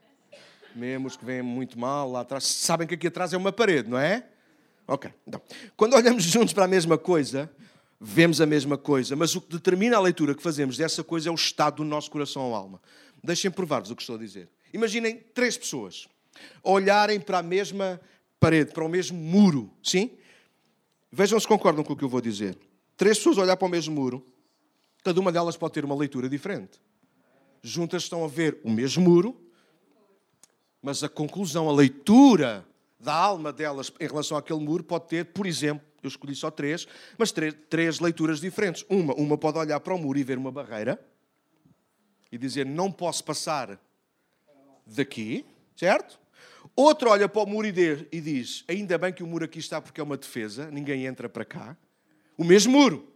Mesmo 0.74 1.08
os 1.08 1.18
que 1.18 1.26
vêm 1.26 1.42
muito 1.42 1.78
mal 1.78 2.10
lá 2.10 2.22
atrás, 2.22 2.46
sabem 2.46 2.88
que 2.88 2.94
aqui 2.94 3.08
atrás 3.08 3.34
é 3.34 3.38
uma 3.38 3.52
parede, 3.52 3.90
não 3.90 4.00
é? 4.00 4.30
Ok. 4.88 5.12
Então, 5.28 5.42
quando 5.76 5.96
olhamos 5.96 6.24
juntos 6.24 6.54
para 6.54 6.66
a 6.66 6.68
mesma 6.68 6.98
coisa, 6.98 7.52
vemos 8.00 8.40
a 8.40 8.46
mesma 8.46 8.78
coisa, 8.78 9.16
mas 9.16 9.36
o 9.36 9.42
que 9.42 9.52
determina 9.52 9.98
a 9.98 10.00
leitura 10.00 10.34
que 10.34 10.42
fazemos 10.42 10.78
dessa 10.78 11.04
coisa 11.04 11.30
é 11.30 11.32
o 11.32 11.36
estado 11.36 11.78
do 11.78 11.84
nosso 11.84 12.10
coração 12.10 12.44
ou 12.44 12.56
alma. 12.56 12.82
Deixem 13.24 13.52
provar-vos 13.52 13.92
o 13.92 13.96
que 13.96 14.02
estou 14.02 14.16
a 14.16 14.20
dizer. 14.20 14.50
Imaginem 14.74 15.18
três 15.34 15.58
pessoas 15.58 16.08
olharem 16.64 17.20
para 17.20 17.40
a 17.40 17.44
mesma 17.44 18.00
parede, 18.40 18.72
para 18.72 18.86
o 18.86 18.90
mesmo 18.90 19.18
muro, 19.18 19.70
sim? 19.84 20.12
Vejam 21.12 21.40
se 21.40 21.48
concordam 21.48 21.84
com 21.84 21.94
o 21.94 21.96
que 21.96 22.04
eu 22.04 22.10
vou 22.10 22.22
dizer. 22.22 22.58
Três 22.96 23.18
pessoas 23.18 23.38
olhar 23.38 23.58
para 23.58 23.68
o 23.68 23.70
mesmo 23.70 23.96
muro, 23.96 24.26
cada 25.04 25.20
uma 25.20 25.32
delas 25.32 25.58
pode 25.58 25.74
ter 25.74 25.84
uma 25.84 25.96
leitura 25.96 26.30
diferente. 26.30 26.80
Juntas 27.62 28.04
estão 28.04 28.24
a 28.24 28.28
ver 28.28 28.60
o 28.64 28.70
mesmo 28.70 29.04
muro, 29.04 29.36
mas 30.82 31.04
a 31.04 31.10
conclusão, 31.10 31.68
a 31.68 31.74
leitura 31.74 32.66
da 33.00 33.14
alma 33.14 33.54
delas 33.54 33.92
em 34.00 34.08
relação 34.08 34.38
àquele 34.38 34.60
muro 34.60 34.84
pode 34.84 35.08
ter, 35.08 35.26
por 35.26 35.46
exemplo, 35.46 35.86
eu 36.02 36.08
escolhi 36.08 36.36
só 36.36 36.50
três, 36.50 36.88
mas 37.18 37.32
três, 37.32 37.56
três 37.70 38.00
leituras 38.00 38.40
diferentes. 38.40 38.86
Uma, 38.90 39.14
uma 39.16 39.38
pode 39.38 39.58
olhar 39.58 39.80
para 39.80 39.94
o 39.94 39.98
muro 39.98 40.18
e 40.18 40.24
ver 40.24 40.38
uma 40.38 40.52
barreira 40.52 41.00
e 42.32 42.38
dizer 42.38 42.66
não 42.66 42.92
posso 42.92 43.24
passar 43.24 43.80
daqui, 44.86 45.46
certo? 45.76 46.20
Outro 46.76 47.10
olha 47.10 47.28
para 47.28 47.42
o 47.42 47.46
muro 47.46 47.68
e 47.68 48.22
diz: 48.22 48.64
ainda 48.68 48.98
bem 48.98 49.14
que 49.14 49.24
o 49.24 49.28
muro 49.28 49.46
aqui 49.46 49.60
está 49.60 49.82
porque 49.82 50.00
é 50.00 50.04
uma 50.04 50.18
defesa, 50.18 50.70
ninguém 50.72 51.06
entra 51.06 51.28
para 51.28 51.46
cá. 51.46 51.78
O 52.38 52.44
mesmo 52.44 52.74
muro. 52.74 53.14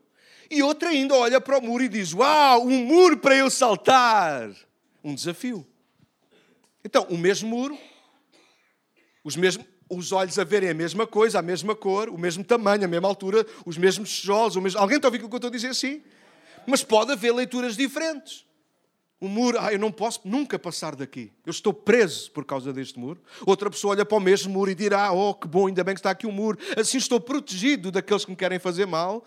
E 0.49 0.61
outro 0.61 0.89
ainda 0.89 1.15
olha 1.15 1.39
para 1.39 1.57
o 1.57 1.61
muro 1.61 1.83
e 1.83 1.89
diz: 1.89 2.13
Uau, 2.13 2.65
um 2.65 2.85
muro 2.85 3.17
para 3.17 3.35
eu 3.35 3.49
saltar. 3.49 4.51
Um 5.03 5.15
desafio. 5.15 5.65
Então, 6.83 7.03
o 7.09 7.17
mesmo 7.17 7.49
muro, 7.49 7.77
os 9.23 9.35
mesmos, 9.35 9.65
os 9.91 10.13
olhos 10.13 10.39
a 10.39 10.43
verem 10.45 10.69
a 10.69 10.73
mesma 10.73 11.05
coisa, 11.05 11.39
a 11.39 11.41
mesma 11.41 11.75
cor, 11.75 12.09
o 12.09 12.17
mesmo 12.17 12.43
tamanho, 12.43 12.85
a 12.85 12.87
mesma 12.87 13.07
altura, 13.07 13.45
os 13.65 13.77
mesmos 13.77 14.09
tijolos. 14.09 14.55
Mesmo... 14.55 14.79
Alguém 14.79 14.95
está 14.95 15.07
a 15.07 15.09
ouvir 15.09 15.23
o 15.23 15.27
que 15.27 15.35
eu 15.35 15.37
estou 15.37 15.49
a 15.49 15.51
dizer 15.51 15.67
assim? 15.67 16.01
Mas 16.65 16.81
pode 16.83 17.11
haver 17.11 17.33
leituras 17.33 17.75
diferentes. 17.75 18.45
O 19.19 19.27
muro, 19.27 19.57
ah, 19.59 19.71
eu 19.71 19.77
não 19.77 19.91
posso 19.91 20.21
nunca 20.23 20.57
passar 20.57 20.95
daqui. 20.95 21.31
Eu 21.45 21.51
estou 21.51 21.73
preso 21.73 22.31
por 22.31 22.45
causa 22.45 22.71
deste 22.71 22.97
muro. 22.97 23.21
Outra 23.45 23.69
pessoa 23.69 23.91
olha 23.91 24.05
para 24.05 24.17
o 24.17 24.21
mesmo 24.21 24.51
muro 24.51 24.71
e 24.71 24.75
dirá: 24.75 25.11
Oh, 25.11 25.33
que 25.33 25.47
bom, 25.47 25.67
ainda 25.67 25.83
bem 25.83 25.93
que 25.93 25.99
está 25.99 26.09
aqui 26.09 26.25
o 26.25 26.29
um 26.29 26.33
muro. 26.33 26.57
Assim 26.75 26.97
estou 26.97 27.19
protegido 27.19 27.91
daqueles 27.91 28.25
que 28.25 28.31
me 28.31 28.37
querem 28.37 28.57
fazer 28.57 28.87
mal. 28.87 29.23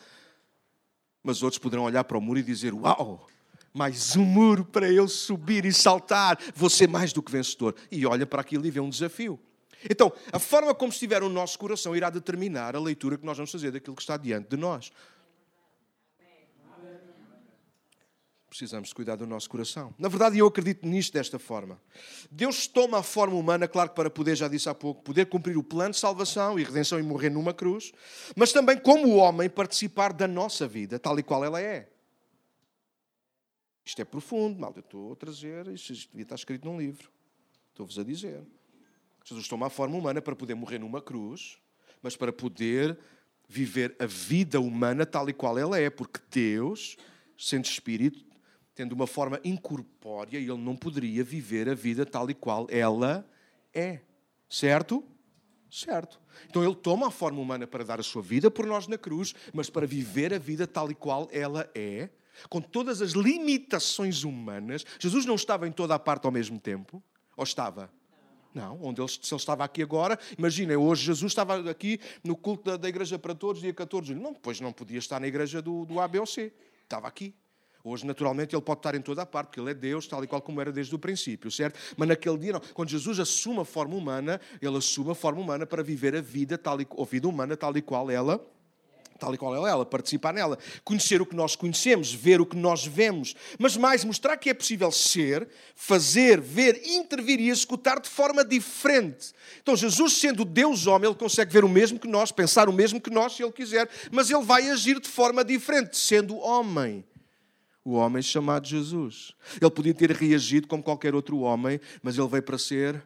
Mas 1.23 1.43
outros 1.43 1.59
poderão 1.59 1.85
olhar 1.85 2.03
para 2.05 2.19
o 2.19 2.21
muro 2.21 2.41
e 2.41 2.43
dizer: 2.43 2.75
Uau, 2.75 3.29
mais 3.73 4.17
um 4.17 4.25
muro 4.25 4.65
para 4.65 4.91
eu 4.91 5.07
subir 5.07 5.65
e 5.65 5.73
saltar. 5.73 6.39
Vou 6.57 6.71
ser 6.71 6.89
mais 6.89 7.13
do 7.13 7.23
que 7.23 7.31
vencedor. 7.31 7.77
E 7.93 8.05
olha 8.05 8.27
para 8.27 8.41
aquilo 8.41 8.67
e 8.67 8.71
vê 8.71 8.81
um 8.81 8.91
desafio. 8.91 9.39
Então, 9.89 10.13
a 10.33 10.39
forma 10.39 10.75
como 10.75 10.93
estiver 10.93 11.23
o 11.23 11.29
nosso 11.29 11.59
coração 11.59 11.95
irá 11.95 12.11
determinar 12.11 12.75
a 12.75 12.81
leitura 12.81 13.19
que 13.19 13.27
nós 13.27 13.37
vamos 13.37 13.53
fazer 13.53 13.71
daquilo 13.71 13.97
que 13.97 14.03
está 14.03 14.17
diante 14.17 14.49
de 14.49 14.57
nós. 14.57 14.91
Precisamos 18.49 18.93
cuidar 18.93 19.17
do 19.17 19.27
nosso 19.27 19.51
coração. 19.51 19.93
Na 19.99 20.09
verdade, 20.09 20.39
eu 20.39 20.47
acredito 20.47 20.87
nisto 20.87 21.13
desta 21.13 21.41
forma. 21.41 21.81
Deus 22.31 22.69
toma 22.69 23.01
a 23.01 23.03
forma 23.03 23.35
humana, 23.35 23.67
claro 23.67 23.91
que 23.91 23.97
para 23.97 24.09
poder, 24.09 24.37
já 24.37 24.47
disse 24.47 24.69
há 24.69 24.75
pouco, 24.75 25.03
poder 25.03 25.27
cumprir 25.27 25.59
o 25.59 25.63
plano 25.63 25.91
de 25.91 25.99
salvação 25.99 26.57
e 26.57 26.63
redenção 26.63 27.01
e 27.01 27.03
morrer 27.03 27.31
numa 27.31 27.53
cruz, 27.53 27.93
mas 28.37 28.53
também 28.53 28.79
como 28.79 29.17
homem 29.17 29.51
participar 29.51 30.13
da 30.13 30.29
nossa 30.29 30.69
vida, 30.69 31.01
tal 31.01 31.19
e 31.19 31.23
qual 31.25 31.45
ela 31.45 31.61
é. 31.61 31.91
Isto 33.85 34.03
é 34.03 34.05
profundo, 34.05 34.61
mal, 34.61 34.73
eu 34.77 34.81
estou 34.81 35.13
a 35.13 35.17
trazer, 35.17 35.67
isto 35.67 35.93
devia 35.93 36.23
estar 36.23 36.37
escrito 36.37 36.65
num 36.65 36.79
livro. 36.79 37.11
Estou-vos 37.71 37.99
a 37.99 38.05
dizer. 38.05 38.41
Jesus 39.25 39.49
toma 39.49 39.67
a 39.67 39.71
forma 39.71 39.97
humana 39.97 40.21
para 40.21 40.37
poder 40.37 40.55
morrer 40.55 40.79
numa 40.79 41.01
cruz, 41.01 41.57
mas 42.03 42.15
para 42.17 42.33
poder 42.33 42.99
viver 43.49 43.97
a 43.99 44.07
vida 44.07 44.61
humana 44.61 45.07
tal 45.07 45.29
e 45.29 45.33
qual 45.33 45.59
ela 45.59 45.79
é, 45.79 45.89
porque 45.89 46.21
Deus, 46.31 46.97
sendo 47.37 47.65
Espírito, 47.65 48.25
tendo 48.75 48.93
uma 48.93 49.07
forma 49.07 49.41
incorpórea, 49.43 50.37
ele 50.37 50.55
não 50.59 50.77
poderia 50.77 51.25
viver 51.25 51.69
a 51.69 51.75
vida 51.75 52.05
tal 52.05 52.29
e 52.29 52.35
qual 52.35 52.67
ela 52.71 53.27
é. 53.73 54.01
Certo? 54.49 55.03
Certo. 55.71 56.21
Então 56.49 56.63
ele 56.63 56.75
toma 56.75 57.09
a 57.09 57.11
forma 57.11 57.41
humana 57.41 57.67
para 57.67 57.85
dar 57.85 57.99
a 57.99 58.03
sua 58.03 58.23
vida 58.23 58.51
por 58.51 58.67
nós 58.67 58.87
na 58.87 58.99
cruz, 58.99 59.35
mas 59.53 59.71
para 59.71 59.87
viver 59.87 60.35
a 60.35 60.39
vida 60.39 60.67
tal 60.67 60.91
e 60.91 60.95
qual 60.95 61.29
ela 61.33 61.69
é, 61.75 62.11
com 62.49 62.61
todas 62.61 63.01
as 63.01 63.13
limitações 63.13 64.23
humanas. 64.23 64.85
Jesus 64.99 65.25
não 65.25 65.35
estava 65.35 65.67
em 65.67 65.73
toda 65.73 65.95
a 65.95 65.99
parte 65.99 66.27
ao 66.27 66.33
mesmo 66.33 66.61
tempo, 66.61 67.03
ou 67.37 67.45
estava? 67.45 67.91
Não, 68.55 68.79
onde 68.81 69.01
ele, 69.01 69.09
se 69.09 69.35
ele 69.35 69.41
estava 69.41 69.65
aqui 69.65 69.83
agora, 69.83 70.17
imaginem, 70.39 70.77
hoje 70.77 71.05
Jesus 71.05 71.33
estava 71.33 71.69
aqui 71.69 72.01
no 72.23 72.37
culto 72.37 72.71
da, 72.71 72.77
da 72.77 72.89
Igreja 72.89 73.19
para 73.19 73.35
Todos, 73.35 73.61
dia 73.61 73.75
14 73.75 74.07
de 74.07 74.13
julho. 74.13 74.23
Não, 74.23 74.33
pois 74.33 74.61
não 74.61 74.73
podia 74.73 74.99
estar 74.99 75.19
na 75.19 75.27
igreja 75.27 75.61
do, 75.61 75.85
do 75.85 75.99
ABC. 75.99 76.53
Estava 76.85 77.09
aqui. 77.09 77.35
Hoje, 77.83 78.07
naturalmente, 78.07 78.55
ele 78.55 78.63
pode 78.63 78.79
estar 78.79 78.95
em 78.95 79.03
toda 79.03 79.23
a 79.23 79.27
parte, 79.27 79.49
porque 79.49 79.61
ele 79.61 79.73
é 79.73 79.75
Deus, 79.75 80.07
tal 80.07 80.25
e 80.25 80.27
qual 80.27 80.41
como 80.41 80.59
era 80.59 80.73
desde 80.73 80.95
o 80.95 80.99
princípio, 80.99 81.51
certo? 81.51 81.79
Mas 81.99 82.09
naquele 82.09 82.39
dia, 82.39 82.53
não. 82.55 82.61
Quando 82.61 82.89
Jesus 82.89 83.19
assume 83.19 83.61
a 83.61 83.65
forma 83.65 83.95
humana, 83.95 84.41
ele 84.63 84.77
assume 84.79 85.11
a 85.11 85.15
forma 85.15 85.41
humana 85.41 85.67
para 85.67 85.83
viver 85.83 86.17
a 86.17 86.23
vida, 86.23 86.57
tal 86.57 86.81
e, 86.81 86.87
a 86.99 87.05
vida 87.05 87.29
humana 87.29 87.57
tal 87.57 87.77
e 87.77 87.83
qual 87.83 88.11
ela 88.11 88.41
tal 89.19 89.35
e 89.35 89.39
qual 89.39 89.55
ela, 89.55 89.69
ela 89.69 89.87
participar 89.87 90.33
nela, 90.33 90.59
conhecer 90.83 91.21
o 91.23 91.27
que 91.27 91.37
nós 91.37 91.57
conhecemos, 91.57 92.13
ver 92.13 92.41
o 92.41 92.47
que 92.47 92.57
nós 92.57 92.87
vemos, 92.87 93.35
mas 93.59 93.77
mais 93.77 94.05
mostrar 94.05 94.37
que 94.37 94.51
é 94.51 94.55
possível 94.55 94.91
ser, 94.91 95.49
fazer, 95.75 96.41
ver, 96.41 96.81
intervir 96.85 97.41
e 97.41 97.49
executar 97.49 98.01
de 98.01 98.09
forma 98.09 98.45
diferente. 98.45 99.33
Então, 99.63 99.77
Jesus, 99.77 100.15
sendo 100.15 100.45
Deus 100.45 100.87
homem, 100.87 101.09
ele 101.09 101.19
consegue 101.19 101.53
ver 101.53 101.65
o 101.65 101.69
mesmo 101.69 101.99
que 101.99 102.09
nós, 102.09 102.33
pensar 102.33 102.69
o 102.69 102.73
mesmo 102.73 103.01
que 103.01 103.11
nós, 103.11 103.35
se 103.35 103.43
ele 103.43 103.53
quiser, 103.53 103.89
mas 104.11 104.31
ele 104.31 104.43
vai 104.43 104.69
agir 104.71 105.01
de 105.01 105.09
forma 105.09 105.45
diferente, 105.45 105.97
sendo 105.97 106.37
homem. 106.37 107.05
O 107.85 107.93
homem 107.95 108.23
chamado 108.23 108.67
Jesus. 108.67 109.35
Ele 109.61 109.71
podia 109.71 109.93
ter 109.93 110.11
reagido 110.11 110.67
como 110.67 110.83
qualquer 110.83 111.15
outro 111.15 111.41
homem, 111.41 111.79
mas 112.03 112.17
ele 112.17 112.29
veio 112.29 112.43
para 112.43 112.57
ser 112.57 113.05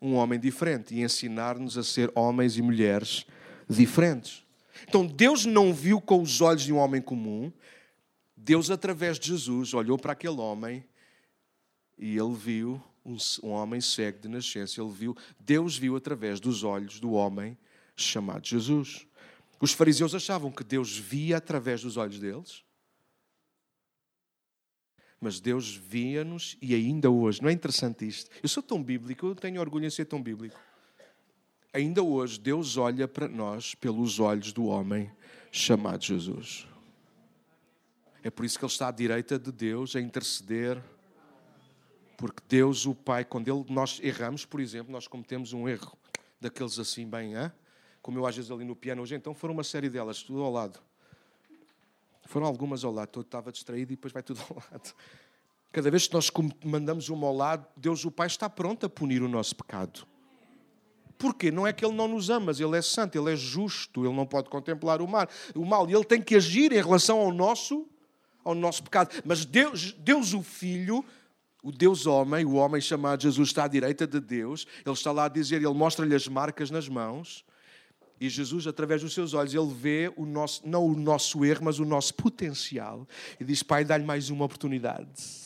um 0.00 0.14
homem 0.14 0.38
diferente 0.38 0.94
e 0.94 1.02
ensinar-nos 1.02 1.78
a 1.78 1.82
ser 1.82 2.10
homens 2.14 2.56
e 2.56 2.62
mulheres 2.62 3.24
diferentes. 3.68 4.45
Então 4.88 5.06
Deus 5.06 5.44
não 5.44 5.72
viu 5.72 6.00
com 6.00 6.22
os 6.22 6.40
olhos 6.40 6.62
de 6.62 6.72
um 6.72 6.76
homem 6.76 7.00
comum, 7.00 7.52
Deus, 8.46 8.70
através 8.70 9.18
de 9.18 9.28
Jesus, 9.28 9.74
olhou 9.74 9.98
para 9.98 10.12
aquele 10.12 10.36
homem 10.36 10.84
e 11.98 12.16
ele 12.16 12.34
viu 12.34 12.80
um, 13.04 13.16
um, 13.42 13.50
homem 13.50 13.80
cego 13.80 14.20
de 14.20 14.28
nascença. 14.28 14.80
Ele 14.80 14.92
viu, 14.92 15.16
Deus 15.40 15.76
viu 15.76 15.96
através 15.96 16.38
dos 16.38 16.62
olhos 16.62 17.00
do 17.00 17.12
homem 17.12 17.58
chamado 17.96 18.46
Jesus. 18.46 19.06
Os 19.58 19.72
fariseus 19.72 20.14
achavam 20.14 20.52
que 20.52 20.62
Deus 20.62 20.96
via 20.96 21.38
através 21.38 21.80
dos 21.80 21.96
olhos 21.96 22.20
deles, 22.20 22.62
mas 25.18 25.40
Deus 25.40 25.74
via-nos 25.74 26.58
e 26.60 26.74
ainda 26.74 27.10
hoje. 27.10 27.42
Não 27.42 27.48
é 27.48 27.52
interessante 27.52 28.06
isto? 28.06 28.30
Eu 28.42 28.48
sou 28.50 28.62
tão 28.62 28.80
bíblico, 28.80 29.26
eu 29.26 29.34
tenho 29.34 29.60
orgulho 29.60 29.86
em 29.86 29.90
ser 29.90 30.04
tão 30.04 30.22
bíblico 30.22 30.60
ainda 31.76 32.02
hoje 32.02 32.40
Deus 32.40 32.76
olha 32.78 33.06
para 33.06 33.28
nós 33.28 33.74
pelos 33.74 34.18
olhos 34.18 34.52
do 34.52 34.64
homem 34.64 35.12
chamado 35.52 36.02
Jesus. 36.02 36.66
É 38.22 38.30
por 38.30 38.44
isso 38.44 38.58
que 38.58 38.64
Ele 38.64 38.72
está 38.72 38.88
à 38.88 38.90
direita 38.90 39.38
de 39.38 39.52
Deus 39.52 39.94
a 39.94 40.00
interceder, 40.00 40.82
porque 42.16 42.42
Deus, 42.48 42.86
o 42.86 42.94
Pai, 42.94 43.24
quando 43.24 43.48
ele, 43.48 43.64
nós 43.68 44.00
erramos, 44.02 44.46
por 44.46 44.58
exemplo, 44.58 44.90
nós 44.90 45.06
cometemos 45.06 45.52
um 45.52 45.68
erro 45.68 45.96
daqueles 46.40 46.78
assim, 46.78 47.06
bem, 47.06 47.34
hein? 47.34 47.52
como 48.00 48.18
eu 48.18 48.26
às 48.26 48.34
vezes 48.34 48.50
ali 48.50 48.64
no 48.64 48.74
piano 48.74 49.02
hoje, 49.02 49.14
então 49.14 49.34
foram 49.34 49.52
uma 49.52 49.64
série 49.64 49.90
delas, 49.90 50.22
tudo 50.22 50.42
ao 50.42 50.50
lado. 50.50 50.80
Foram 52.24 52.46
algumas 52.46 52.84
ao 52.84 52.92
lado, 52.92 53.10
todo 53.10 53.26
estava 53.26 53.52
distraído 53.52 53.92
e 53.92 53.96
depois 53.96 54.12
vai 54.12 54.22
tudo 54.22 54.40
ao 54.48 54.56
lado. 54.56 54.94
Cada 55.70 55.90
vez 55.90 56.08
que 56.08 56.14
nós 56.14 56.30
mandamos 56.64 57.10
uma 57.10 57.26
ao 57.26 57.36
lado, 57.36 57.66
Deus, 57.76 58.04
o 58.04 58.10
Pai, 58.10 58.28
está 58.28 58.48
pronto 58.48 58.86
a 58.86 58.88
punir 58.88 59.22
o 59.22 59.28
nosso 59.28 59.54
pecado. 59.54 60.06
Porquê? 61.18 61.50
Não 61.50 61.66
é 61.66 61.72
que 61.72 61.84
ele 61.84 61.94
não 61.94 62.08
nos 62.08 62.28
ama, 62.30 62.46
mas 62.46 62.60
ele 62.60 62.76
é 62.76 62.82
santo, 62.82 63.16
ele 63.18 63.32
é 63.32 63.36
justo, 63.36 64.04
ele 64.04 64.14
não 64.14 64.26
pode 64.26 64.48
contemplar 64.50 65.00
o 65.00 65.08
mal. 65.08 65.26
O 65.54 65.64
mal 65.64 65.88
e 65.88 65.94
ele 65.94 66.04
tem 66.04 66.20
que 66.20 66.36
agir 66.36 66.72
em 66.72 66.82
relação 66.82 67.18
ao 67.18 67.32
nosso, 67.32 67.86
ao 68.44 68.54
nosso 68.54 68.82
pecado. 68.82 69.10
Mas 69.24 69.44
Deus, 69.44 69.92
Deus 69.92 70.34
o 70.34 70.42
Filho, 70.42 71.04
o 71.62 71.72
Deus 71.72 72.06
homem, 72.06 72.44
o 72.44 72.54
homem 72.54 72.80
chamado 72.80 73.22
Jesus, 73.22 73.48
está 73.48 73.64
à 73.64 73.68
direita 73.68 74.06
de 74.06 74.20
Deus. 74.20 74.66
Ele 74.84 74.94
está 74.94 75.10
lá 75.10 75.24
a 75.24 75.28
dizer, 75.28 75.56
ele 75.56 75.74
mostra-lhe 75.74 76.14
as 76.14 76.28
marcas 76.28 76.70
nas 76.70 76.88
mãos. 76.88 77.44
E 78.20 78.28
Jesus, 78.28 78.66
através 78.66 79.02
dos 79.02 79.12
seus 79.12 79.34
olhos, 79.34 79.54
ele 79.54 79.74
vê 79.74 80.12
o 80.16 80.24
nosso, 80.24 80.66
não 80.66 80.86
o 80.86 80.96
nosso 80.96 81.44
erro, 81.44 81.64
mas 81.64 81.78
o 81.78 81.84
nosso 81.84 82.14
potencial. 82.14 83.06
E 83.38 83.44
diz: 83.44 83.62
Pai, 83.62 83.84
dá-lhe 83.84 84.04
mais 84.04 84.30
uma 84.30 84.44
oportunidade. 84.44 85.45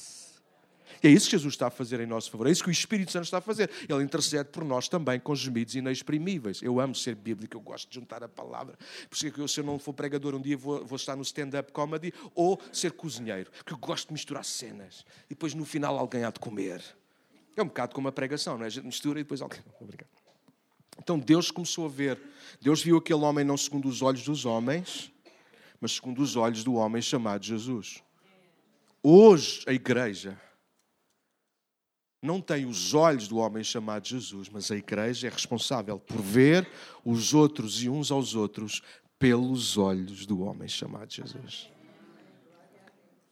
E 1.02 1.08
é 1.08 1.10
isso 1.10 1.26
que 1.26 1.32
Jesus 1.32 1.54
está 1.54 1.68
a 1.68 1.70
fazer 1.70 2.00
em 2.00 2.06
nosso 2.06 2.30
favor. 2.30 2.46
É 2.46 2.50
isso 2.50 2.62
que 2.62 2.68
o 2.68 2.72
Espírito 2.72 3.10
Santo 3.10 3.24
está 3.24 3.38
a 3.38 3.40
fazer. 3.40 3.70
Ele 3.88 4.02
intercede 4.02 4.50
por 4.50 4.64
nós 4.64 4.88
também 4.88 5.18
com 5.18 5.34
gemidos 5.34 5.74
inexprimíveis. 5.74 6.62
Eu 6.62 6.78
amo 6.78 6.94
ser 6.94 7.14
bíblico, 7.14 7.56
eu 7.56 7.60
gosto 7.60 7.88
de 7.88 7.94
juntar 7.94 8.22
a 8.22 8.28
palavra. 8.28 8.76
Por 9.08 9.16
isso 9.16 9.26
é 9.26 9.30
que 9.30 9.38
eu, 9.38 9.48
se 9.48 9.60
eu 9.60 9.64
não 9.64 9.78
for 9.78 9.94
pregador, 9.94 10.34
um 10.34 10.40
dia 10.40 10.56
vou, 10.56 10.84
vou 10.84 10.96
estar 10.96 11.16
no 11.16 11.22
stand-up 11.22 11.72
comedy 11.72 12.12
ou 12.34 12.60
ser 12.72 12.92
cozinheiro. 12.92 13.50
Porque 13.50 13.72
eu 13.72 13.78
gosto 13.78 14.08
de 14.08 14.12
misturar 14.12 14.44
cenas. 14.44 15.04
E 15.26 15.30
depois 15.30 15.54
no 15.54 15.64
final 15.64 15.98
alguém 15.98 16.24
há 16.24 16.30
de 16.30 16.38
comer. 16.38 16.82
É 17.56 17.62
um 17.62 17.66
bocado 17.66 17.94
como 17.94 18.08
a 18.08 18.12
pregação, 18.12 18.58
não 18.58 18.64
é? 18.64 18.66
A 18.66 18.70
gente 18.70 18.84
mistura 18.84 19.20
e 19.20 19.22
depois 19.22 19.40
alguém. 19.40 19.60
Obrigado. 19.80 20.08
Então 20.98 21.18
Deus 21.18 21.50
começou 21.50 21.86
a 21.86 21.88
ver. 21.88 22.20
Deus 22.60 22.82
viu 22.82 22.98
aquele 22.98 23.20
homem 23.20 23.44
não 23.44 23.56
segundo 23.56 23.88
os 23.88 24.02
olhos 24.02 24.22
dos 24.22 24.44
homens, 24.44 25.10
mas 25.80 25.92
segundo 25.92 26.20
os 26.20 26.36
olhos 26.36 26.62
do 26.62 26.74
homem 26.74 27.00
chamado 27.00 27.44
Jesus. 27.44 28.02
Hoje 29.02 29.64
a 29.66 29.72
igreja 29.72 30.38
não 32.22 32.40
tem 32.40 32.66
os 32.66 32.92
olhos 32.92 33.26
do 33.28 33.38
homem 33.38 33.64
chamado 33.64 34.06
Jesus, 34.06 34.48
mas 34.48 34.70
a 34.70 34.76
igreja 34.76 35.26
é 35.26 35.30
responsável 35.30 35.98
por 35.98 36.20
ver 36.20 36.68
os 37.04 37.32
outros 37.32 37.82
e 37.82 37.88
uns 37.88 38.10
aos 38.10 38.34
outros 38.34 38.82
pelos 39.18 39.78
olhos 39.78 40.26
do 40.26 40.40
homem 40.42 40.68
chamado 40.68 41.12
Jesus. 41.12 41.70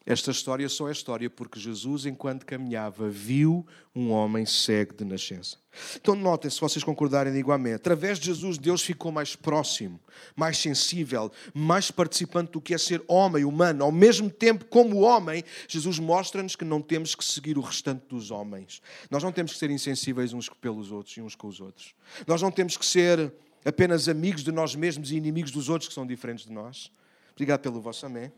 Esta 0.08 0.30
história 0.30 0.66
só 0.70 0.88
é 0.88 0.92
história 0.92 1.28
porque 1.28 1.60
Jesus, 1.60 2.06
enquanto 2.06 2.46
caminhava, 2.46 3.10
viu 3.10 3.66
um 3.94 4.10
homem 4.10 4.46
cego 4.46 4.94
de 4.94 5.04
nascença. 5.04 5.58
Então 5.96 6.14
notem, 6.14 6.50
se 6.50 6.58
vocês 6.58 6.82
concordarem, 6.82 7.30
digo 7.30 7.52
amém. 7.52 7.74
Através 7.74 8.18
de 8.18 8.24
Jesus, 8.24 8.56
Deus 8.56 8.80
ficou 8.80 9.12
mais 9.12 9.36
próximo, 9.36 10.00
mais 10.34 10.56
sensível, 10.56 11.30
mais 11.52 11.90
participante 11.90 12.52
do 12.52 12.60
que 12.60 12.72
é 12.72 12.78
ser 12.78 13.04
homem, 13.06 13.44
humano. 13.44 13.84
Ao 13.84 13.92
mesmo 13.92 14.30
tempo, 14.30 14.64
como 14.64 15.00
homem, 15.00 15.44
Jesus 15.68 15.98
mostra-nos 15.98 16.56
que 16.56 16.64
não 16.64 16.80
temos 16.80 17.14
que 17.14 17.22
seguir 17.22 17.58
o 17.58 17.60
restante 17.60 18.06
dos 18.08 18.30
homens. 18.30 18.80
Nós 19.10 19.22
não 19.22 19.30
temos 19.30 19.52
que 19.52 19.58
ser 19.58 19.70
insensíveis 19.70 20.32
uns 20.32 20.48
pelos 20.48 20.90
outros 20.90 21.14
e 21.18 21.20
uns 21.20 21.34
com 21.34 21.48
os 21.48 21.60
outros. 21.60 21.94
Nós 22.26 22.40
não 22.40 22.50
temos 22.50 22.78
que 22.78 22.86
ser 22.86 23.30
apenas 23.62 24.08
amigos 24.08 24.42
de 24.42 24.52
nós 24.52 24.74
mesmos 24.74 25.12
e 25.12 25.16
inimigos 25.16 25.50
dos 25.50 25.68
outros 25.68 25.86
que 25.86 25.94
são 25.94 26.06
diferentes 26.06 26.46
de 26.46 26.52
nós. 26.52 26.90
Obrigado 27.34 27.60
pelo 27.60 27.78
vosso 27.78 28.06
amém. 28.06 28.32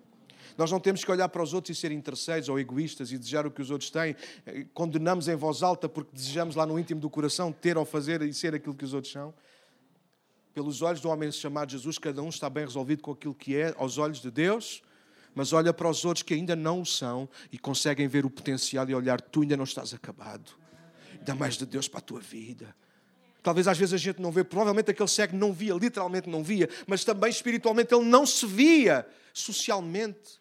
Nós 0.60 0.70
não 0.70 0.78
temos 0.78 1.02
que 1.02 1.10
olhar 1.10 1.26
para 1.30 1.42
os 1.42 1.54
outros 1.54 1.74
e 1.74 1.80
ser 1.80 1.90
interesseiros 1.90 2.50
ou 2.50 2.60
egoístas 2.60 3.10
e 3.10 3.16
desejar 3.16 3.46
o 3.46 3.50
que 3.50 3.62
os 3.62 3.70
outros 3.70 3.88
têm. 3.88 4.14
Condenamos 4.74 5.26
em 5.26 5.34
voz 5.34 5.62
alta 5.62 5.88
porque 5.88 6.10
desejamos 6.12 6.54
lá 6.54 6.66
no 6.66 6.78
íntimo 6.78 7.00
do 7.00 7.08
coração 7.08 7.50
ter 7.50 7.78
ou 7.78 7.86
fazer 7.86 8.20
e 8.20 8.34
ser 8.34 8.54
aquilo 8.54 8.74
que 8.74 8.84
os 8.84 8.92
outros 8.92 9.10
são. 9.10 9.32
Pelos 10.52 10.82
olhos 10.82 11.00
do 11.00 11.08
homem 11.08 11.32
chamado 11.32 11.72
Jesus, 11.72 11.96
cada 11.96 12.20
um 12.22 12.28
está 12.28 12.50
bem 12.50 12.66
resolvido 12.66 13.00
com 13.00 13.12
aquilo 13.12 13.34
que 13.34 13.56
é, 13.56 13.74
aos 13.78 13.96
olhos 13.96 14.20
de 14.20 14.30
Deus, 14.30 14.82
mas 15.34 15.54
olha 15.54 15.72
para 15.72 15.88
os 15.88 16.04
outros 16.04 16.22
que 16.22 16.34
ainda 16.34 16.54
não 16.54 16.82
o 16.82 16.84
são 16.84 17.26
e 17.50 17.58
conseguem 17.58 18.06
ver 18.06 18.26
o 18.26 18.30
potencial 18.30 18.86
e 18.86 18.94
olhar: 18.94 19.18
tu 19.18 19.40
ainda 19.40 19.56
não 19.56 19.64
estás 19.64 19.94
acabado. 19.94 20.50
Dá 21.22 21.34
mais 21.34 21.56
de 21.56 21.64
Deus 21.64 21.88
para 21.88 22.00
a 22.00 22.02
tua 22.02 22.20
vida. 22.20 22.76
Talvez 23.42 23.66
às 23.66 23.78
vezes 23.78 23.94
a 23.94 23.96
gente 23.96 24.20
não 24.20 24.30
vê, 24.30 24.44
provavelmente 24.44 24.90
aquele 24.90 25.08
cego 25.08 25.34
não 25.34 25.54
via, 25.54 25.72
literalmente 25.72 26.28
não 26.28 26.44
via, 26.44 26.68
mas 26.86 27.02
também 27.02 27.30
espiritualmente 27.30 27.94
ele 27.94 28.04
não 28.04 28.26
se 28.26 28.44
via 28.44 29.08
socialmente. 29.32 30.39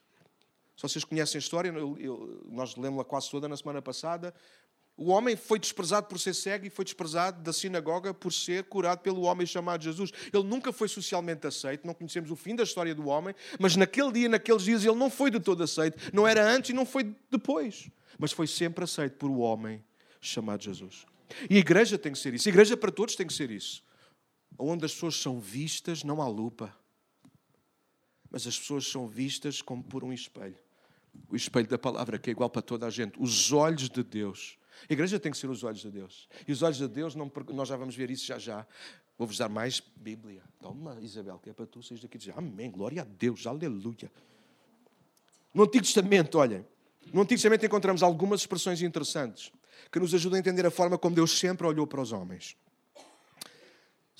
Se 0.79 0.83
vocês 0.83 1.03
conhecem 1.03 1.37
a 1.37 1.39
história, 1.39 1.67
eu, 1.67 1.97
eu, 1.99 2.41
nós 2.49 2.77
lemos-la 2.77 3.03
quase 3.03 3.29
toda 3.29 3.49
na 3.49 3.57
semana 3.57 3.81
passada. 3.81 4.33
O 4.95 5.09
homem 5.09 5.35
foi 5.35 5.59
desprezado 5.59 6.07
por 6.07 6.17
ser 6.17 6.33
cego 6.33 6.65
e 6.65 6.69
foi 6.69 6.85
desprezado 6.85 7.43
da 7.43 7.51
sinagoga 7.51 8.13
por 8.13 8.31
ser 8.31 8.63
curado 8.63 8.99
pelo 8.99 9.23
homem 9.23 9.45
chamado 9.45 9.83
Jesus. 9.83 10.09
Ele 10.31 10.43
nunca 10.43 10.71
foi 10.71 10.87
socialmente 10.87 11.45
aceito, 11.45 11.85
não 11.85 11.93
conhecemos 11.93 12.31
o 12.31 12.35
fim 12.37 12.55
da 12.55 12.63
história 12.63 12.95
do 12.95 13.09
homem, 13.09 13.35
mas 13.59 13.75
naquele 13.75 14.09
dia, 14.13 14.29
naqueles 14.29 14.63
dias, 14.63 14.85
ele 14.85 14.95
não 14.95 15.09
foi 15.09 15.29
de 15.29 15.41
todo 15.41 15.61
aceito. 15.61 15.97
Não 16.13 16.25
era 16.25 16.49
antes 16.49 16.69
e 16.69 16.73
não 16.73 16.85
foi 16.85 17.13
depois, 17.29 17.89
mas 18.17 18.31
foi 18.31 18.47
sempre 18.47 18.81
aceito 18.81 19.17
por 19.17 19.29
o 19.29 19.39
homem 19.39 19.83
chamado 20.21 20.63
Jesus. 20.63 21.05
E 21.49 21.57
a 21.57 21.59
igreja 21.59 21.97
tem 21.97 22.13
que 22.13 22.19
ser 22.19 22.33
isso. 22.33 22.47
A 22.47 22.51
igreja 22.51 22.77
para 22.77 22.89
todos 22.89 23.17
tem 23.17 23.27
que 23.27 23.33
ser 23.33 23.51
isso. 23.51 23.83
Onde 24.57 24.85
as 24.85 24.93
pessoas 24.93 25.17
são 25.17 25.41
vistas, 25.41 26.05
não 26.05 26.21
há 26.21 26.27
lupa, 26.29 26.73
mas 28.31 28.47
as 28.47 28.57
pessoas 28.57 28.87
são 28.87 29.09
vistas 29.09 29.61
como 29.61 29.83
por 29.83 30.05
um 30.05 30.13
espelho 30.13 30.55
o 31.27 31.35
espelho 31.35 31.67
da 31.67 31.77
palavra, 31.77 32.17
que 32.17 32.29
é 32.29 32.31
igual 32.31 32.49
para 32.49 32.61
toda 32.61 32.87
a 32.87 32.89
gente. 32.89 33.19
Os 33.19 33.51
olhos 33.51 33.89
de 33.89 34.03
Deus. 34.03 34.57
A 34.89 34.93
igreja 34.93 35.19
tem 35.19 35.31
que 35.31 35.37
ser 35.37 35.49
os 35.49 35.63
olhos 35.63 35.81
de 35.81 35.91
Deus. 35.91 36.29
E 36.47 36.51
os 36.51 36.61
olhos 36.61 36.77
de 36.77 36.87
Deus, 36.87 37.15
não, 37.15 37.31
nós 37.53 37.67
já 37.67 37.75
vamos 37.75 37.95
ver 37.95 38.09
isso 38.09 38.25
já 38.25 38.37
já. 38.37 38.65
Vou-vos 39.17 39.37
dar 39.37 39.49
mais 39.49 39.81
Bíblia. 39.95 40.41
Toma, 40.61 40.97
Isabel, 41.01 41.37
que 41.39 41.49
é 41.49 41.53
para 41.53 41.65
tu 41.65 41.83
sair 41.83 41.99
daqui 41.99 42.17
dizer 42.17 42.33
Amém, 42.37 42.71
glória 42.71 43.01
a 43.01 43.05
Deus, 43.05 43.45
aleluia. 43.45 44.09
No 45.53 45.63
Antigo 45.63 45.83
Testamento, 45.83 46.37
olhem, 46.37 46.65
no 47.11 47.21
Antigo 47.21 47.35
Testamento 47.35 47.65
encontramos 47.65 48.01
algumas 48.01 48.41
expressões 48.41 48.81
interessantes 48.81 49.51
que 49.91 49.99
nos 49.99 50.13
ajudam 50.13 50.37
a 50.37 50.39
entender 50.39 50.65
a 50.65 50.71
forma 50.71 50.97
como 50.97 51.15
Deus 51.15 51.37
sempre 51.37 51.65
olhou 51.67 51.85
para 51.85 52.01
os 52.01 52.11
homens. 52.11 52.55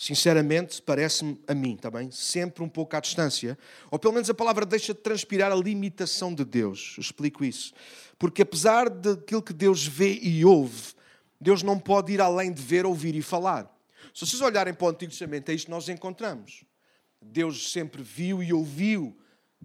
Sinceramente, 0.01 0.81
parece-me 0.81 1.37
a 1.45 1.53
mim, 1.53 1.73
está 1.73 1.91
bem? 1.91 2.09
Sempre 2.09 2.63
um 2.63 2.69
pouco 2.69 2.95
à 2.95 3.01
distância. 3.01 3.59
Ou 3.91 3.99
pelo 3.99 4.13
menos 4.13 4.29
a 4.29 4.33
palavra 4.33 4.65
deixa 4.65 4.93
de 4.93 5.01
transpirar 5.01 5.51
a 5.51 5.55
limitação 5.55 6.33
de 6.33 6.45
Deus. 6.45 6.93
Eu 6.97 7.01
explico 7.01 7.43
isso. 7.43 7.73
Porque 8.17 8.43
apesar 8.43 8.89
daquilo 8.89 9.41
que 9.41 9.51
Deus 9.51 9.85
vê 9.85 10.17
e 10.21 10.45
ouve, 10.45 10.93
Deus 11.39 11.63
não 11.63 11.77
pode 11.77 12.13
ir 12.13 12.21
além 12.21 12.53
de 12.53 12.61
ver, 12.61 12.85
ouvir 12.85 13.13
e 13.13 13.21
falar. 13.21 13.69
Se 14.13 14.25
vocês 14.25 14.41
olharem 14.41 14.73
para 14.73 14.85
o 14.85 14.89
Antigo 14.89 15.11
Testamento, 15.11 15.49
é 15.49 15.53
isto 15.53 15.65
que 15.65 15.71
nós 15.71 15.89
encontramos. 15.89 16.63
Deus 17.21 17.69
sempre 17.73 18.01
viu 18.01 18.41
e 18.41 18.53
ouviu 18.53 19.13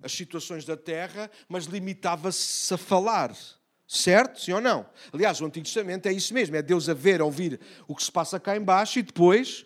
as 0.02 0.10
situações 0.10 0.64
da 0.64 0.76
terra, 0.76 1.30
mas 1.48 1.66
limitava-se 1.66 2.74
a 2.74 2.76
falar. 2.76 3.36
Certo? 3.86 4.40
Sim 4.40 4.54
ou 4.54 4.60
não? 4.60 4.84
Aliás, 5.12 5.40
o 5.40 5.46
Antigo 5.46 5.64
Testamento 5.64 6.06
é 6.06 6.12
isso 6.12 6.34
mesmo: 6.34 6.56
é 6.56 6.62
Deus 6.62 6.88
a 6.88 6.94
ver, 6.94 7.20
a 7.20 7.24
ouvir 7.24 7.60
o 7.86 7.94
que 7.94 8.02
se 8.02 8.10
passa 8.10 8.40
cá 8.40 8.56
embaixo 8.56 8.98
e 8.98 9.02
depois 9.02 9.64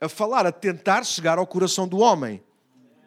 a 0.00 0.08
falar, 0.08 0.46
a 0.46 0.52
tentar 0.52 1.04
chegar 1.04 1.38
ao 1.38 1.46
coração 1.46 1.86
do 1.86 1.98
homem. 1.98 2.42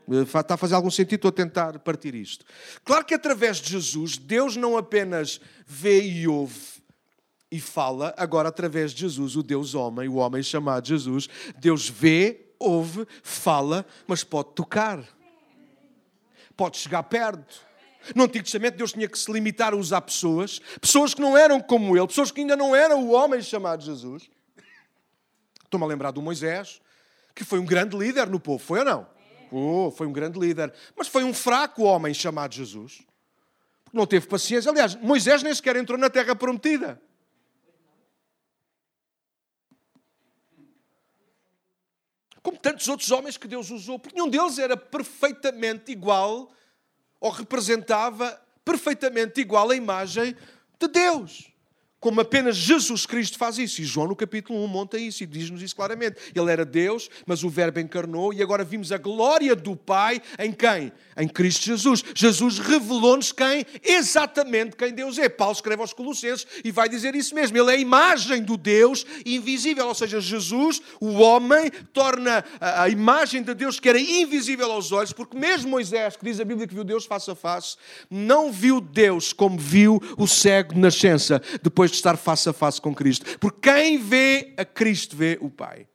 Eh, 0.10 0.22
está 0.22 0.54
a 0.54 0.58
fazer 0.58 0.76
algum 0.76 0.92
sentido? 0.92 1.16
Estou 1.16 1.30
a 1.30 1.32
tentar 1.32 1.80
partir 1.80 2.14
isto. 2.14 2.46
Claro 2.84 3.06
que 3.06 3.14
através 3.14 3.58
de 3.58 3.72
Jesus, 3.72 4.18
Deus 4.18 4.56
não 4.56 4.78
apenas 4.78 5.40
vê 5.66 6.02
e 6.04 6.28
ouve 6.28 6.74
e 7.54 7.60
fala, 7.60 8.16
agora 8.18 8.50
através 8.50 8.92
de 8.92 9.02
Jesus, 9.02 9.36
o 9.36 9.44
Deus 9.44 9.76
homem, 9.76 10.10
o 10.10 10.16
homem 10.16 10.42
chamado 10.42 10.88
Jesus, 10.88 11.30
Deus 11.60 11.88
vê, 11.88 12.48
ouve, 12.58 13.06
fala, 13.22 13.86
mas 14.08 14.24
pode 14.24 14.54
tocar. 14.56 15.04
Pode 16.58 16.78
chegar 16.78 17.04
perto. 17.04 17.62
No 18.16 18.24
Antigo 18.24 18.44
Testamento, 18.44 18.76
Deus 18.76 18.92
tinha 18.92 19.08
que 19.08 19.20
se 19.20 19.32
limitar 19.32 19.72
a 19.72 19.76
usar 19.76 20.02
pessoas, 20.02 20.60
pessoas 20.82 21.14
que 21.14 21.22
não 21.22 21.38
eram 21.38 21.62
como 21.62 21.96
Ele, 21.96 22.08
pessoas 22.08 22.32
que 22.32 22.42
ainda 22.42 22.56
não 22.56 22.76
eram 22.76 23.08
o 23.08 23.12
homem 23.12 23.40
chamado 23.40 23.84
Jesus. 23.84 24.28
Estou-me 25.74 25.86
a 25.86 25.88
lembrar 25.88 26.12
do 26.12 26.22
Moisés, 26.22 26.80
que 27.34 27.44
foi 27.44 27.58
um 27.58 27.66
grande 27.66 27.98
líder 27.98 28.30
no 28.30 28.40
povo, 28.40 28.64
foi 28.64 28.78
ou 28.78 28.86
não? 28.86 29.08
Oh, 29.52 29.90
foi 29.90 30.06
um 30.06 30.14
grande 30.14 30.40
líder. 30.40 30.72
Mas 30.96 31.08
foi 31.08 31.24
um 31.24 31.34
fraco 31.34 31.82
homem 31.82 32.14
chamado 32.14 32.54
Jesus. 32.54 33.02
Porque 33.84 33.98
não 33.98 34.06
teve 34.06 34.28
paciência. 34.28 34.70
Aliás, 34.70 34.94
Moisés 34.94 35.42
nem 35.42 35.52
sequer 35.52 35.76
entrou 35.76 35.98
na 35.98 36.12
terra 36.12 36.36
prometida. 36.36 37.02
Como 42.44 42.56
tantos 42.60 42.88
outros 42.88 43.10
homens 43.10 43.36
que 43.36 43.48
Deus 43.48 43.72
usou, 43.72 43.98
porque 43.98 44.16
nenhum 44.16 44.30
deles 44.30 44.60
era 44.60 44.78
perfeitamente 44.78 45.92
igual 45.92 46.52
ou 47.20 47.32
representava 47.32 48.40
perfeitamente 48.64 49.42
igual 49.42 49.72
a 49.72 49.76
imagem 49.76 50.38
de 50.80 50.88
Deus 50.88 51.53
como 52.04 52.20
apenas 52.20 52.58
Jesus 52.58 53.06
Cristo 53.06 53.38
faz 53.38 53.58
isso. 53.58 53.82
E 53.82 53.86
João, 53.86 54.08
no 54.08 54.16
capítulo 54.16 54.62
1, 54.66 54.68
monta 54.68 54.98
isso 54.98 55.24
e 55.24 55.26
diz-nos 55.26 55.62
isso 55.62 55.74
claramente. 55.74 56.18
Ele 56.36 56.52
era 56.52 56.66
Deus, 56.66 57.10
mas 57.26 57.46
o 57.46 57.50
Verbo 57.50 57.80
encarnou 57.80 58.34
e 58.34 58.44
agora 58.44 58.66
vimos 58.66 58.92
a 58.92 58.98
glória 58.98 59.56
do 59.56 59.74
Pai 59.74 60.22
em 60.38 60.52
quem? 60.52 60.92
Em 61.16 61.30
Cristo 61.30 61.64
Jesus. 61.64 62.04
Jesus 62.14 62.60
revelou-nos 62.60 63.32
quem? 63.32 63.66
Exatamente 63.82 64.76
quem 64.76 64.92
Deus 64.92 65.18
é. 65.18 65.30
Paulo 65.30 65.54
escreve 65.54 65.82
aos 65.82 65.94
Colossenses 65.94 66.46
e 66.66 66.72
vai 66.72 66.90
dizer 66.90 67.16
isso 67.16 67.34
mesmo. 67.34 67.58
Ele 67.58 67.72
é 67.72 67.76
a 67.76 67.78
imagem 67.78 68.44
do 68.44 68.58
Deus 68.58 69.06
invisível. 69.26 69.88
Ou 69.88 69.96
seja, 69.96 70.20
Jesus, 70.20 70.82
o 71.00 71.14
homem, 71.14 71.72
torna 71.94 72.44
a 72.60 72.90
imagem 72.90 73.42
de 73.42 73.54
Deus 73.54 73.80
que 73.80 73.88
era 73.88 74.00
invisível 74.00 74.70
aos 74.70 74.92
olhos, 74.92 75.14
porque 75.14 75.38
mesmo 75.38 75.70
Moisés, 75.70 76.18
que 76.18 76.26
diz 76.26 76.38
a 76.38 76.44
Bíblia 76.44 76.68
que 76.68 76.76
viu 76.76 76.84
Deus 76.84 77.06
face 77.06 77.32
a 77.32 77.36
face, 77.36 77.78
não 78.12 78.52
viu 78.52 78.82
Deus 78.82 79.32
como 79.32 79.58
viu 79.58 80.02
o 80.18 80.28
cego 80.28 80.74
de 80.74 80.82
nascença. 80.82 81.42
Depois 81.62 81.93
de 81.94 81.98
estar 81.98 82.18
face 82.18 82.50
a 82.50 82.54
face 82.54 82.82
com 82.82 82.94
Cristo. 82.94 83.38
Porque 83.40 83.70
quem 83.72 83.98
vê 83.98 84.54
a 84.58 84.66
Cristo 84.66 85.16
vê 85.16 85.38
o 85.42 85.50
Pai. 85.50 85.88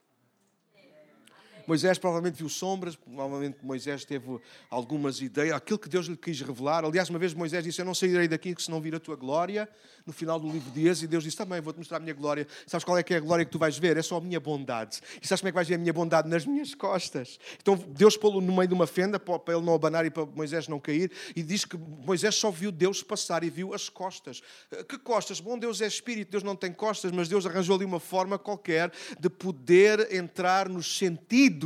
Moisés 1.68 1.98
provavelmente 1.98 2.38
viu 2.38 2.48
sombras, 2.48 2.96
provavelmente 2.96 3.58
Moisés 3.62 4.02
teve 4.02 4.40
algumas 4.70 5.20
ideias, 5.20 5.54
aquilo 5.54 5.78
que 5.78 5.86
Deus 5.86 6.06
lhe 6.06 6.16
quis 6.16 6.40
revelar. 6.40 6.82
Aliás, 6.82 7.10
uma 7.10 7.18
vez 7.18 7.34
Moisés 7.34 7.62
disse: 7.62 7.78
Eu 7.82 7.84
não 7.84 7.94
sairei 7.94 8.26
daqui 8.26 8.54
se 8.56 8.70
não 8.70 8.80
vir 8.80 8.94
a 8.94 8.98
tua 8.98 9.16
glória. 9.16 9.68
No 10.06 10.12
final 10.14 10.40
do 10.40 10.50
livro 10.50 10.70
de 10.70 10.88
Êxodo, 10.88 11.04
e 11.04 11.08
Deus 11.08 11.24
disse: 11.24 11.36
Também 11.36 11.60
vou-te 11.60 11.76
mostrar 11.76 11.98
a 11.98 12.00
minha 12.00 12.14
glória. 12.14 12.46
Sabes 12.66 12.84
qual 12.84 12.96
é 12.96 13.02
que 13.02 13.12
é 13.12 13.18
a 13.18 13.20
glória 13.20 13.44
que 13.44 13.50
tu 13.50 13.58
vais 13.58 13.76
ver? 13.76 13.98
É 13.98 14.02
só 14.02 14.16
a 14.16 14.20
minha 14.22 14.40
bondade. 14.40 15.02
E 15.20 15.26
sabes 15.26 15.42
como 15.42 15.48
é 15.48 15.52
que 15.52 15.56
vais 15.56 15.68
ver 15.68 15.74
a 15.74 15.78
minha 15.78 15.92
bondade? 15.92 16.26
Nas 16.26 16.46
minhas 16.46 16.74
costas. 16.74 17.38
Então 17.60 17.76
Deus 17.76 18.16
pô-lo 18.16 18.40
no 18.40 18.56
meio 18.56 18.66
de 18.66 18.72
uma 18.72 18.86
fenda 18.86 19.20
para 19.20 19.54
ele 19.54 19.62
não 19.62 19.74
abanar 19.74 20.06
e 20.06 20.10
para 20.10 20.24
Moisés 20.24 20.68
não 20.68 20.80
cair. 20.80 21.12
E 21.36 21.42
diz 21.42 21.66
que 21.66 21.76
Moisés 21.76 22.34
só 22.34 22.50
viu 22.50 22.72
Deus 22.72 23.02
passar 23.02 23.44
e 23.44 23.50
viu 23.50 23.74
as 23.74 23.90
costas. 23.90 24.40
Que 24.88 24.96
costas? 24.96 25.38
Bom, 25.38 25.58
Deus 25.58 25.82
é 25.82 25.86
espírito, 25.86 26.30
Deus 26.30 26.42
não 26.42 26.56
tem 26.56 26.72
costas, 26.72 27.12
mas 27.12 27.28
Deus 27.28 27.44
arranjou 27.44 27.76
ali 27.76 27.84
uma 27.84 28.00
forma 28.00 28.38
qualquer 28.38 28.90
de 29.20 29.28
poder 29.28 30.14
entrar 30.14 30.66
nos 30.70 30.96
sentidos 30.96 31.57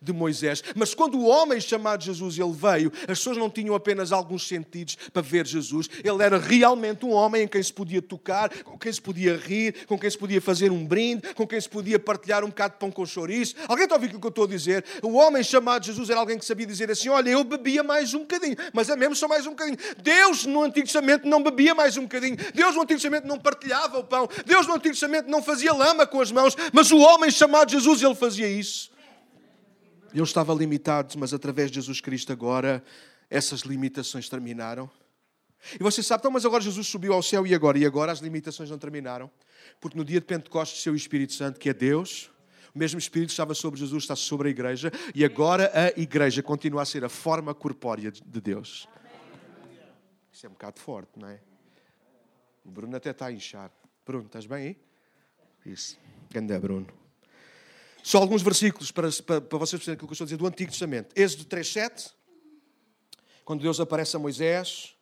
de 0.00 0.12
Moisés. 0.12 0.62
Mas 0.74 0.94
quando 0.94 1.18
o 1.18 1.26
homem 1.26 1.60
chamado 1.60 2.02
Jesus 2.02 2.38
ele 2.38 2.52
veio, 2.52 2.92
as 3.02 3.18
pessoas 3.18 3.36
não 3.36 3.50
tinham 3.50 3.74
apenas 3.74 4.12
alguns 4.12 4.46
sentidos 4.46 4.96
para 5.12 5.22
ver 5.22 5.46
Jesus. 5.46 5.88
Ele 6.02 6.22
era 6.22 6.38
realmente 6.38 7.04
um 7.04 7.12
homem 7.12 7.42
em 7.42 7.48
quem 7.48 7.62
se 7.62 7.72
podia 7.72 8.02
tocar, 8.02 8.50
com 8.62 8.78
quem 8.78 8.92
se 8.92 9.00
podia 9.00 9.36
rir, 9.36 9.86
com 9.86 9.98
quem 9.98 10.10
se 10.10 10.18
podia 10.18 10.40
fazer 10.40 10.70
um 10.70 10.84
brinde, 10.84 11.34
com 11.34 11.46
quem 11.46 11.60
se 11.60 11.68
podia 11.68 11.98
partilhar 11.98 12.44
um 12.44 12.48
bocado 12.48 12.74
de 12.74 12.80
pão 12.80 12.90
com 12.90 13.04
chouriço. 13.06 13.54
Alguém 13.68 13.84
está 13.84 13.94
a 13.94 13.98
ouvir 13.98 14.14
o 14.14 14.20
que 14.20 14.26
eu 14.26 14.30
estou 14.30 14.44
a 14.44 14.48
dizer? 14.48 14.84
O 15.02 15.14
homem 15.14 15.42
chamado 15.42 15.84
Jesus 15.84 16.10
era 16.10 16.20
alguém 16.20 16.38
que 16.38 16.44
sabia 16.44 16.66
dizer 16.66 16.90
assim: 16.90 17.08
Olha, 17.08 17.30
eu 17.30 17.44
bebia 17.44 17.82
mais 17.82 18.14
um 18.14 18.20
bocadinho, 18.20 18.56
mas 18.72 18.88
é 18.88 18.96
mesmo 18.96 19.14
só 19.14 19.28
mais 19.28 19.46
um 19.46 19.50
bocadinho. 19.50 19.78
Deus 20.02 20.44
no 20.44 20.62
Antigo 20.62 20.86
Testamento 20.86 21.26
não 21.28 21.42
bebia 21.42 21.74
mais 21.74 21.96
um 21.96 22.02
bocadinho. 22.02 22.36
Deus 22.54 22.74
no 22.74 22.82
Antigo 22.82 23.00
Testamento 23.00 23.26
não 23.26 23.38
partilhava 23.38 23.98
o 23.98 24.04
pão. 24.04 24.28
Deus 24.44 24.66
no 24.66 24.74
Antigo 24.74 24.94
Testamento 24.94 25.28
não 25.28 25.42
fazia 25.42 25.72
lama 25.72 26.06
com 26.06 26.20
as 26.20 26.32
mãos, 26.32 26.56
mas 26.72 26.90
o 26.90 26.98
homem 26.98 27.30
chamado 27.30 27.70
Jesus, 27.70 28.02
ele 28.02 28.14
fazia 28.14 28.48
isso. 28.48 28.90
Ele 30.12 30.22
estava 30.22 30.54
limitado, 30.54 31.18
mas 31.18 31.34
através 31.34 31.70
de 31.70 31.76
Jesus 31.76 32.00
Cristo 32.00 32.32
agora 32.32 32.82
essas 33.30 33.60
limitações 33.60 34.28
terminaram. 34.28 34.90
E 35.74 35.82
você 35.82 36.02
sabe, 36.02 36.20
então, 36.20 36.30
mas 36.30 36.46
agora 36.46 36.62
Jesus 36.62 36.86
subiu 36.86 37.12
ao 37.12 37.22
céu 37.22 37.46
e 37.46 37.54
agora? 37.54 37.78
E 37.78 37.84
agora 37.84 38.12
as 38.12 38.20
limitações 38.20 38.70
não 38.70 38.78
terminaram? 38.78 39.30
Porque 39.80 39.98
no 39.98 40.04
dia 40.04 40.20
de 40.20 40.26
Pentecostes, 40.26 40.82
seu 40.82 40.94
Espírito 40.94 41.32
Santo, 41.32 41.58
que 41.58 41.68
é 41.68 41.74
Deus, 41.74 42.30
o 42.74 42.78
mesmo 42.78 42.98
Espírito 42.98 43.30
estava 43.30 43.54
sobre 43.54 43.78
Jesus, 43.80 44.04
está 44.04 44.16
sobre 44.16 44.48
a 44.48 44.50
igreja, 44.50 44.90
e 45.14 45.24
agora 45.24 45.70
a 45.74 46.00
igreja 46.00 46.42
continua 46.42 46.82
a 46.82 46.86
ser 46.86 47.04
a 47.04 47.08
forma 47.08 47.54
corpórea 47.54 48.10
de 48.10 48.40
Deus. 48.40 48.88
Isso 50.32 50.46
é 50.46 50.48
um 50.48 50.52
bocado 50.52 50.78
forte, 50.78 51.18
não 51.18 51.28
é? 51.28 51.40
O 52.64 52.70
Bruno 52.70 52.96
até 52.96 53.10
está 53.10 53.26
a 53.26 53.32
inchar. 53.32 53.72
Bruno, 54.06 54.26
estás 54.26 54.46
bem 54.46 54.58
aí? 54.58 54.76
Isso. 55.66 55.98
Ganda 56.30 56.58
Bruno. 56.60 57.07
Só 58.02 58.18
alguns 58.18 58.42
versículos 58.42 58.90
para, 58.90 59.08
para, 59.26 59.40
para 59.40 59.58
vocês 59.58 59.78
perceberem 59.78 59.94
aquilo 59.94 60.08
que 60.08 60.12
eu 60.12 60.14
estou 60.14 60.24
a 60.24 60.26
dizer 60.26 60.36
do 60.36 60.46
Antigo 60.46 60.70
Testamento. 60.70 61.08
Êxodo 61.14 61.44
3.7, 61.44 62.12
quando 63.44 63.60
Deus 63.60 63.80
aparece 63.80 64.16
a 64.16 64.18
Moisés 64.18 64.94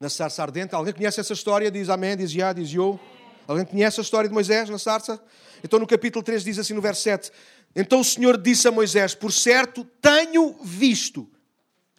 na 0.00 0.08
sarça 0.08 0.42
ardente. 0.42 0.74
Alguém 0.74 0.92
conhece 0.92 1.20
essa 1.20 1.32
história? 1.32 1.70
Diz 1.70 1.88
amém, 1.88 2.16
diz 2.16 2.30
já, 2.30 2.52
diz 2.52 2.74
eu. 2.74 2.98
Alguém 3.46 3.64
conhece 3.64 4.00
a 4.00 4.02
história 4.02 4.28
de 4.28 4.34
Moisés 4.34 4.68
na 4.68 4.78
sarça? 4.78 5.22
Então 5.62 5.78
no 5.78 5.86
capítulo 5.86 6.24
3 6.24 6.42
diz 6.42 6.58
assim 6.58 6.74
no 6.74 6.80
verso 6.80 7.02
7. 7.02 7.30
Então 7.74 8.00
o 8.00 8.04
Senhor 8.04 8.36
disse 8.36 8.66
a 8.66 8.72
Moisés, 8.72 9.14
por 9.14 9.32
certo, 9.32 9.84
tenho 10.00 10.54
visto 10.62 11.30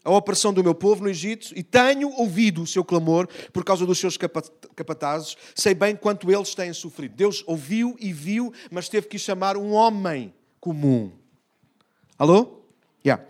a 0.03 0.11
opressão 0.11 0.53
do 0.53 0.63
meu 0.63 0.75
povo 0.75 1.03
no 1.03 1.09
Egito 1.09 1.53
e 1.55 1.63
tenho 1.63 2.09
ouvido 2.11 2.63
o 2.63 2.67
seu 2.67 2.83
clamor 2.83 3.27
por 3.53 3.63
causa 3.63 3.85
dos 3.85 3.99
seus 3.99 4.17
capatazes, 4.17 5.37
sei 5.55 5.73
bem 5.73 5.95
quanto 5.95 6.31
eles 6.31 6.53
têm 6.53 6.73
sofrido. 6.73 7.15
Deus 7.15 7.43
ouviu 7.47 7.95
e 7.99 8.11
viu, 8.11 8.53
mas 8.69 8.89
teve 8.89 9.07
que 9.07 9.17
chamar 9.17 9.55
um 9.55 9.71
homem 9.71 10.33
comum. 10.59 11.11
Alô? 12.17 12.63
Yeah. 13.05 13.23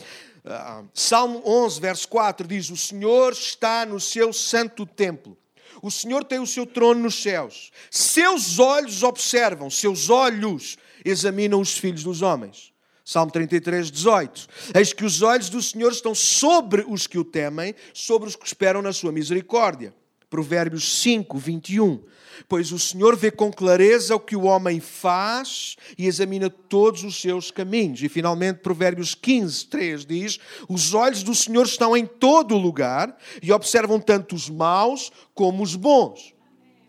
Uh, 0.44 0.88
Salmo 0.94 1.42
11, 1.46 1.80
verso 1.80 2.08
4 2.10 2.48
diz: 2.48 2.70
O 2.70 2.76
Senhor 2.76 3.32
está 3.32 3.86
no 3.86 4.00
seu 4.00 4.34
santo 4.34 4.86
templo. 4.86 5.38
O 5.82 5.92
Senhor 5.92 6.24
tem 6.24 6.40
o 6.40 6.48
seu 6.48 6.66
trono 6.66 7.02
nos 7.02 7.22
céus. 7.22 7.72
Seus 7.90 8.60
olhos 8.60 9.04
observam, 9.04 9.70
seus 9.70 10.10
olhos 10.10 10.78
examinam 11.04 11.60
os 11.60 11.78
filhos 11.78 12.04
dos 12.04 12.22
homens. 12.22 12.73
Salmo 13.06 13.32
33, 13.32 13.92
18. 13.92 14.48
Eis 14.74 14.94
que 14.94 15.04
os 15.04 15.22
olhos 15.22 15.50
do 15.50 15.62
Senhor 15.62 15.92
estão 15.92 16.16
sobre 16.16 16.86
os 16.88 17.06
que 17.06 17.18
o 17.18 17.26
temem, 17.26 17.76
sobre 17.94 18.30
os 18.30 18.36
que 18.36 18.46
esperam 18.46 18.82
na 18.82 18.94
sua 18.94 19.12
misericórdia. 19.12 19.94
Provérbios 20.30 21.02
5, 21.02 21.38
21. 21.38 22.02
Pois 22.48 22.72
o 22.72 22.80
Senhor 22.80 23.16
vê 23.16 23.30
com 23.30 23.52
clareza 23.52 24.16
o 24.16 24.20
que 24.20 24.36
o 24.36 24.46
homem 24.46 24.80
faz 24.80 25.76
e 25.98 26.08
examina 26.08 26.50
todos 26.50 27.04
os 27.04 27.22
seus 27.22 27.52
caminhos. 27.52 28.02
E 28.02 28.10
finalmente, 28.10 28.62
Provérbios 28.62 29.14
15, 29.14 29.68
3 29.68 30.06
diz: 30.06 30.40
Os 30.68 30.94
olhos 30.94 31.22
do 31.22 31.36
Senhor 31.36 31.66
estão 31.66 31.96
em 31.96 32.06
todo 32.06 32.58
lugar 32.58 33.16
e 33.44 33.52
observam 33.52 34.00
tanto 34.00 34.34
os 34.34 34.50
maus 34.50 35.12
como 35.36 35.62
os 35.62 35.76
bons. 35.76 36.33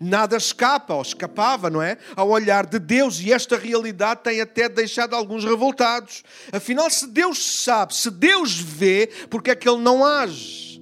Nada 0.04 0.36
escapa, 0.36 0.92
ou 0.92 1.00
escapava, 1.00 1.70
não 1.70 1.80
é? 1.80 1.96
Ao 2.14 2.28
olhar 2.28 2.66
de 2.66 2.78
Deus, 2.78 3.18
e 3.20 3.32
esta 3.32 3.56
realidade 3.56 4.20
tem 4.22 4.38
até 4.38 4.68
deixado 4.68 5.14
alguns 5.14 5.44
revoltados. 5.44 6.22
Afinal, 6.52 6.90
se 6.90 7.06
Deus 7.06 7.62
sabe, 7.62 7.94
se 7.94 8.10
Deus 8.10 8.54
vê, 8.60 9.08
porque 9.30 9.50
é 9.50 9.54
que 9.54 9.66
Ele 9.66 9.80
não 9.80 10.04
age? 10.04 10.78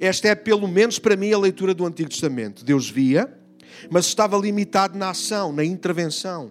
Esta 0.00 0.28
é, 0.28 0.34
pelo 0.34 0.66
menos 0.66 0.98
para 0.98 1.14
mim, 1.14 1.30
a 1.30 1.38
leitura 1.38 1.74
do 1.74 1.84
Antigo 1.84 2.08
Testamento. 2.08 2.64
Deus 2.64 2.88
via, 2.88 3.30
mas 3.90 4.06
estava 4.06 4.38
limitado 4.38 4.96
na 4.96 5.10
ação, 5.10 5.52
na 5.52 5.62
intervenção. 5.62 6.50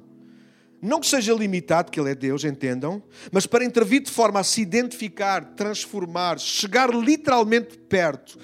Não 0.80 1.00
que 1.00 1.08
seja 1.08 1.34
limitado, 1.34 1.92
que 1.92 2.00
Ele 2.00 2.12
é 2.12 2.16
Deus, 2.16 2.44
entendam, 2.44 3.02
mas 3.32 3.48
para 3.48 3.66
intervir 3.66 4.04
de 4.04 4.12
forma 4.12 4.40
a 4.40 4.44
se 4.44 4.62
identificar, 4.62 5.54
transformar, 5.56 6.40
chegar 6.40 6.92
literalmente 6.94 7.76
perto, 7.78 8.38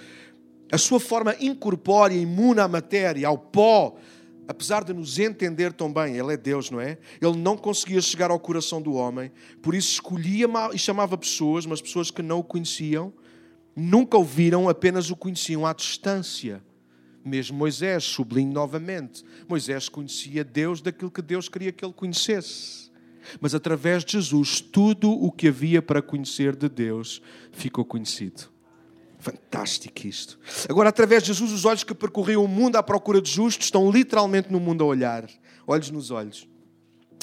a 0.71 0.77
sua 0.77 0.99
forma 0.99 1.35
incorpórea, 1.39 2.15
imune 2.15 2.59
à 2.59 2.67
matéria, 2.67 3.27
ao 3.27 3.37
pó, 3.37 3.95
apesar 4.47 4.83
de 4.83 4.93
nos 4.93 5.19
entender 5.19 5.73
tão 5.73 5.91
bem, 5.91 6.17
Ele 6.17 6.33
é 6.33 6.37
Deus, 6.37 6.69
não 6.69 6.79
é? 6.79 6.97
Ele 7.21 7.37
não 7.37 7.57
conseguia 7.57 8.01
chegar 8.01 8.31
ao 8.31 8.39
coração 8.39 8.81
do 8.81 8.93
homem, 8.93 9.31
por 9.61 9.75
isso 9.75 9.91
escolhia 9.93 10.47
e 10.73 10.77
chamava 10.77 11.17
pessoas, 11.17 11.65
mas 11.65 11.81
pessoas 11.81 12.11
que 12.11 12.21
não 12.21 12.39
o 12.39 12.43
conheciam, 12.43 13.13
nunca 13.75 14.17
o 14.17 14.23
viram, 14.23 14.67
apenas 14.69 15.09
o 15.09 15.15
conheciam 15.15 15.65
à 15.65 15.73
distância. 15.73 16.63
Mesmo 17.23 17.57
Moisés, 17.57 18.05
sublinho 18.05 18.53
novamente, 18.53 19.23
Moisés 19.49 19.89
conhecia 19.89 20.45
Deus 20.45 20.81
daquilo 20.81 21.11
que 21.11 21.21
Deus 21.21 21.49
queria 21.49 21.73
que 21.73 21.83
ele 21.83 21.93
conhecesse. 21.93 22.89
Mas 23.41 23.53
através 23.53 24.05
de 24.05 24.13
Jesus, 24.13 24.61
tudo 24.61 25.11
o 25.11 25.29
que 25.29 25.49
havia 25.49 25.81
para 25.81 26.01
conhecer 26.01 26.55
de 26.55 26.69
Deus 26.69 27.21
ficou 27.51 27.83
conhecido. 27.83 28.56
Fantástico 29.27 30.07
isto. 30.07 30.39
Agora, 30.69 30.87
através 30.87 31.21
de 31.21 31.27
Jesus, 31.27 31.51
os 31.51 31.65
olhos 31.65 31.83
que 31.83 31.93
percorriam 31.93 32.45
o 32.45 32.47
mundo 32.47 32.77
à 32.77 32.83
procura 32.83 33.21
de 33.21 33.29
justos 33.29 33.65
estão 33.65 33.91
literalmente 33.91 34.49
no 34.49 34.57
mundo 34.57 34.85
a 34.85 34.87
olhar, 34.87 35.27
olhos 35.67 35.91
nos 35.91 36.11
olhos, 36.11 36.47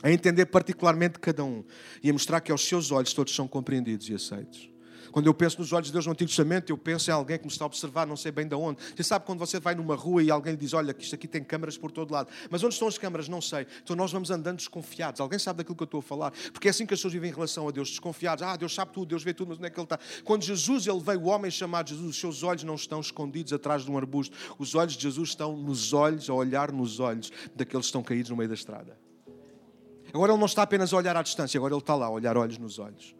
a 0.02 0.12
entender 0.12 0.44
particularmente 0.44 1.18
cada 1.18 1.42
um 1.42 1.64
e 2.02 2.10
a 2.10 2.12
mostrar 2.12 2.42
que 2.42 2.52
aos 2.52 2.62
seus 2.62 2.90
olhos 2.90 3.14
todos 3.14 3.34
são 3.34 3.48
compreendidos 3.48 4.06
e 4.10 4.14
aceitos. 4.14 4.73
Quando 5.14 5.28
eu 5.28 5.32
penso 5.32 5.60
nos 5.60 5.72
olhos 5.72 5.86
de 5.86 5.92
Deus 5.92 6.06
no 6.06 6.10
Antigo 6.10 6.28
Testamento, 6.28 6.70
eu 6.70 6.76
penso 6.76 7.08
em 7.08 7.12
alguém 7.12 7.38
que 7.38 7.44
me 7.44 7.48
está 7.48 7.64
a 7.64 7.66
observar, 7.66 8.04
não 8.04 8.16
sei 8.16 8.32
bem 8.32 8.48
de 8.48 8.56
onde. 8.56 8.82
Você 8.96 9.04
sabe 9.04 9.24
quando 9.24 9.38
você 9.38 9.60
vai 9.60 9.72
numa 9.72 9.94
rua 9.94 10.20
e 10.24 10.28
alguém 10.28 10.56
diz: 10.56 10.72
Olha, 10.72 10.92
que 10.92 11.04
isto 11.04 11.14
aqui 11.14 11.28
tem 11.28 11.44
câmaras 11.44 11.78
por 11.78 11.92
todo 11.92 12.12
lado. 12.12 12.28
Mas 12.50 12.64
onde 12.64 12.74
estão 12.74 12.88
as 12.88 12.98
câmaras? 12.98 13.28
Não 13.28 13.40
sei. 13.40 13.64
Então 13.80 13.94
nós 13.94 14.10
vamos 14.10 14.32
andando 14.32 14.56
desconfiados. 14.56 15.20
Alguém 15.20 15.38
sabe 15.38 15.58
daquilo 15.58 15.76
que 15.76 15.84
eu 15.84 15.84
estou 15.84 16.00
a 16.00 16.02
falar? 16.02 16.32
Porque 16.52 16.66
é 16.66 16.72
assim 16.72 16.84
que 16.84 16.92
as 16.94 16.98
pessoas 16.98 17.12
vivem 17.12 17.30
em 17.30 17.32
relação 17.32 17.68
a 17.68 17.70
Deus, 17.70 17.90
desconfiados. 17.90 18.42
Ah, 18.42 18.56
Deus 18.56 18.74
sabe 18.74 18.92
tudo, 18.92 19.06
Deus 19.06 19.22
vê 19.22 19.32
tudo, 19.32 19.50
mas 19.50 19.58
onde 19.58 19.68
é 19.68 19.70
que 19.70 19.78
Ele 19.78 19.84
está? 19.84 20.00
Quando 20.24 20.42
Jesus 20.42 20.84
ele 20.88 20.98
veio, 20.98 21.20
o 21.20 21.26
homem 21.26 21.48
chamado 21.48 21.90
Jesus, 21.90 22.10
os 22.10 22.18
seus 22.18 22.42
olhos 22.42 22.64
não 22.64 22.74
estão 22.74 22.98
escondidos 22.98 23.52
atrás 23.52 23.84
de 23.84 23.92
um 23.92 23.96
arbusto. 23.96 24.36
Os 24.58 24.74
olhos 24.74 24.94
de 24.94 25.02
Jesus 25.04 25.28
estão 25.28 25.56
nos 25.56 25.92
olhos, 25.92 26.28
a 26.28 26.34
olhar 26.34 26.72
nos 26.72 26.98
olhos 26.98 27.30
daqueles 27.54 27.86
que 27.86 27.90
estão 27.90 28.02
caídos 28.02 28.30
no 28.30 28.36
meio 28.36 28.48
da 28.48 28.56
estrada. 28.56 28.98
Agora 30.12 30.32
ele 30.32 30.40
não 30.40 30.46
está 30.46 30.64
apenas 30.64 30.92
a 30.92 30.96
olhar 30.96 31.16
à 31.16 31.22
distância, 31.22 31.56
agora 31.56 31.72
ele 31.72 31.80
está 31.80 31.94
lá 31.94 32.06
a 32.06 32.10
olhar 32.10 32.36
olhos 32.36 32.58
nos 32.58 32.80
olhos 32.80 33.14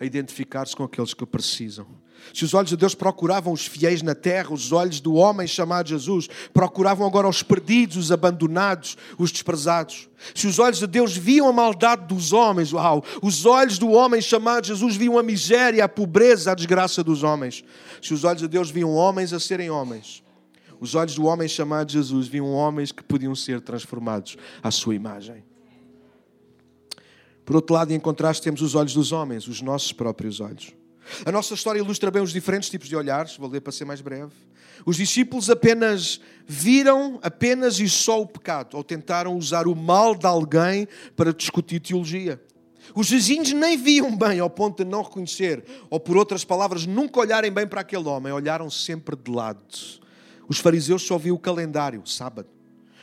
a 0.00 0.04
identificar-se 0.06 0.74
com 0.74 0.82
aqueles 0.82 1.12
que 1.12 1.26
precisam. 1.26 1.86
Se 2.32 2.44
os 2.44 2.54
olhos 2.54 2.70
de 2.70 2.76
Deus 2.76 2.94
procuravam 2.94 3.52
os 3.52 3.66
fiéis 3.66 4.02
na 4.02 4.14
terra, 4.14 4.52
os 4.52 4.72
olhos 4.72 5.00
do 5.00 5.14
homem 5.14 5.46
chamado 5.46 5.88
Jesus 5.88 6.28
procuravam 6.52 7.06
agora 7.06 7.28
os 7.28 7.42
perdidos, 7.42 7.96
os 7.96 8.12
abandonados, 8.12 8.96
os 9.18 9.30
desprezados. 9.30 10.08
Se 10.34 10.46
os 10.46 10.58
olhos 10.58 10.78
de 10.78 10.86
Deus 10.86 11.16
viam 11.16 11.48
a 11.48 11.52
maldade 11.52 12.06
dos 12.06 12.32
homens, 12.32 12.72
uau, 12.72 13.04
os 13.22 13.44
olhos 13.46 13.78
do 13.78 13.90
homem 13.90 14.20
chamado 14.20 14.66
Jesus 14.66 14.96
viam 14.96 15.18
a 15.18 15.22
miséria, 15.22 15.84
a 15.84 15.88
pobreza, 15.88 16.52
a 16.52 16.54
desgraça 16.54 17.02
dos 17.02 17.22
homens. 17.22 17.64
Se 18.02 18.14
os 18.14 18.24
olhos 18.24 18.40
de 18.40 18.48
Deus 18.48 18.70
viam 18.70 18.92
homens 18.94 19.32
a 19.32 19.40
serem 19.40 19.70
homens, 19.70 20.22
os 20.78 20.94
olhos 20.94 21.14
do 21.14 21.26
homem 21.26 21.48
chamado 21.48 21.92
Jesus 21.92 22.26
viam 22.26 22.50
homens 22.52 22.90
que 22.90 23.02
podiam 23.02 23.34
ser 23.34 23.60
transformados 23.60 24.36
à 24.62 24.70
sua 24.70 24.94
imagem. 24.94 25.49
Por 27.50 27.56
outro 27.56 27.74
lado, 27.74 27.92
em 27.92 27.98
contraste, 27.98 28.44
temos 28.44 28.62
os 28.62 28.76
olhos 28.76 28.94
dos 28.94 29.10
homens, 29.10 29.48
os 29.48 29.60
nossos 29.60 29.92
próprios 29.92 30.38
olhos. 30.38 30.72
A 31.26 31.32
nossa 31.32 31.52
história 31.52 31.80
ilustra 31.80 32.08
bem 32.08 32.22
os 32.22 32.32
diferentes 32.32 32.70
tipos 32.70 32.88
de 32.88 32.94
olhares, 32.94 33.36
vou 33.36 33.50
ler 33.50 33.60
para 33.60 33.72
ser 33.72 33.84
mais 33.84 34.00
breve. 34.00 34.30
Os 34.86 34.96
discípulos 34.96 35.50
apenas 35.50 36.20
viram 36.46 37.18
apenas 37.24 37.80
e 37.80 37.88
só 37.88 38.22
o 38.22 38.26
pecado, 38.26 38.76
ou 38.76 38.84
tentaram 38.84 39.36
usar 39.36 39.66
o 39.66 39.74
mal 39.74 40.14
de 40.14 40.26
alguém 40.26 40.86
para 41.16 41.32
discutir 41.32 41.80
teologia. 41.80 42.40
Os 42.94 43.10
vizinhos 43.10 43.50
nem 43.52 43.76
viam 43.76 44.16
bem 44.16 44.38
ao 44.38 44.48
ponto 44.48 44.84
de 44.84 44.88
não 44.88 45.02
reconhecer, 45.02 45.64
ou 45.90 45.98
por 45.98 46.16
outras 46.16 46.44
palavras, 46.44 46.86
nunca 46.86 47.18
olharem 47.18 47.50
bem 47.50 47.66
para 47.66 47.80
aquele 47.80 48.06
homem, 48.06 48.32
olharam 48.32 48.70
sempre 48.70 49.16
de 49.16 49.28
lado. 49.28 49.58
Os 50.48 50.60
fariseus 50.60 51.02
só 51.02 51.18
viam 51.18 51.34
o 51.34 51.40
calendário, 51.40 52.00
sábado, 52.06 52.46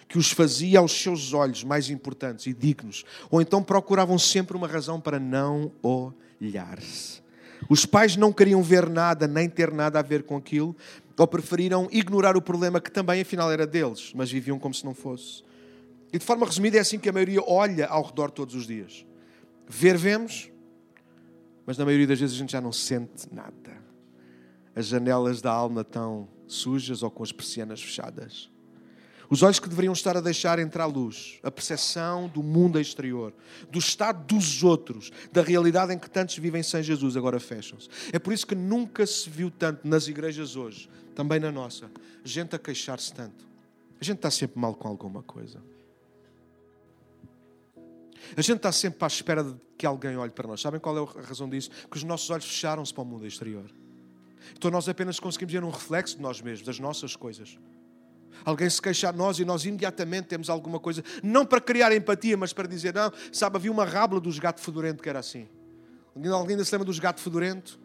que 0.07 0.17
os 0.17 0.31
fazia 0.31 0.79
aos 0.79 0.91
seus 0.91 1.33
olhos 1.33 1.63
mais 1.63 1.89
importantes 1.89 2.45
e 2.45 2.53
dignos, 2.53 3.03
ou 3.29 3.41
então 3.41 3.61
procuravam 3.61 4.17
sempre 4.17 4.55
uma 4.55 4.67
razão 4.67 5.01
para 5.01 5.19
não 5.19 5.71
olhar-se. 5.81 7.21
Os 7.69 7.85
pais 7.85 8.15
não 8.15 8.31
queriam 8.31 8.61
ver 8.61 8.89
nada, 8.89 9.27
nem 9.27 9.49
ter 9.49 9.71
nada 9.71 9.99
a 9.99 10.01
ver 10.01 10.23
com 10.23 10.37
aquilo, 10.37 10.75
ou 11.17 11.27
preferiram 11.27 11.87
ignorar 11.91 12.37
o 12.37 12.41
problema 12.41 12.79
que 12.79 12.91
também 12.91 13.21
afinal 13.21 13.51
era 13.51 13.65
deles, 13.65 14.13
mas 14.15 14.31
viviam 14.31 14.59
como 14.59 14.73
se 14.73 14.85
não 14.85 14.93
fosse. 14.93 15.43
E 16.13 16.19
de 16.19 16.23
forma 16.23 16.45
resumida 16.45 16.77
é 16.77 16.79
assim 16.79 16.99
que 16.99 17.09
a 17.09 17.13
maioria 17.13 17.41
olha 17.45 17.87
ao 17.87 18.03
redor 18.03 18.31
todos 18.31 18.55
os 18.55 18.67
dias. 18.67 19.05
Ver, 19.67 19.97
vemos, 19.97 20.49
mas 21.65 21.77
na 21.77 21.83
maioria 21.83 22.07
das 22.07 22.19
vezes 22.19 22.35
a 22.35 22.39
gente 22.39 22.51
já 22.51 22.61
não 22.61 22.71
sente 22.71 23.27
nada. 23.31 23.85
As 24.73 24.85
janelas 24.85 25.41
da 25.41 25.51
alma 25.51 25.81
estão 25.81 26.29
sujas 26.45 27.03
ou 27.03 27.11
com 27.11 27.23
as 27.23 27.31
persianas 27.31 27.81
fechadas. 27.81 28.49
Os 29.29 29.43
olhos 29.43 29.59
que 29.59 29.67
deveriam 29.67 29.91
estar 29.91 30.15
a 30.15 30.21
deixar 30.21 30.57
entrar 30.57 30.85
a 30.85 30.87
luz, 30.87 31.39
a 31.43 31.51
percepção 31.51 32.29
do 32.29 32.41
mundo 32.41 32.79
exterior, 32.79 33.33
do 33.69 33.77
estado 33.77 34.23
dos 34.25 34.63
outros, 34.63 35.11
da 35.31 35.41
realidade 35.41 35.93
em 35.93 35.99
que 35.99 36.09
tantos 36.09 36.37
vivem 36.37 36.63
sem 36.63 36.81
Jesus, 36.81 37.17
agora 37.17 37.39
fecham-se. 37.39 37.89
É 38.13 38.19
por 38.19 38.31
isso 38.31 38.47
que 38.47 38.55
nunca 38.55 39.05
se 39.05 39.29
viu 39.29 39.51
tanto 39.51 39.85
nas 39.85 40.07
igrejas 40.07 40.55
hoje, 40.55 40.89
também 41.13 41.39
na 41.39 41.51
nossa, 41.51 41.91
gente 42.23 42.55
a 42.55 42.59
queixar-se 42.59 43.13
tanto. 43.13 43.45
A 43.99 44.03
gente 44.03 44.17
está 44.17 44.31
sempre 44.31 44.59
mal 44.59 44.73
com 44.75 44.87
alguma 44.87 45.21
coisa. 45.23 45.61
A 48.35 48.41
gente 48.41 48.57
está 48.57 48.71
sempre 48.71 49.03
à 49.03 49.07
espera 49.07 49.43
de 49.43 49.55
que 49.77 49.85
alguém 49.85 50.15
olhe 50.17 50.31
para 50.31 50.47
nós. 50.47 50.61
Sabem 50.61 50.79
qual 50.79 50.97
é 50.97 51.19
a 51.19 51.21
razão 51.21 51.49
disso? 51.49 51.69
Que 51.89 51.97
os 51.97 52.03
nossos 52.03 52.29
olhos 52.29 52.45
fecharam-se 52.45 52.93
para 52.93 53.03
o 53.03 53.05
mundo 53.05 53.25
exterior. 53.25 53.65
Então 54.55 54.71
nós 54.71 54.87
apenas 54.87 55.19
conseguimos 55.19 55.51
ver 55.51 55.63
um 55.63 55.69
reflexo 55.69 56.15
de 56.15 56.21
nós 56.21 56.41
mesmos, 56.41 56.65
das 56.65 56.79
nossas 56.79 57.15
coisas. 57.15 57.57
Alguém 58.45 58.69
se 58.69 58.81
queixar 58.81 59.11
de 59.11 59.19
nós 59.19 59.39
e 59.39 59.45
nós 59.45 59.65
imediatamente 59.65 60.25
temos 60.25 60.49
alguma 60.49 60.79
coisa, 60.79 61.03
não 61.21 61.45
para 61.45 61.59
criar 61.59 61.93
empatia, 61.93 62.37
mas 62.37 62.53
para 62.53 62.67
dizer, 62.67 62.93
não, 62.93 63.11
sabe, 63.31 63.57
havia 63.57 63.71
uma 63.71 63.85
rábula 63.85 64.21
dos 64.21 64.39
gatos 64.39 64.63
fedorento 64.63 65.03
que 65.03 65.09
era 65.09 65.19
assim. 65.19 65.47
Alguém 66.15 66.53
ainda 66.53 66.65
se 66.65 66.71
lembra 66.71 66.85
dos 66.85 66.99
gatos 66.99 67.23
fedorento? 67.23 67.79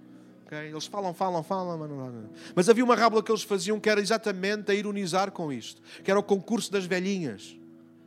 Okay? 0.46 0.68
Eles 0.68 0.86
falam, 0.86 1.12
falam, 1.14 1.42
falam, 1.42 1.78
mas 1.78 1.90
não, 1.90 2.30
Mas 2.54 2.68
havia 2.68 2.84
uma 2.84 2.94
rábula 2.94 3.22
que 3.22 3.30
eles 3.30 3.42
faziam 3.42 3.80
que 3.80 3.88
era 3.88 4.00
exatamente 4.00 4.70
a 4.70 4.74
ironizar 4.74 5.32
com 5.32 5.52
isto, 5.52 5.82
que 6.04 6.10
era 6.10 6.20
o 6.20 6.22
concurso 6.22 6.70
das 6.70 6.84
velhinhas. 6.86 7.56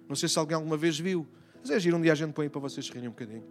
Não 0.08 0.16
sei 0.16 0.30
se 0.30 0.38
alguém 0.38 0.56
alguma 0.56 0.78
vez 0.78 1.00
viu. 1.00 1.28
Mas 1.62 1.72
é 1.72 1.80
giro, 1.80 1.98
um 1.98 2.02
dia 2.02 2.12
a 2.12 2.16
gente 2.16 2.34
põe 2.34 2.48
para 2.48 2.62
vocês 2.62 2.88
rirem 2.90 3.10
um 3.10 3.12
bocadinho. 3.12 3.44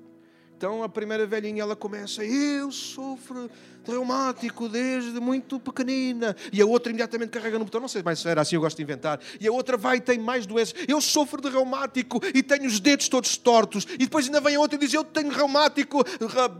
Então 0.64 0.82
a 0.82 0.88
primeira 0.88 1.26
velhinha 1.26 1.60
ela 1.60 1.76
começa, 1.76 2.24
eu 2.24 2.72
sofro 2.72 3.50
de 3.84 3.90
reumático 3.90 4.66
desde 4.66 5.20
muito 5.20 5.60
pequenina. 5.60 6.34
E 6.50 6.62
a 6.62 6.64
outra 6.64 6.88
imediatamente 6.88 7.28
carrega 7.28 7.58
no 7.58 7.66
botão, 7.66 7.82
não 7.82 7.86
sei 7.86 8.02
mais 8.02 8.24
era 8.24 8.40
assim, 8.40 8.54
eu 8.54 8.62
gosto 8.62 8.78
de 8.78 8.82
inventar. 8.82 9.20
E 9.38 9.46
a 9.46 9.52
outra 9.52 9.76
vai 9.76 9.98
e 9.98 10.00
tem 10.00 10.18
mais 10.18 10.46
doenças. 10.46 10.74
Eu 10.88 11.02
sofro 11.02 11.42
de 11.42 11.50
reumático 11.50 12.18
e 12.34 12.42
tenho 12.42 12.64
os 12.64 12.80
dedos 12.80 13.10
todos 13.10 13.36
tortos. 13.36 13.86
E 13.92 13.98
depois 13.98 14.24
ainda 14.24 14.40
vem 14.40 14.56
a 14.56 14.58
outra 14.58 14.76
e 14.76 14.80
diz, 14.80 14.94
eu 14.94 15.04
tenho 15.04 15.28
reumático, 15.28 16.02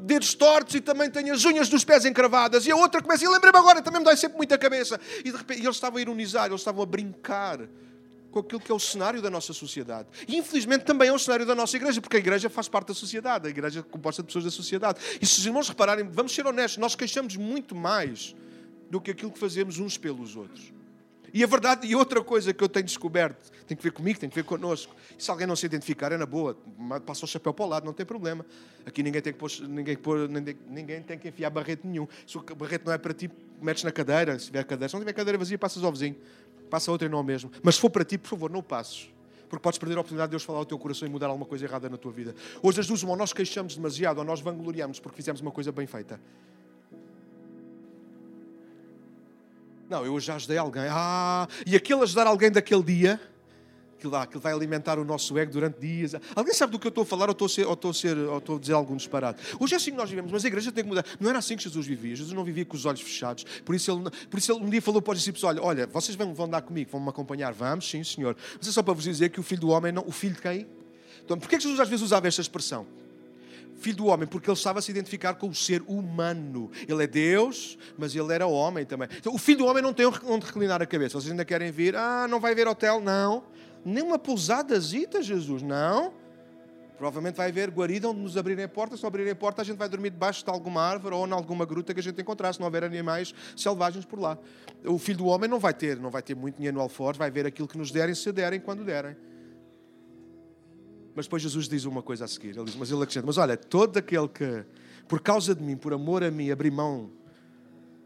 dedos 0.03 0.35
tortos 0.35 0.75
e 0.75 0.83
também 0.83 1.11
tenho 1.11 1.33
as 1.33 1.43
unhas 1.47 1.71
dos 1.71 1.83
pés 1.83 2.05
encravadas. 2.05 2.67
E 2.67 2.71
a 2.71 2.77
outra 2.77 3.01
começa, 3.01 3.25
e 3.25 3.29
lembrei-me 3.29 3.57
agora, 3.57 3.81
também 3.81 4.01
me 4.01 4.05
dói 4.05 4.19
sempre 4.19 4.37
muita 4.37 4.59
cabeça. 4.59 5.01
E 5.21 5.31
de 5.31 5.37
repente, 5.39 5.63
e 5.63 5.65
eles 5.65 5.77
estavam 5.77 5.97
a 5.97 6.03
ironizar, 6.03 6.49
eles 6.49 6.61
estavam 6.61 6.83
a 6.83 6.87
brincar 6.87 7.59
com 8.35 8.41
aquilo 8.41 8.61
que 8.61 8.73
é 8.73 8.75
o 8.75 8.81
cenário 8.81 9.23
da 9.23 9.31
nossa 9.31 9.53
sociedade. 9.53 10.09
E 10.27 10.37
infelizmente 10.37 10.85
também 10.85 11.09
é 11.09 11.13
o 11.13 11.19
cenário 11.19 11.47
da 11.47 11.55
nossa 11.55 11.77
igreja, 11.77 12.01
porque 12.01 12.17
a 12.17 12.19
igreja 12.19 12.51
faz 12.51 12.67
parte 12.67 12.89
da 12.89 12.95
sociedade, 12.95 13.47
a 13.47 13.51
igreja 13.51 13.79
é 13.79 13.83
composta 13.83 14.23
de 14.23 14.27
pessoas 14.27 14.45
da 14.45 14.51
sociedade. 14.51 14.99
E 15.21 15.25
se 15.25 15.39
os 15.39 15.47
irmãos 15.47 15.69
repararem, 15.69 16.09
vamos 16.09 16.35
ser 16.35 16.45
honestos, 16.45 16.79
nós 16.79 16.97
queixamos 16.97 17.37
muito 17.37 17.77
mais 17.77 18.35
do 18.91 19.01
que 19.01 19.13
aquilo 19.13 19.31
que 19.31 19.39
fazemos 19.39 19.79
uns 19.79 19.97
pelos 19.97 20.35
outros. 20.35 20.73
E 21.33 21.43
a 21.43 21.47
verdade, 21.47 21.87
e 21.87 21.97
outra 21.97 22.23
coisa 22.23 22.53
que 22.53 22.63
eu 22.63 22.69
tenho 22.69 22.85
descoberto, 22.85 23.51
tem 23.67 23.77
que 23.77 23.83
ver 23.83 23.91
comigo, 23.91 24.19
tem 24.19 24.29
que 24.29 24.35
ver 24.37 24.45
connosco. 24.45 24.95
E 25.19 25.23
se 25.23 25.31
alguém 25.31 25.47
não 25.47 25.57
se 25.57 25.67
identificar, 25.67 26.13
é 26.13 26.17
na 26.17 26.27
boa, 26.27 26.57
passa 27.05 27.25
o 27.25 27.29
chapéu 27.29 27.53
para 27.53 27.65
o 27.65 27.69
lado, 27.69 27.85
não 27.85 27.93
tem 27.93 28.07
problema. 28.07 28.47
Aqui 28.87 29.03
ninguém 29.03 29.21
tem 29.21 29.33
que, 29.33 29.39
pôr, 29.39 29.51
ninguém, 29.69 29.97
pôr, 29.97 30.29
ninguém, 30.29 30.57
ninguém 30.69 31.03
tem 31.03 31.19
que 31.19 31.29
enfiar 31.29 31.51
barrete 31.51 31.87
nenhum. 31.87 32.07
Se 32.25 32.39
o 32.39 32.43
barrete 32.55 32.85
não 32.87 32.93
é 32.93 32.99
para 32.99 33.13
ti, 33.13 33.29
metes 33.61 33.83
na 33.83 33.91
cadeira. 33.91 34.39
Se 34.39 34.47
tiver 34.47 34.65
cadeira, 34.65 34.89
se 34.89 34.95
não 34.95 35.01
tiver 35.01 35.13
cadeira 35.13 35.37
vazia, 35.37 35.59
passas 35.59 35.83
ao 35.83 35.91
vizinho 35.91 36.17
passa 36.75 36.91
outra 36.91 37.07
e 37.07 37.09
não 37.09 37.23
mesmo. 37.23 37.53
Mas 37.63 37.77
se 37.77 37.81
for 37.81 37.89
para 37.89 38.05
ti, 38.05 38.19
por 38.19 38.27
favor, 38.31 38.51
não 38.51 38.61
passes. 38.61 39.09
Porque 39.49 39.63
podes 39.63 39.79
perder 39.79 39.97
a 39.97 40.01
oportunidade 40.01 40.31
de 40.31 40.33
Deus 40.33 40.43
falar 40.43 40.59
ao 40.59 40.65
teu 40.65 40.77
coração 40.77 41.07
e 41.07 41.11
mudar 41.11 41.29
alguma 41.29 41.47
coisa 41.47 41.65
errada 41.65 41.89
na 41.89 41.97
tua 41.97 42.11
vida. 42.11 42.35
Hoje 42.61 42.81
as 42.81 42.87
duas, 42.89 43.05
ou 43.05 43.17
nós 43.17 43.33
queixamos 43.33 43.77
demasiado, 43.77 44.19
ou 44.19 44.25
nós 44.25 44.41
vangloriamos 44.41 44.99
porque 44.99 45.15
fizemos 45.15 45.41
uma 45.41 45.53
coisa 45.53 45.71
bem 45.71 45.87
feita. 45.87 46.21
Não, 49.89 50.05
eu 50.05 50.19
já 50.19 50.35
ajudei 50.35 50.59
alguém. 50.59 50.83
Ah, 50.91 51.47
e 51.65 51.77
aquele 51.77 52.03
ajudar 52.03 52.27
alguém 52.27 52.51
daquele 52.51 52.83
dia 52.83 53.21
aquilo, 54.05 54.17
aquilo 54.17 54.41
vai 54.41 54.53
alimentar 54.53 54.99
o 54.99 55.05
nosso 55.05 55.39
ego 55.39 55.53
durante 55.53 55.79
dias. 55.81 56.15
Alguém 56.35 56.53
sabe 56.55 56.73
do 56.73 56.79
que 56.79 56.87
eu 56.87 56.91
estou 56.91 57.03
a 57.03 57.07
falar 57.07 57.27
ou 57.27 57.33
estou 57.33 57.47
a, 57.47 57.49
ser, 57.49 57.67
ou 57.67 57.75
estou 57.75 57.91
a, 57.91 57.95
ser, 57.95 58.17
ou 58.17 58.39
estou 58.39 58.57
a 58.57 58.61
dizer 58.61 58.73
algum 58.73 58.97
disparate? 58.97 59.43
Hoje 59.59 59.75
é 59.75 59.77
assim 59.77 59.91
que 59.91 59.97
nós 59.97 60.11
vivemos, 60.11 60.31
mas 60.31 60.45
a 60.45 60.49
igreja 60.49 60.71
tem 60.71 60.85
que 60.85 60.89
mudar. 60.89 61.05
Não 61.19 61.31
era 61.31 61.39
assim 61.39 61.57
que 61.57 61.63
Jesus 61.63 61.87
vivia. 61.87 62.15
Jesus 62.15 62.35
não 62.35 62.45
vivia 62.45 62.65
com 62.65 62.77
os 62.77 62.85
olhos 62.85 63.01
fechados. 63.01 63.45
Por 63.65 63.75
isso 63.75 63.91
ele, 63.91 64.11
por 64.29 64.39
isso 64.39 64.53
ele 64.53 64.65
um 64.65 64.71
dia 64.71 64.83
falou 64.83 65.01
para 65.01 65.13
os 65.13 65.19
discípulos: 65.19 65.45
Olha, 65.45 65.63
olha 65.63 65.87
vocês 65.87 66.17
vão, 66.17 66.35
vão 66.35 66.47
andar 66.47 66.63
comigo, 66.63 66.91
vão 66.91 67.01
me 67.01 67.09
acompanhar. 67.09 67.53
Vamos, 67.53 67.89
sim, 67.89 68.03
senhor. 68.05 68.37
Mas 68.59 68.69
é 68.69 68.73
só 68.73 68.83
para 68.83 68.95
vos 68.95 69.05
dizer 69.05 69.31
que 69.31 69.41
o 69.41 69.43
filho 69.43 69.63
do 69.63 69.69
homem, 69.69 69.93
não, 69.93 70.05
o 70.07 70.13
filho 70.13 70.35
de 70.35 70.43
quem? 70.43 70.67
Então, 71.25 71.39
porquê 71.39 71.57
que 71.57 71.63
Jesus 71.63 71.81
às 71.81 71.89
vezes 71.89 72.05
usava 72.05 72.29
esta 72.29 72.41
expressão? 72.41 72.87
filho 73.85 73.97
do 73.97 74.07
homem, 74.07 74.27
porque 74.27 74.49
ele 74.49 74.57
estava 74.57 74.79
a 74.79 74.83
se 74.83 74.91
identificar 74.91 75.35
com 75.35 75.49
o 75.49 75.55
ser 75.55 75.83
humano. 75.87 76.71
Ele 76.89 77.05
é 77.05 77.07
Deus, 77.07 77.77
mas 77.99 78.15
ele 78.17 78.33
era 78.33 78.47
homem 78.47 78.87
também. 78.87 79.09
Então, 79.19 79.35
o 79.35 79.39
filho 79.39 79.59
do 79.59 79.67
homem 79.67 79.83
não 79.83 79.93
tem 79.93 80.07
onde 80.07 80.47
reclinar 80.47 80.81
a 80.81 80.87
cabeça. 80.87 81.21
Vocês 81.21 81.31
ainda 81.31 81.45
querem 81.45 81.71
vir? 81.71 81.95
Ah, 81.95 82.27
não 82.29 82.41
vai 82.41 82.55
ver 82.55 82.67
hotel? 82.67 83.01
Não 83.01 83.45
nem 83.85 84.03
uma 84.03 84.19
pousadazita, 84.19 85.23
Jesus, 85.23 85.63
não. 85.63 86.13
Provavelmente 86.97 87.35
vai 87.35 87.49
haver 87.49 87.71
guarida 87.71 88.09
onde 88.09 88.21
nos 88.21 88.37
abrirem 88.37 88.65
a 88.65 88.69
porta. 88.69 88.97
Se 88.97 89.05
abrirem 89.05 89.33
a 89.33 89.37
porta, 89.37 89.63
a 89.63 89.65
gente 89.65 89.77
vai 89.77 89.89
dormir 89.89 90.11
debaixo 90.11 90.45
de 90.45 90.51
alguma 90.51 90.81
árvore 90.81 91.15
ou 91.15 91.27
em 91.27 91.33
alguma 91.33 91.65
gruta 91.65 91.93
que 91.93 92.01
a 92.01 92.03
gente 92.03 92.21
encontrar, 92.21 92.53
se 92.53 92.61
não 92.61 92.67
houver 92.67 92.85
animais 92.85 93.35
selvagens 93.57 94.05
por 94.05 94.19
lá. 94.19 94.39
O 94.85 94.99
filho 94.99 95.19
do 95.19 95.27
homem 95.27 95.51
não 95.51 95.59
vai 95.59 95.75
ter, 95.75 95.99
não 95.99 96.11
vai 96.11 96.23
ter 96.23 96.37
muito 96.37 96.57
dinheiro 96.57 96.77
no 96.77 96.83
alforje, 96.83 97.19
vai 97.19 97.31
ver 97.31 97.47
aquilo 97.47 97.67
que 97.67 97.77
nos 97.77 97.91
derem, 97.91 98.15
se 98.15 98.31
derem, 98.31 98.61
quando 98.61 98.85
derem. 98.85 99.17
Mas 101.15 101.27
depois 101.27 101.43
Jesus 101.43 101.69
diz 101.69 101.85
uma 101.85 102.03
coisa 102.03 102.25
a 102.25 102.29
seguir. 102.29 102.57
Ele 102.57 102.65
diz, 102.65 102.77
mas 102.77 102.91
ele 102.91 103.03
acrescenta, 103.03 103.27
mas 103.27 103.39
olha, 103.39 103.57
todo 103.57 103.97
aquele 103.97 104.29
que, 104.29 104.65
por 105.09 105.21
causa 105.21 105.55
de 105.55 105.63
mim, 105.63 105.77
por 105.77 105.93
amor 105.93 106.23
a 106.23 106.31
mim, 106.31 106.51
abrir 106.51 106.71
mão 106.71 107.11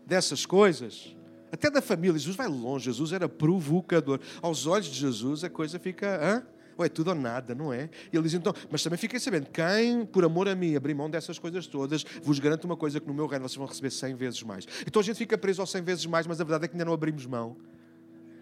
dessas 0.07 0.47
coisas, 0.47 1.15
até 1.53 1.71
da 1.71 1.81
família. 1.81 2.19
Jesus 2.19 2.37
vai 2.37 2.49
longe, 2.49 2.87
Jesus 2.87 3.13
era 3.13 3.29
provocador. 3.29 4.21
Aos 4.43 4.67
olhos 4.67 4.87
de 4.87 4.99
Jesus 4.99 5.45
a 5.45 5.51
coisa 5.51 5.79
fica. 5.79 6.19
Hã? 6.23 6.43
Ou 6.77 6.85
é 6.85 6.89
tudo 6.89 7.09
ou 7.09 7.15
nada, 7.15 7.57
não 7.57 7.73
é? 7.73 7.91
E 8.13 8.17
ele 8.17 8.23
diz 8.23 8.35
então, 8.35 8.55
mas 8.71 8.85
também 8.85 8.97
fiquem 8.97 9.19
sabendo, 9.19 9.49
quem 9.51 10.07
por 10.07 10.25
amor 10.25 10.49
a 10.49 10.55
mim 10.55 10.77
abrir 10.77 10.95
mão 10.95 11.11
dessas 11.11 11.37
coisas 11.37 11.67
todas, 11.67 12.05
vos 12.23 12.39
garanto 12.39 12.67
uma 12.67 12.77
coisa: 12.77 13.01
que 13.01 13.07
no 13.09 13.13
meu 13.13 13.27
reino 13.27 13.49
vocês 13.49 13.57
vão 13.57 13.67
receber 13.67 13.91
100 13.91 14.15
vezes 14.15 14.43
mais. 14.45 14.65
Então 14.87 15.01
a 15.01 15.05
gente 15.05 15.17
fica 15.17 15.37
preso 15.37 15.61
aos 15.61 15.71
100 15.73 15.83
vezes 15.83 16.07
mais, 16.07 16.25
mas 16.27 16.41
a 16.41 16.45
verdade 16.45 16.67
é 16.67 16.69
que 16.69 16.75
ainda 16.75 16.85
não 16.85 16.93
abrimos 16.93 17.27
mão 17.27 17.57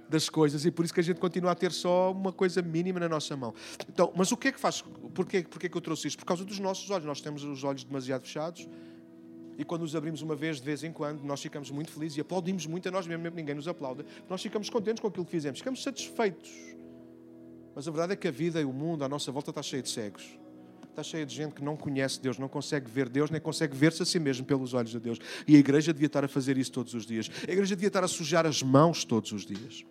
das 0.08 0.28
coisas 0.28 0.64
e 0.64 0.70
por 0.70 0.84
isso 0.84 0.94
que 0.94 1.00
a 1.00 1.02
gente 1.02 1.18
continua 1.18 1.52
a 1.52 1.54
ter 1.54 1.72
só 1.72 2.12
uma 2.12 2.30
coisa 2.30 2.60
mínima 2.60 3.00
na 3.00 3.08
nossa 3.08 3.34
mão. 3.36 3.54
Então, 3.88 4.12
mas 4.14 4.30
o 4.30 4.36
que 4.36 4.48
é 4.48 4.52
que 4.52 4.60
faz? 4.60 4.82
Porquê, 5.14 5.42
porquê 5.42 5.68
que 5.68 5.76
eu 5.76 5.80
trouxe 5.80 6.08
isto? 6.08 6.18
Por 6.18 6.26
causa 6.26 6.44
dos 6.44 6.58
nossos 6.58 6.90
olhos. 6.90 7.06
Nós 7.06 7.22
temos 7.22 7.42
os 7.42 7.64
olhos 7.64 7.84
demasiado 7.84 8.22
fechados 8.22 8.68
e 9.58 9.64
quando 9.64 9.82
os 9.82 9.96
abrimos 9.96 10.22
uma 10.22 10.34
vez, 10.34 10.58
de 10.58 10.64
vez 10.64 10.84
em 10.84 10.92
quando, 10.92 11.22
nós 11.22 11.40
ficamos 11.40 11.70
muito 11.70 11.90
felizes 11.90 12.18
e 12.18 12.20
aplaudimos 12.20 12.66
muito 12.66 12.88
a 12.88 12.92
nós 12.92 13.06
mesmo, 13.06 13.22
mesmo 13.22 13.36
ninguém 13.36 13.54
nos 13.54 13.66
aplauda. 13.66 14.04
Nós 14.28 14.42
ficamos 14.42 14.68
contentes 14.68 15.00
com 15.00 15.08
aquilo 15.08 15.24
que 15.24 15.30
fizemos, 15.30 15.58
ficamos 15.58 15.82
satisfeitos. 15.82 16.50
Mas 17.74 17.86
a 17.86 17.90
verdade 17.90 18.12
é 18.12 18.16
que 18.16 18.28
a 18.28 18.30
vida 18.30 18.60
e 18.60 18.64
o 18.64 18.72
mundo 18.72 19.04
à 19.04 19.08
nossa 19.08 19.30
volta 19.32 19.50
está 19.50 19.62
cheio 19.62 19.82
de 19.82 19.88
cegos. 19.88 20.38
Está 20.88 21.02
cheio 21.02 21.26
de 21.26 21.34
gente 21.34 21.54
que 21.54 21.62
não 21.62 21.76
conhece 21.76 22.20
Deus, 22.20 22.38
não 22.38 22.48
consegue 22.48 22.90
ver 22.90 23.08
Deus, 23.08 23.30
nem 23.30 23.40
consegue 23.40 23.76
ver-se 23.76 24.02
a 24.02 24.06
si 24.06 24.18
mesmo 24.18 24.46
pelos 24.46 24.72
olhos 24.72 24.90
de 24.90 25.00
Deus. 25.00 25.18
E 25.46 25.54
a 25.54 25.58
igreja 25.58 25.92
devia 25.92 26.06
estar 26.06 26.24
a 26.24 26.28
fazer 26.28 26.56
isso 26.56 26.72
todos 26.72 26.94
os 26.94 27.04
dias. 27.04 27.30
A 27.46 27.52
igreja 27.52 27.76
devia 27.76 27.88
estar 27.88 28.02
a 28.02 28.08
sujar 28.08 28.46
as 28.46 28.62
mãos 28.62 29.04
todos 29.04 29.30
os 29.32 29.44
dias. 29.44 29.84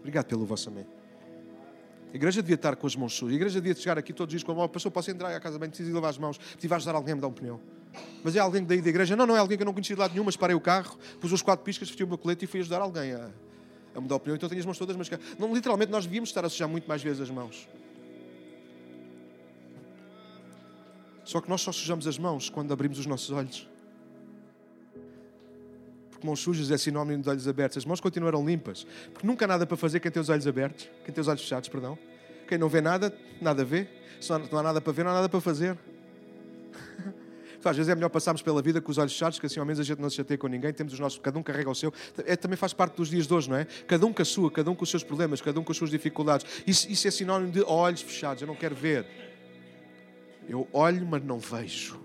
Obrigado 0.00 0.26
pelo 0.26 0.44
vosso 0.44 0.68
amém. 0.68 0.84
A 2.12 2.16
igreja 2.16 2.42
devia 2.42 2.56
estar 2.56 2.76
com 2.76 2.86
as 2.86 2.94
mãos 2.94 3.14
sujas. 3.14 3.32
A 3.32 3.36
igreja 3.36 3.60
devia 3.60 3.74
chegar 3.74 3.96
aqui 3.96 4.12
todos 4.12 4.30
os 4.30 4.32
dias 4.32 4.42
com 4.42 4.52
a 4.52 4.54
mão. 4.54 4.68
Pastor, 4.68 4.92
posso 4.92 5.10
entrar 5.10 5.34
à 5.34 5.40
casa 5.40 5.58
bem, 5.58 5.70
preciso 5.70 5.90
ir 5.90 5.94
lavar 5.94 6.10
as 6.10 6.18
mãos. 6.18 6.36
Preciso 6.36 6.74
ajudar 6.74 6.94
alguém 6.94 7.12
a 7.12 7.14
me 7.16 7.22
dar 7.22 7.28
um 7.28 7.32
pneu. 7.32 7.58
Mas 8.22 8.36
é 8.36 8.38
alguém 8.38 8.62
daí 8.62 8.82
da 8.82 8.88
igreja? 8.90 9.16
Não, 9.16 9.26
não 9.26 9.34
é 9.34 9.38
alguém 9.38 9.56
que 9.56 9.62
eu 9.62 9.66
não 9.66 9.72
conhecia 9.72 9.96
de 9.96 10.00
lado 10.00 10.12
nenhum, 10.12 10.24
mas 10.24 10.36
parei 10.36 10.54
o 10.54 10.60
carro, 10.60 10.98
pus 11.20 11.32
os 11.32 11.40
quatro 11.40 11.64
piscas, 11.64 11.88
vesti 11.88 12.04
o 12.04 12.06
meu 12.06 12.18
colete 12.18 12.44
e 12.44 12.48
fui 12.48 12.60
ajudar 12.60 12.82
alguém 12.82 13.12
a, 13.14 13.30
a 13.94 14.00
mudar 14.00 14.16
o 14.16 14.20
pneu. 14.20 14.36
Então 14.36 14.46
tenho 14.46 14.60
as 14.60 14.66
mãos 14.66 14.76
todas, 14.76 14.94
mas 14.94 15.10
não, 15.38 15.54
literalmente 15.54 15.90
nós 15.90 16.04
devíamos 16.04 16.28
estar 16.28 16.44
a 16.44 16.50
sujar 16.50 16.68
muito 16.68 16.86
mais 16.86 17.02
vezes 17.02 17.22
as 17.22 17.30
mãos. 17.30 17.66
Só 21.24 21.40
que 21.40 21.48
nós 21.48 21.62
só 21.62 21.72
sujamos 21.72 22.06
as 22.06 22.18
mãos 22.18 22.50
quando 22.50 22.72
abrimos 22.72 22.98
os 22.98 23.06
nossos 23.06 23.30
olhos. 23.30 23.71
Porque 26.22 26.28
mãos 26.28 26.38
sujas 26.40 26.70
é 26.70 26.78
sinónimo 26.78 27.20
de 27.20 27.28
olhos 27.28 27.48
abertos. 27.48 27.78
As 27.78 27.84
mãos 27.84 28.00
continuarão 28.00 28.46
limpas. 28.46 28.86
Porque 29.12 29.26
nunca 29.26 29.44
há 29.44 29.48
nada 29.48 29.66
para 29.66 29.76
fazer 29.76 29.98
quem 29.98 30.08
tem 30.08 30.22
os 30.22 30.28
olhos 30.28 30.46
abertos, 30.46 30.88
quem 31.04 31.12
tem 31.12 31.20
os 31.20 31.26
olhos 31.26 31.42
fechados, 31.42 31.68
perdão. 31.68 31.98
Quem 32.46 32.56
não 32.56 32.68
vê 32.68 32.80
nada, 32.80 33.12
nada 33.40 33.64
vê. 33.64 33.88
Se 34.20 34.30
não 34.30 34.58
há 34.60 34.62
nada 34.62 34.80
para 34.80 34.92
ver, 34.92 35.02
não 35.02 35.10
há 35.10 35.14
nada 35.14 35.28
para 35.28 35.40
fazer. 35.40 35.76
Às 37.64 37.76
vezes 37.76 37.88
é 37.88 37.94
melhor 37.96 38.08
passarmos 38.08 38.40
pela 38.40 38.62
vida 38.62 38.80
com 38.80 38.88
os 38.88 38.98
olhos 38.98 39.12
fechados, 39.12 39.40
que 39.40 39.46
assim 39.46 39.58
ao 39.58 39.66
menos 39.66 39.80
a 39.80 39.82
gente 39.82 40.00
não 40.00 40.08
se 40.08 40.14
chateia 40.16 40.38
com 40.38 40.46
ninguém, 40.46 40.72
temos 40.72 40.92
os 40.92 41.00
nossos, 41.00 41.18
cada 41.18 41.36
um 41.36 41.42
carrega 41.42 41.68
o 41.68 41.74
seu. 41.74 41.92
É, 42.24 42.36
também 42.36 42.56
faz 42.56 42.72
parte 42.72 42.96
dos 42.96 43.08
dias 43.10 43.26
de 43.26 43.34
hoje, 43.34 43.50
não 43.50 43.56
é? 43.56 43.64
Cada 43.88 44.06
um 44.06 44.12
com 44.12 44.22
a 44.22 44.24
sua, 44.24 44.50
cada 44.50 44.70
um 44.70 44.76
com 44.76 44.84
os 44.84 44.90
seus 44.90 45.02
problemas, 45.02 45.40
cada 45.40 45.58
um 45.58 45.64
com 45.64 45.72
as 45.72 45.78
suas 45.78 45.90
dificuldades. 45.90 46.46
Isso, 46.64 46.90
isso 46.90 47.08
é 47.08 47.10
sinónimo 47.10 47.50
de 47.50 47.62
olhos 47.62 48.00
fechados, 48.00 48.42
eu 48.42 48.46
não 48.46 48.54
quero 48.54 48.76
ver. 48.76 49.06
Eu 50.48 50.68
olho, 50.72 51.04
mas 51.04 51.24
não 51.24 51.40
vejo. 51.40 52.01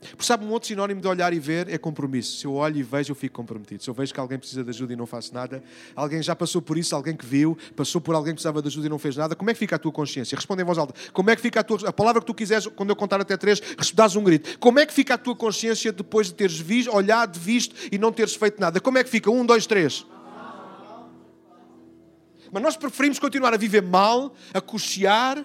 Porque 0.00 0.24
sabe, 0.24 0.44
um 0.44 0.50
outro 0.50 0.68
sinónimo 0.68 1.00
de 1.00 1.08
olhar 1.08 1.32
e 1.32 1.38
ver 1.38 1.68
é 1.68 1.78
compromisso. 1.78 2.38
Se 2.38 2.46
eu 2.46 2.54
olho 2.54 2.78
e 2.78 2.82
vejo, 2.82 3.10
eu 3.10 3.14
fico 3.16 3.34
comprometido. 3.34 3.82
Se 3.82 3.90
eu 3.90 3.94
vejo 3.94 4.12
que 4.12 4.20
alguém 4.20 4.38
precisa 4.38 4.62
de 4.62 4.70
ajuda 4.70 4.92
e 4.92 4.96
não 4.96 5.06
faço 5.06 5.34
nada, 5.34 5.62
alguém 5.94 6.22
já 6.22 6.36
passou 6.36 6.62
por 6.62 6.78
isso, 6.78 6.94
alguém 6.94 7.16
que 7.16 7.24
viu, 7.24 7.56
passou 7.74 8.00
por 8.00 8.14
alguém 8.14 8.32
que 8.32 8.36
precisava 8.36 8.60
de 8.62 8.68
ajuda 8.68 8.86
e 8.86 8.90
não 8.90 8.98
fez 8.98 9.16
nada, 9.16 9.34
como 9.34 9.50
é 9.50 9.52
que 9.52 9.58
fica 9.58 9.76
a 9.76 9.78
tua 9.78 9.92
consciência? 9.92 10.36
Responde 10.36 10.62
em 10.62 10.64
voz 10.64 10.78
alta. 10.78 10.94
Como 11.12 11.30
é 11.30 11.36
que 11.36 11.42
fica 11.42 11.60
a 11.60 11.64
tua... 11.64 11.88
A 11.88 11.92
palavra 11.92 12.20
que 12.20 12.26
tu 12.26 12.34
quiseres, 12.34 12.66
quando 12.66 12.90
eu 12.90 12.96
contar 12.96 13.20
até 13.20 13.36
três, 13.36 13.60
dás 13.94 14.14
um 14.16 14.22
grito. 14.22 14.58
Como 14.58 14.78
é 14.78 14.86
que 14.86 14.92
fica 14.92 15.14
a 15.14 15.18
tua 15.18 15.34
consciência 15.34 15.92
depois 15.92 16.28
de 16.28 16.34
teres 16.34 16.58
visto, 16.58 16.94
olhado, 16.94 17.38
visto 17.38 17.74
e 17.90 17.98
não 17.98 18.12
teres 18.12 18.34
feito 18.34 18.60
nada? 18.60 18.80
Como 18.80 18.98
é 18.98 19.04
que 19.04 19.10
fica? 19.10 19.30
Um, 19.30 19.44
dois, 19.44 19.66
três. 19.66 20.06
Mas 22.52 22.62
nós 22.62 22.76
preferimos 22.76 23.18
continuar 23.18 23.52
a 23.52 23.56
viver 23.56 23.82
mal, 23.82 24.34
a 24.54 24.60
cochear 24.60 25.44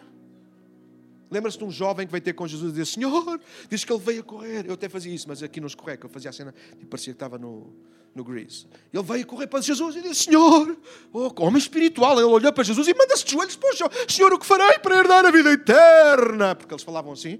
Lembra-se 1.31 1.57
de 1.57 1.63
um 1.63 1.71
jovem 1.71 2.05
que 2.05 2.11
veio 2.11 2.21
ter 2.21 2.33
com 2.33 2.45
Jesus 2.45 2.73
e 2.73 2.75
disse: 2.75 2.93
Senhor, 2.95 3.39
diz 3.69 3.85
que 3.85 3.93
ele 3.93 4.01
veio 4.01 4.19
a 4.19 4.23
correr. 4.23 4.65
Eu 4.67 4.73
até 4.73 4.89
fazia 4.89 5.13
isso, 5.15 5.29
mas 5.29 5.41
aqui 5.41 5.61
não 5.61 5.67
escorrega, 5.67 6.05
eu 6.05 6.09
fazia 6.09 6.29
a 6.29 6.33
cena 6.33 6.53
e 6.77 6.85
parecia 6.85 7.13
que 7.13 7.15
estava 7.15 7.39
no, 7.39 7.73
no 8.13 8.21
Grease. 8.21 8.67
Ele 8.93 9.01
veio 9.01 9.23
a 9.23 9.25
correr 9.25 9.47
para 9.47 9.61
Jesus 9.61 9.95
e 9.95 10.01
disse: 10.01 10.25
Senhor, 10.25 10.77
oh, 11.13 11.31
homem 11.37 11.57
espiritual. 11.57 12.17
Ele 12.17 12.23
olhou 12.23 12.51
para 12.51 12.65
Jesus 12.65 12.85
e 12.85 12.93
manda-se 12.93 13.23
de 13.23 13.31
joelhos: 13.31 13.55
Poxa, 13.55 13.85
Senhor, 14.09 14.33
o 14.33 14.37
que 14.37 14.45
farei 14.45 14.77
para 14.79 14.97
herdar 14.97 15.25
a 15.25 15.31
vida 15.31 15.53
eterna? 15.53 16.53
Porque 16.53 16.73
eles 16.73 16.83
falavam 16.83 17.13
assim. 17.13 17.39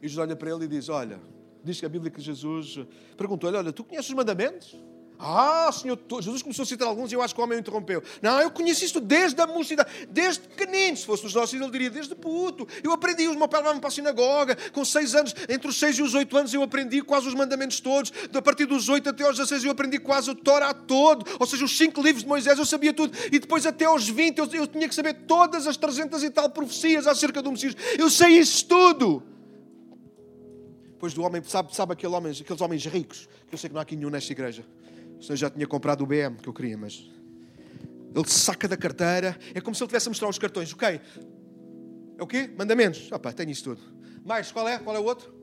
E 0.00 0.08
Jesus 0.08 0.26
olha 0.26 0.34
para 0.34 0.50
ele 0.50 0.64
e 0.64 0.68
diz: 0.68 0.88
Olha, 0.88 1.20
diz 1.62 1.78
que 1.78 1.84
a 1.84 1.90
Bíblia 1.90 2.10
que 2.10 2.22
Jesus 2.22 2.78
perguntou-lhe: 3.18 3.58
Olha, 3.58 3.70
tu 3.70 3.84
conheces 3.84 4.08
os 4.08 4.16
mandamentos? 4.16 4.74
Ah, 5.18 5.70
Senhor, 5.72 5.98
Jesus 6.20 6.42
começou 6.42 6.64
a 6.64 6.66
citar 6.66 6.88
alguns 6.88 7.12
e 7.12 7.14
eu 7.14 7.22
acho 7.22 7.34
que 7.34 7.40
o 7.40 7.44
homem 7.44 7.56
o 7.56 7.60
interrompeu. 7.60 8.02
Não, 8.20 8.40
eu 8.40 8.50
conheci 8.50 8.84
isto 8.84 9.00
desde 9.00 9.40
a 9.40 9.46
mocidade, 9.46 9.88
desde 10.10 10.40
pequenino. 10.48 10.96
Se 10.96 11.06
fosse 11.06 11.22
dos 11.22 11.34
nossos 11.34 11.54
ele 11.54 11.70
diria 11.70 11.88
desde 11.88 12.14
puto. 12.14 12.66
Eu 12.82 12.92
aprendi, 12.92 13.28
os 13.28 13.36
meu 13.36 13.46
pai 13.46 13.60
levava-me 13.60 13.80
para 13.80 13.88
a 13.88 13.92
sinagoga, 13.92 14.56
com 14.72 14.84
seis 14.84 15.14
anos, 15.14 15.34
entre 15.48 15.68
os 15.68 15.78
seis 15.78 15.96
e 15.96 16.02
os 16.02 16.14
oito 16.14 16.36
anos 16.36 16.52
eu 16.52 16.62
aprendi 16.62 17.00
quase 17.00 17.28
os 17.28 17.34
mandamentos 17.34 17.80
todos. 17.80 18.12
A 18.34 18.42
partir 18.42 18.66
dos 18.66 18.88
oito 18.88 19.08
até 19.08 19.24
aos 19.24 19.36
16 19.36 19.64
eu 19.64 19.70
aprendi 19.70 19.98
quase 19.98 20.30
o 20.30 20.34
Torá 20.34 20.74
todo, 20.74 21.24
ou 21.38 21.46
seja, 21.46 21.64
os 21.64 21.76
cinco 21.76 22.02
livros 22.02 22.22
de 22.22 22.28
Moisés 22.28 22.58
eu 22.58 22.66
sabia 22.66 22.92
tudo. 22.92 23.16
E 23.26 23.38
depois 23.38 23.64
até 23.64 23.84
aos 23.84 24.08
20 24.08 24.38
eu, 24.38 24.46
eu 24.52 24.66
tinha 24.66 24.88
que 24.88 24.94
saber 24.94 25.14
todas 25.26 25.66
as 25.66 25.76
300 25.76 26.24
e 26.24 26.30
tal 26.30 26.50
profecias 26.50 27.06
acerca 27.06 27.40
do 27.40 27.52
Messias. 27.52 27.76
Eu 27.96 28.10
sei 28.10 28.38
isso 28.38 28.66
tudo. 28.66 29.22
Depois 30.92 31.14
do 31.14 31.22
homem, 31.22 31.42
sabe, 31.44 31.74
sabe 31.74 31.92
aquele 31.92 32.14
homem, 32.14 32.32
aqueles 32.32 32.60
homens 32.60 32.84
ricos, 32.86 33.28
que 33.48 33.54
eu 33.54 33.58
sei 33.58 33.68
que 33.68 33.74
não 33.74 33.80
há 33.80 33.82
aqui 33.82 33.94
nenhum 33.94 34.10
nesta 34.10 34.32
igreja 34.32 34.64
Senão 35.24 35.36
já 35.36 35.48
tinha 35.48 35.66
comprado 35.66 36.02
o 36.02 36.06
BM 36.06 36.36
que 36.36 36.48
eu 36.48 36.52
queria, 36.52 36.76
mas. 36.76 37.10
Ele 38.14 38.28
saca 38.28 38.68
da 38.68 38.76
carteira. 38.76 39.36
É 39.54 39.60
como 39.60 39.74
se 39.74 39.82
ele 39.82 39.88
tivesse 39.88 40.08
a 40.08 40.10
mostrar 40.10 40.28
os 40.28 40.38
cartões. 40.38 40.72
Ok. 40.72 41.00
É 42.18 42.22
o 42.22 42.26
quê? 42.26 42.50
Mandamentos. 42.56 43.10
Opa, 43.10 43.32
tenho 43.32 43.50
isso 43.50 43.64
tudo. 43.64 43.80
Mais, 44.24 44.52
qual 44.52 44.68
é? 44.68 44.78
Qual 44.78 44.94
é 44.94 45.00
o 45.00 45.04
outro? 45.04 45.34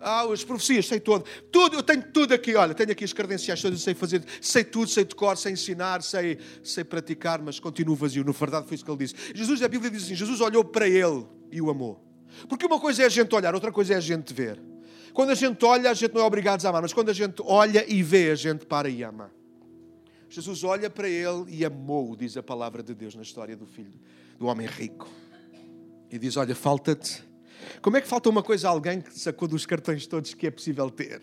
Ah, 0.00 0.22
as 0.32 0.44
profecias, 0.44 0.86
sei 0.86 1.00
todo. 1.00 1.24
Tudo, 1.50 1.76
eu 1.76 1.82
tenho 1.82 2.02
tudo 2.12 2.32
aqui. 2.32 2.54
Olha, 2.54 2.74
tenho 2.74 2.92
aqui 2.92 3.04
as 3.04 3.12
credenciais 3.12 3.60
todas, 3.60 3.80
sei 3.80 3.94
fazer, 3.94 4.22
sei 4.40 4.62
tudo, 4.62 4.88
sei 4.88 5.04
de 5.04 5.14
cor, 5.14 5.36
sei 5.36 5.52
ensinar, 5.52 6.02
sei, 6.02 6.38
sei 6.62 6.84
praticar, 6.84 7.40
mas 7.42 7.58
continuo 7.58 7.96
vazio. 7.96 8.22
No 8.22 8.32
verdade, 8.32 8.66
foi 8.66 8.74
isso 8.74 8.84
que 8.84 8.90
ele 8.90 8.98
disse. 8.98 9.14
Jesus, 9.34 9.62
a 9.62 9.68
Bíblia 9.68 9.90
diz 9.90 10.04
assim: 10.04 10.14
Jesus 10.14 10.40
olhou 10.40 10.64
para 10.64 10.88
ele 10.88 11.26
e 11.50 11.60
o 11.60 11.70
amou. 11.70 12.02
Porque 12.48 12.66
uma 12.66 12.78
coisa 12.78 13.02
é 13.02 13.06
a 13.06 13.08
gente 13.08 13.34
olhar, 13.34 13.54
outra 13.54 13.72
coisa 13.72 13.94
é 13.94 13.96
a 13.96 14.00
gente 14.00 14.32
ver. 14.32 14.60
Quando 15.14 15.30
a 15.30 15.34
gente 15.36 15.64
olha, 15.64 15.90
a 15.92 15.94
gente 15.94 16.12
não 16.12 16.22
é 16.22 16.24
obrigado 16.24 16.66
a 16.66 16.68
amar, 16.68 16.82
mas 16.82 16.92
quando 16.92 17.08
a 17.08 17.12
gente 17.12 17.40
olha 17.40 17.84
e 17.88 18.02
vê, 18.02 18.32
a 18.32 18.34
gente 18.34 18.66
para 18.66 18.88
e 18.88 19.04
ama. 19.04 19.30
Jesus 20.28 20.64
olha 20.64 20.90
para 20.90 21.08
ele 21.08 21.44
e 21.46 21.64
amou, 21.64 22.16
diz 22.16 22.36
a 22.36 22.42
palavra 22.42 22.82
de 22.82 22.92
Deus 22.92 23.14
na 23.14 23.22
história 23.22 23.56
do 23.56 23.64
filho, 23.64 23.94
do 24.36 24.46
homem 24.46 24.66
rico. 24.66 25.08
E 26.10 26.18
diz: 26.18 26.36
Olha, 26.36 26.52
falta-te. 26.52 27.22
Como 27.80 27.96
é 27.96 28.00
que 28.00 28.08
falta 28.08 28.28
uma 28.28 28.42
coisa 28.42 28.66
a 28.66 28.72
alguém 28.72 29.00
que 29.00 29.16
sacou 29.16 29.46
dos 29.46 29.64
cartões 29.64 30.04
todos 30.08 30.34
que 30.34 30.48
é 30.48 30.50
possível 30.50 30.90
ter? 30.90 31.22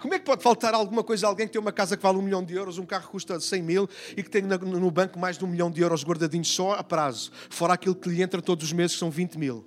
Como 0.00 0.12
é 0.14 0.18
que 0.18 0.24
pode 0.24 0.42
faltar 0.42 0.74
alguma 0.74 1.04
coisa 1.04 1.26
a 1.26 1.28
alguém 1.28 1.46
que 1.46 1.52
tem 1.52 1.62
uma 1.62 1.70
casa 1.70 1.96
que 1.96 2.02
vale 2.02 2.18
um 2.18 2.22
milhão 2.22 2.42
de 2.42 2.54
euros, 2.54 2.76
um 2.76 2.84
carro 2.84 3.04
que 3.04 3.12
custa 3.12 3.38
100 3.38 3.62
mil 3.62 3.88
e 4.16 4.22
que 4.24 4.28
tem 4.28 4.42
no 4.42 4.90
banco 4.90 5.16
mais 5.16 5.38
de 5.38 5.44
um 5.44 5.48
milhão 5.48 5.70
de 5.70 5.80
euros 5.80 6.02
guardadinhos 6.02 6.48
só 6.48 6.72
a 6.72 6.82
prazo, 6.82 7.30
fora 7.48 7.74
aquilo 7.74 7.94
que 7.94 8.08
lhe 8.08 8.20
entra 8.20 8.42
todos 8.42 8.64
os 8.66 8.72
meses, 8.72 8.94
que 8.94 8.98
são 8.98 9.12
20 9.12 9.38
mil, 9.38 9.64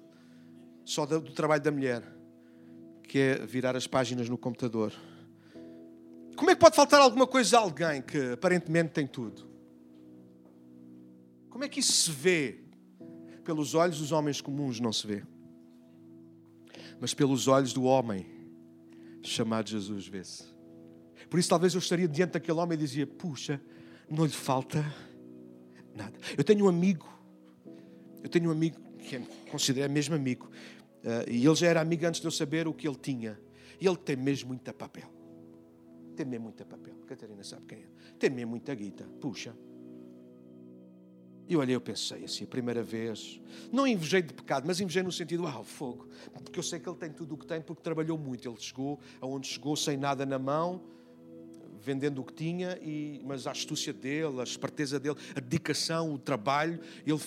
só 0.83 1.05
do 1.05 1.21
trabalho 1.31 1.63
da 1.63 1.71
mulher? 1.71 2.14
Que 3.05 3.19
é 3.19 3.45
virar 3.45 3.75
as 3.75 3.87
páginas 3.87 4.29
no 4.29 4.37
computador. 4.37 4.93
Como 6.35 6.49
é 6.49 6.55
que 6.55 6.59
pode 6.59 6.75
faltar 6.75 6.99
alguma 6.99 7.25
coisa 7.25 7.57
a 7.57 7.61
alguém 7.61 8.01
que 8.01 8.33
aparentemente 8.33 8.91
tem 8.91 9.07
tudo? 9.07 9.47
Como 11.49 11.63
é 11.63 11.69
que 11.69 11.79
isso 11.79 11.93
se 11.93 12.11
vê? 12.11 12.59
Pelos 13.43 13.73
olhos 13.73 13.99
dos 13.99 14.11
homens 14.11 14.41
comuns 14.41 14.79
não 14.79 14.91
se 14.91 15.07
vê. 15.07 15.23
Mas 16.99 17.13
pelos 17.13 17.47
olhos 17.47 17.71
do 17.71 17.83
homem 17.83 18.25
chamado 19.23 19.69
Jesus 19.69 20.07
vê-se. 20.07 20.43
Por 21.29 21.39
isso 21.39 21.49
talvez 21.49 21.73
eu 21.73 21.79
estaria 21.79 22.07
diante 22.07 22.31
daquele 22.31 22.59
homem 22.59 22.77
e 22.77 22.81
dizia: 22.81 23.07
Puxa, 23.07 23.61
não 24.09 24.25
lhe 24.25 24.31
falta 24.31 24.85
nada. 25.95 26.17
Eu 26.37 26.43
tenho 26.43 26.65
um 26.65 26.67
amigo, 26.67 27.07
eu 28.23 28.29
tenho 28.29 28.49
um 28.49 28.51
amigo 28.51 28.79
que 28.99 29.15
é, 29.15 29.21
considero 29.49 29.91
mesmo 29.91 30.15
amigo, 30.15 30.49
Uh, 31.05 31.29
e 31.29 31.45
ele 31.45 31.55
já 31.55 31.67
era 31.67 31.81
amigo 31.81 32.03
antes 32.07 32.19
de 32.19 32.25
eu 32.25 32.31
saber 32.31 32.67
o 32.67 32.73
que 32.73 32.87
ele 32.87 32.97
tinha. 32.97 33.39
E 33.79 33.85
ele 33.85 33.95
tem 33.95 34.15
mesmo 34.15 34.47
muita 34.47 34.73
papel. 34.73 35.07
Tem 36.15 36.25
mesmo 36.25 36.45
muita 36.45 36.65
papel. 36.65 36.95
Catarina 37.05 37.43
sabe 37.43 37.65
quem 37.67 37.77
é. 37.77 37.87
Tem 38.17 38.29
mesmo 38.31 38.49
muita 38.49 38.73
guita. 38.73 39.03
Puxa. 39.21 39.55
E 41.47 41.55
olha, 41.55 41.73
eu 41.73 41.81
pensei 41.81 42.23
assim, 42.23 42.43
a 42.43 42.47
primeira 42.47 42.81
vez, 42.81 43.39
não 43.71 43.85
invejei 43.85 44.23
de 44.23 44.33
pecado, 44.33 44.65
mas 44.65 44.81
invejei 44.81 45.03
no 45.03 45.11
sentido, 45.11 45.45
ah, 45.45 45.63
fogo, 45.63 46.07
porque 46.43 46.57
eu 46.57 46.63
sei 46.63 46.79
que 46.79 46.89
ele 46.89 46.97
tem 46.97 47.11
tudo 47.11 47.35
o 47.35 47.37
que 47.37 47.45
tem, 47.45 47.61
porque 47.61 47.83
trabalhou 47.83 48.17
muito. 48.17 48.49
Ele 48.49 48.57
chegou 48.59 48.99
aonde 49.21 49.47
chegou, 49.47 49.75
sem 49.75 49.95
nada 49.95 50.25
na 50.25 50.39
mão, 50.39 50.81
vendendo 51.79 52.19
o 52.21 52.23
que 52.23 52.33
tinha, 52.33 52.79
e, 52.81 53.21
mas 53.23 53.45
a 53.45 53.51
astúcia 53.51 53.93
dele, 53.93 54.39
a 54.39 54.43
esperteza 54.43 54.99
dele, 54.99 55.17
a 55.35 55.39
dedicação, 55.39 56.11
o 56.11 56.17
trabalho, 56.17 56.79
ele 57.05 57.19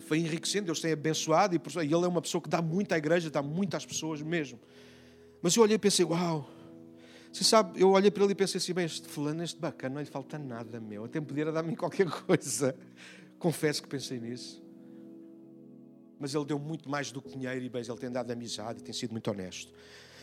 foi 0.00 0.18
enriquecendo, 0.18 0.66
Deus 0.66 0.80
tem 0.80 0.92
abençoado 0.92 1.54
e 1.54 1.60
ele 1.80 1.94
é 1.94 2.08
uma 2.08 2.22
pessoa 2.22 2.40
que 2.40 2.48
dá 2.48 2.60
muito 2.60 2.92
à 2.92 2.98
igreja, 2.98 3.30
dá 3.30 3.42
muito 3.42 3.76
às 3.76 3.86
pessoas 3.86 4.20
mesmo. 4.22 4.60
Mas 5.42 5.54
eu 5.56 5.62
olhei 5.62 5.76
e 5.76 5.78
pensei, 5.78 6.04
uau, 6.04 6.48
você 7.32 7.44
sabe, 7.44 7.80
eu 7.80 7.90
olhei 7.90 8.10
para 8.10 8.24
ele 8.24 8.32
e 8.32 8.34
pensei 8.34 8.58
assim, 8.58 8.72
bem, 8.72 8.84
este 8.84 9.08
fulano, 9.08 9.42
este 9.42 9.58
bacana, 9.60 9.96
não 9.96 10.00
lhe 10.00 10.08
falta 10.08 10.38
nada, 10.38 10.80
meu, 10.80 11.04
até 11.04 11.20
podia 11.20 11.50
dar-me 11.50 11.74
qualquer 11.76 12.08
coisa. 12.08 12.76
Confesso 13.38 13.82
que 13.82 13.88
pensei 13.88 14.20
nisso. 14.20 14.62
Mas 16.18 16.34
ele 16.34 16.44
deu 16.44 16.58
muito 16.58 16.88
mais 16.88 17.10
do 17.10 17.20
que 17.20 17.36
dinheiro 17.36 17.64
e 17.64 17.68
bem, 17.68 17.82
ele 17.82 17.98
tem 17.98 18.10
dado 18.10 18.30
amizade, 18.30 18.82
tem 18.82 18.94
sido 18.94 19.10
muito 19.10 19.30
honesto. 19.30 19.72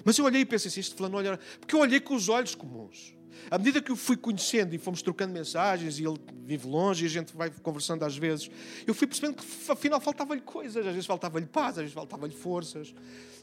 Mas 0.03 0.17
eu 0.17 0.25
olhei 0.25 0.41
e 0.41 0.45
pensei 0.45 0.69
assim, 0.69 0.79
este 0.79 0.95
fulano 0.95 1.17
olha, 1.17 1.39
porque 1.59 1.75
eu 1.75 1.79
olhei 1.79 1.99
com 1.99 2.15
os 2.15 2.29
olhos 2.29 2.55
comuns. 2.55 3.13
À 3.49 3.57
medida 3.57 3.81
que 3.81 3.91
eu 3.91 3.95
fui 3.95 4.15
conhecendo 4.15 4.73
e 4.73 4.77
fomos 4.77 5.01
trocando 5.01 5.33
mensagens, 5.33 5.99
e 5.99 6.05
ele 6.05 6.19
vive 6.45 6.67
longe 6.67 7.03
e 7.03 7.07
a 7.07 7.09
gente 7.09 7.35
vai 7.35 7.49
conversando 7.49 8.03
às 8.03 8.17
vezes, 8.17 8.49
eu 8.85 8.93
fui 8.93 9.07
percebendo 9.07 9.35
que 9.35 9.71
afinal 9.71 9.99
faltava-lhe 9.99 10.41
coisas, 10.41 10.85
às 10.85 10.93
vezes 10.93 11.05
faltava-lhe 11.05 11.45
paz, 11.45 11.69
às 11.69 11.77
vezes 11.77 11.93
faltava-lhe 11.93 12.33
forças, 12.33 12.93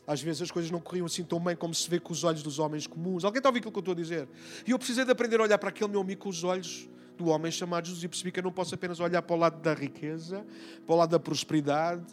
às 0.06 0.22
vezes 0.22 0.42
as 0.42 0.50
coisas 0.50 0.70
não 0.70 0.80
corriam 0.80 1.06
assim 1.06 1.22
tão 1.22 1.38
bem 1.38 1.54
como 1.54 1.74
se 1.74 1.88
vê 1.88 2.00
com 2.00 2.12
os 2.12 2.24
olhos 2.24 2.42
dos 2.42 2.58
homens 2.58 2.86
comuns. 2.86 3.24
Alguém 3.24 3.38
está 3.38 3.48
a 3.48 3.50
ouvir 3.50 3.58
aquilo 3.58 3.72
que 3.72 3.78
eu 3.78 3.80
estou 3.80 3.92
a 3.92 3.96
dizer? 3.96 4.28
E 4.66 4.70
eu 4.70 4.78
precisei 4.78 5.04
de 5.04 5.10
aprender 5.10 5.38
a 5.40 5.42
olhar 5.42 5.58
para 5.58 5.68
aquele 5.68 5.90
meu 5.90 6.00
amigo 6.00 6.22
com 6.22 6.28
os 6.28 6.44
olhos 6.44 6.88
do 7.18 7.26
homem 7.28 7.50
chamado 7.50 7.86
Jesus 7.86 8.04
e 8.04 8.08
percebi 8.08 8.32
que 8.32 8.38
eu 8.38 8.44
não 8.44 8.52
posso 8.52 8.74
apenas 8.74 9.00
olhar 9.00 9.20
para 9.20 9.36
o 9.36 9.38
lado 9.38 9.60
da 9.60 9.74
riqueza, 9.74 10.46
para 10.86 10.94
o 10.94 10.96
lado 10.96 11.10
da 11.10 11.18
prosperidade, 11.18 12.06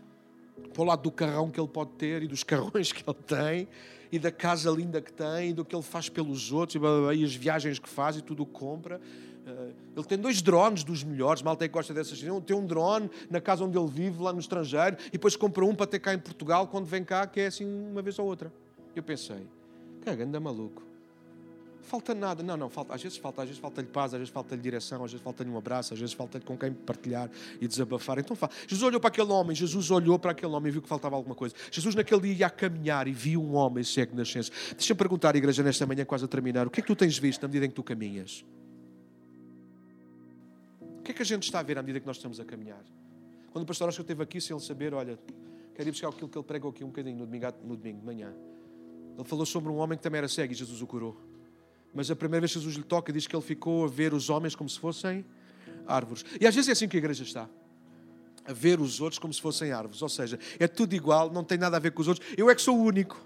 para 0.73 0.82
o 0.82 0.86
lado 0.86 1.03
do 1.03 1.11
carrão 1.11 1.49
que 1.49 1.59
ele 1.59 1.67
pode 1.67 1.91
ter 1.91 2.23
e 2.23 2.28
dos 2.28 2.43
carrões 2.43 2.91
que 2.91 3.03
ele 3.07 3.17
tem 3.26 3.67
e 4.16 4.20
da 4.20 4.32
casa 4.32 4.72
linda 4.72 5.01
que 5.01 5.11
tem, 5.11 5.49
e 5.49 5.53
do 5.53 5.66
que 5.66 5.76
ele 5.76 5.84
faz 5.84 6.07
pelos 6.07 6.51
outros, 6.51 6.76
e, 6.76 6.80
blá, 6.80 6.89
blá, 6.89 7.01
blá, 7.01 7.13
e 7.13 7.24
as 7.24 7.36
viagens 7.36 7.80
que 7.80 7.89
faz 7.89 8.16
e 8.16 8.22
tudo 8.22 8.43
o 8.43 8.45
que 8.45 8.53
compra. 8.53 8.99
Uh, 9.45 9.74
ele 9.95 10.05
tem 10.05 10.18
dois 10.18 10.41
drones 10.41 10.84
dos 10.84 11.03
melhores, 11.03 11.41
mal 11.41 11.55
tem 11.55 11.70
gosta 11.70 11.93
dessas 11.93 12.20
coisas. 12.20 12.43
Tem 12.43 12.55
um 12.55 12.66
drone 12.66 13.09
na 13.30 13.41
casa 13.41 13.63
onde 13.63 13.78
ele 13.78 13.88
vive, 13.88 14.22
lá 14.22 14.32
no 14.32 14.39
estrangeiro, 14.39 14.97
e 15.07 15.11
depois 15.11 15.36
compra 15.36 15.66
um 15.66 15.76
para 15.76 15.86
ter 15.86 15.99
cá 15.99 16.13
em 16.13 16.20
Portugal, 16.20 16.68
quando 16.68 16.86
vem 16.86 17.03
cá, 17.03 17.28
que 17.28 17.41
é 17.41 17.47
assim 17.47 17.66
uma 17.66 18.01
vez 18.01 18.18
ou 18.18 18.26
outra. 18.26 18.51
Eu 18.95 19.03
pensei, 19.03 19.45
que 20.03 20.09
anda 20.09 20.39
maluco 20.39 20.95
falta 21.86 22.13
nada. 22.13 22.43
Não, 22.43 22.57
não, 22.57 22.69
falta, 22.69 22.93
às 22.93 23.01
vezes 23.01 23.17
falta, 23.17 23.41
às 23.41 23.47
vezes 23.47 23.61
falta-lhe 23.61 23.88
paz, 23.88 24.13
às 24.13 24.19
vezes 24.19 24.33
falta-lhe 24.33 24.61
direção, 24.61 25.03
às 25.03 25.11
vezes 25.11 25.23
falta-lhe 25.23 25.49
um 25.49 25.57
abraço, 25.57 25.93
às 25.93 25.99
vezes 25.99 26.13
falta-lhe 26.13 26.43
com 26.43 26.57
quem 26.57 26.73
partilhar 26.73 27.29
e 27.61 27.67
desabafar. 27.67 28.19
Então, 28.19 28.36
Jesus 28.67 28.83
olhou 28.83 28.99
para 28.99 29.07
aquele 29.09 29.31
homem, 29.31 29.55
Jesus 29.55 29.89
olhou 29.91 30.19
para 30.19 30.31
aquele 30.31 30.51
homem 30.51 30.69
e 30.69 30.71
viu 30.71 30.81
que 30.81 30.88
faltava 30.88 31.15
alguma 31.15 31.36
coisa. 31.36 31.55
Jesus 31.71 31.95
naquele 31.95 32.21
dia 32.21 32.33
ia 32.33 32.47
a 32.47 32.49
caminhar 32.49 33.07
e 33.07 33.11
viu 33.11 33.41
um 33.41 33.55
homem 33.55 33.83
cego 33.83 34.11
de 34.11 34.17
nascença. 34.17 34.51
Deixa-me 34.71 34.97
perguntar, 34.97 35.36
igreja, 35.36 35.63
nesta 35.63 35.86
manhã, 35.86 36.03
quase 36.03 36.25
a 36.25 36.27
terminar, 36.27 36.67
o 36.67 36.69
que 36.69 36.79
é 36.79 36.83
que 36.83 36.88
tu 36.88 36.95
tens 36.95 37.17
visto 37.17 37.41
na 37.41 37.47
medida 37.47 37.65
em 37.65 37.69
que 37.69 37.75
tu 37.75 37.83
caminhas? 37.83 38.45
O 40.99 41.01
que 41.03 41.11
é 41.11 41.13
que 41.13 41.21
a 41.21 41.25
gente 41.25 41.43
está 41.43 41.59
a 41.59 41.63
ver 41.63 41.77
à 41.77 41.81
medida 41.81 41.99
que 41.99 42.07
nós 42.07 42.17
estamos 42.17 42.39
a 42.39 42.45
caminhar? 42.45 42.83
Quando 43.51 43.63
o 43.63 43.67
pastor 43.67 43.88
Oscar 43.88 44.03
esteve 44.03 44.23
aqui, 44.23 44.41
sem 44.41 44.55
ele 44.55 44.65
saber, 44.65 44.93
olha, 44.93 45.17
quero 45.75 45.88
ir 45.88 45.91
buscar 45.91 46.09
aquilo 46.09 46.27
que 46.27 46.38
ele 46.38 46.45
pregou 46.45 46.71
aqui 46.71 46.83
um 46.83 46.88
bocadinho 46.88 47.17
no 47.17 47.25
domingo, 47.25 47.47
no 47.63 47.77
domingo 47.77 47.99
de 47.99 48.05
manhã. 48.05 48.33
Ele 49.17 49.23
falou 49.23 49.45
sobre 49.45 49.71
um 49.71 49.77
homem 49.77 49.97
que 49.97 50.03
também 50.03 50.17
era 50.17 50.27
cego 50.27 50.51
e 50.51 50.55
Jesus 50.55 50.81
o 50.81 50.88
curou. 50.88 51.34
Mas 51.96 52.12
a 52.12 52.16
primeira 52.16 52.41
vez 52.41 52.52
que 52.52 52.60
Jesus 52.60 52.76
lhe 52.76 52.84
toca, 52.84 53.12
diz 53.14 53.26
que 53.26 53.34
ele 53.34 53.41
ficou 53.41 53.86
a 53.86 53.88
ver 53.88 54.14
os 54.14 54.30
homens 54.30 54.54
como 54.54 54.70
se 54.70 54.78
fossem 54.78 55.26
árvores. 55.88 56.26
E 56.39 56.46
às 56.46 56.54
vezes 56.54 56.68
é 56.68 56.74
assim 56.74 56.89
que 56.89 56.98
a 56.98 57.00
igreja 57.00 57.24
está. 57.24 57.50
A 58.46 58.54
ver 58.54 58.82
os 58.82 59.00
outros 59.00 59.18
como 59.18 59.34
se 59.34 59.41
fossem 59.41 59.72
árvores. 59.72 60.02
Ou 60.02 60.10
seja, 60.10 60.38
é 60.60 60.68
tudo 60.68 60.93
igual, 60.93 61.32
não 61.32 61.43
tem 61.43 61.58
nada 61.58 61.78
a 61.78 61.80
ver 61.80 61.91
com 61.91 62.02
os 62.02 62.08
outros. 62.10 62.28
Eu 62.38 62.50
é 62.50 62.54
que 62.54 62.62
sou 62.62 62.78
o 62.78 62.84
único. 62.84 63.18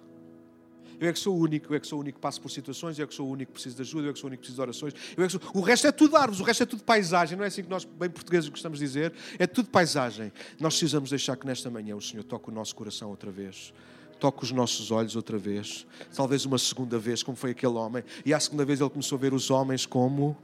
Eu 1.00 1.10
é 1.10 1.14
que 1.14 1.20
sou 1.20 1.36
o 1.36 1.40
único, 1.40 1.74
eu 1.74 1.78
é 1.78 1.80
que 1.80 1.88
sou 1.88 1.98
o 1.98 2.02
único 2.02 2.18
que 2.18 2.22
passo 2.22 2.42
por 2.42 2.52
situações, 2.52 3.00
eu 3.00 3.06
é 3.06 3.08
que 3.08 3.14
sou 3.14 3.26
o 3.26 3.32
único 3.32 3.52
que 3.52 3.54
preciso 3.54 3.78
de 3.78 3.82
ajuda, 3.82 4.08
eu 4.08 4.10
é 4.10 4.14
que 4.14 4.20
sou 4.20 4.28
o 4.28 4.30
único 4.30 4.42
que 4.42 4.48
preciso 4.48 4.58
de 4.58 4.62
orações. 4.62 4.94
Eu 5.16 5.24
é 5.24 5.28
que 5.28 5.32
sou... 5.32 5.42
O 5.54 5.62
resto 5.62 5.88
é 5.88 5.92
tudo 5.94 6.18
árvores, 6.18 6.42
o 6.42 6.44
resto 6.44 6.64
é 6.64 6.66
tudo 6.66 6.84
paisagem, 6.84 7.38
não 7.38 7.46
é 7.46 7.48
assim 7.48 7.64
que 7.64 7.70
nós, 7.70 7.86
bem 7.86 8.10
portugueses, 8.10 8.50
gostamos 8.50 8.80
de 8.80 8.86
dizer? 8.86 9.14
É 9.40 9.48
tudo 9.48 9.70
paisagem. 9.70 10.32
Nós 10.60 10.74
precisamos 10.74 11.10
deixar 11.10 11.38
que 11.38 11.48
nesta 11.48 11.70
manhã 11.70 11.96
o 11.96 12.02
Senhor 12.02 12.24
toque 12.24 12.50
o 12.50 12.52
nosso 12.52 12.76
coração 12.76 13.10
outra 13.10 13.32
vez 13.32 13.74
toque 14.20 14.44
os 14.44 14.52
nossos 14.52 14.92
olhos 14.92 15.16
outra 15.16 15.38
vez, 15.38 15.88
talvez 16.14 16.46
uma 16.46 16.58
segunda 16.58 17.00
vez, 17.00 17.24
como 17.24 17.38
foi 17.38 17.52
aquele 17.52 17.74
homem, 17.74 18.04
e 18.26 18.34
à 18.34 18.40
segunda 18.40 18.66
vez 18.66 18.80
ele 18.82 18.90
começou 18.90 19.18
a 19.18 19.20
ver 19.20 19.34
os 19.34 19.50
homens 19.50 19.86
como 19.86 20.38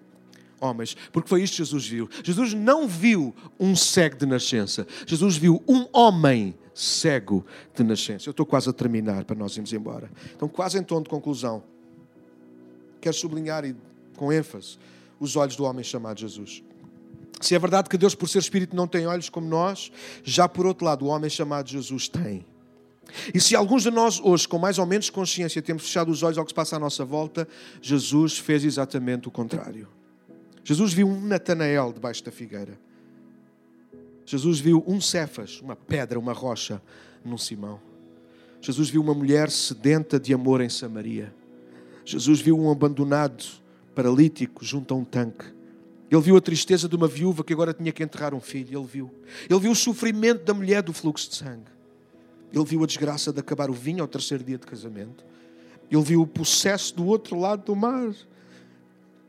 homens, 0.60 0.96
porque 1.12 1.28
foi 1.28 1.44
isto 1.44 1.54
que 1.54 1.58
Jesus 1.58 1.86
viu. 1.86 2.10
Jesus 2.24 2.54
não 2.54 2.88
viu 2.88 3.36
um 3.60 3.76
cego 3.76 4.16
de 4.18 4.26
nascença, 4.26 4.88
Jesus 5.06 5.38
viu 5.38 5.62
um 5.68 5.86
homem 5.92 6.56
cego 6.74 7.46
de 7.74 7.84
nascença. 7.84 8.28
Eu 8.28 8.32
estou 8.32 8.46
quase 8.46 8.70
a 8.70 8.74
terminar 8.74 9.24
para 9.24 9.36
nós 9.36 9.56
irmos 9.56 9.72
embora. 9.72 10.12
Então, 10.36 10.48
quase 10.48 10.78
em 10.78 10.84
tom 10.84 11.02
de 11.02 11.10
conclusão, 11.10 11.64
quero 13.00 13.16
sublinhar 13.16 13.66
e 13.66 13.76
com 14.18 14.32
ênfase 14.32 14.78
os 15.20 15.36
olhos 15.36 15.56
do 15.56 15.64
homem 15.64 15.84
chamado 15.84 16.20
Jesus. 16.20 16.64
Se 17.40 17.56
é 17.56 17.60
verdade 17.60 17.90
que 17.90 17.98
Deus, 17.98 18.16
por 18.16 18.28
ser 18.28 18.40
Espírito, 18.40 18.76
não 18.76 18.88
tem 18.88 19.08
olhos 19.08 19.30
como 19.30 19.48
nós, 19.48 19.92
já 20.24 20.48
por 20.48 20.66
outro 20.66 20.86
lado, 20.86 21.06
o 21.06 21.08
homem 21.10 21.30
chamado 21.30 21.70
Jesus 21.70 22.08
tem. 22.08 22.46
E 23.34 23.40
se 23.40 23.56
alguns 23.56 23.84
de 23.84 23.92
nós 23.92 24.20
hoje, 24.20 24.48
com 24.48 24.58
mais 24.58 24.78
ou 24.78 24.86
menos 24.86 25.10
consciência, 25.10 25.62
temos 25.62 25.84
fechado 25.84 26.12
os 26.12 26.24
olhos 26.24 26.38
ao 26.38 26.46
que 26.46 26.52
se 26.52 26.56
passa 26.56 26.76
à 26.76 26.80
nossa 26.80 27.06
volta, 27.06 27.48
Jesus 27.82 28.38
fez 28.38 28.64
exatamente 28.64 29.28
o 29.28 29.32
contrário. 29.32 29.88
Jesus 30.64 30.94
viu 30.94 31.08
um 31.08 31.22
Natanael 31.22 31.94
debaixo 31.94 32.24
da 32.24 32.32
figueira. 32.32 32.78
Jesus 34.26 34.60
viu 34.60 34.84
um 34.88 35.00
Cefas, 35.00 35.62
uma 35.62 35.76
pedra, 35.76 36.18
uma 36.18 36.34
rocha, 36.34 36.82
num 37.24 37.38
Simão. 37.38 37.80
Jesus 38.60 38.90
viu 38.90 39.02
uma 39.02 39.14
mulher 39.14 39.52
sedenta 39.52 40.20
de 40.20 40.34
amor 40.34 40.62
em 40.62 40.70
Samaria. 40.70 41.34
Jesus 42.04 42.42
viu 42.42 42.58
um 42.58 42.72
abandonado, 42.72 43.44
paralítico, 43.94 44.66
junto 44.66 44.94
a 44.94 44.98
um 44.98 45.04
tanque. 45.04 45.46
Ele 46.10 46.22
viu 46.22 46.38
a 46.38 46.42
tristeza 46.42 46.88
de 46.88 46.96
uma 46.96 47.08
viúva 47.08 47.44
que 47.44 47.54
agora 47.54 47.74
tinha 47.74 47.92
que 47.92 48.04
enterrar 48.04 48.34
um 48.34 48.40
filho. 48.40 48.80
Ele 48.80 48.88
viu. 48.88 49.12
Ele 49.50 49.60
viu 49.60 49.72
o 49.72 49.76
sofrimento 49.76 50.44
da 50.44 50.54
mulher 50.54 50.82
do 50.82 50.94
fluxo 50.94 51.30
de 51.30 51.36
sangue. 51.36 51.75
Ele 52.56 52.64
viu 52.64 52.82
a 52.82 52.88
desgraça 52.88 53.34
de 53.34 53.40
acabar 53.42 53.70
o 53.70 53.74
vinho 53.74 54.02
ao 54.02 54.08
terceiro 54.08 54.42
dia 54.42 54.58
de 54.58 54.66
casamento. 54.66 55.26
Ele 55.92 56.02
viu 56.02 56.22
o 56.22 56.28
processo 56.28 56.96
do 56.96 57.06
outro 57.06 57.38
lado 57.38 57.66
do 57.66 57.76
mar. 57.76 58.16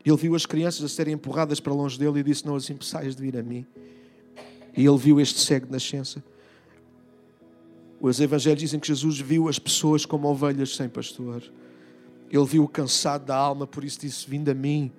Ele 0.05 0.15
viu 0.15 0.33
as 0.33 0.45
crianças 0.45 0.81
a 0.81 0.87
serem 0.87 1.15
empurradas 1.15 1.59
para 1.59 1.73
longe 1.73 1.99
dele 1.99 2.21
e 2.21 2.23
disse: 2.23 2.45
Não 2.45 2.55
as 2.55 2.69
impeçais 2.69 3.17
de 3.17 3.21
vir 3.21 3.35
a 3.35 3.43
mim. 3.43 3.65
E 4.77 4.85
ele 4.85 4.97
viu 4.97 5.19
este 5.19 5.39
cego 5.39 5.65
de 5.65 5.73
nascença. 5.73 6.23
Os 7.99 8.21
evangelhos 8.21 8.61
dizem 8.61 8.79
que 8.79 8.87
Jesus 8.87 9.19
viu 9.19 9.49
as 9.49 9.59
pessoas 9.59 10.05
como 10.05 10.29
ovelhas 10.29 10.73
sem 10.73 10.87
pastor. 10.87 11.43
Ele 12.31 12.45
viu 12.45 12.63
o 12.63 12.67
cansado 12.67 13.25
da 13.25 13.35
alma, 13.35 13.67
por 13.67 13.83
isso 13.83 13.99
disse: 13.99 14.29
Vinde 14.29 14.51
a 14.51 14.53
mim, 14.53 14.89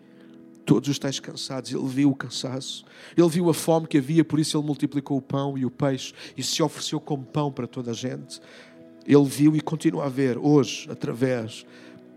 todos 0.69 0.91
os 0.91 0.99
tais 0.99 1.19
cansados. 1.19 1.73
Ele 1.73 1.87
viu 1.87 2.11
o 2.11 2.15
cansaço. 2.15 2.85
Ele 3.17 3.29
viu 3.31 3.49
a 3.49 3.55
fome 3.55 3.87
que 3.87 3.97
havia, 3.97 4.23
por 4.23 4.39
isso 4.39 4.59
ele 4.59 4.67
multiplicou 4.67 5.17
o 5.17 5.23
pão 5.23 5.57
e 5.57 5.65
o 5.65 5.71
peixe 5.71 6.13
e 6.37 6.43
se 6.43 6.63
ofereceu 6.63 7.01
como 7.01 7.25
pão 7.25 7.51
para 7.51 7.67
toda 7.67 7.93
a 7.93 7.95
gente. 7.95 8.39
Ele 9.07 9.25
viu 9.25 9.57
e 9.57 9.63
continua 9.63 10.05
a 10.05 10.09
ver 10.11 10.37
hoje, 10.37 10.87
através 10.91 11.65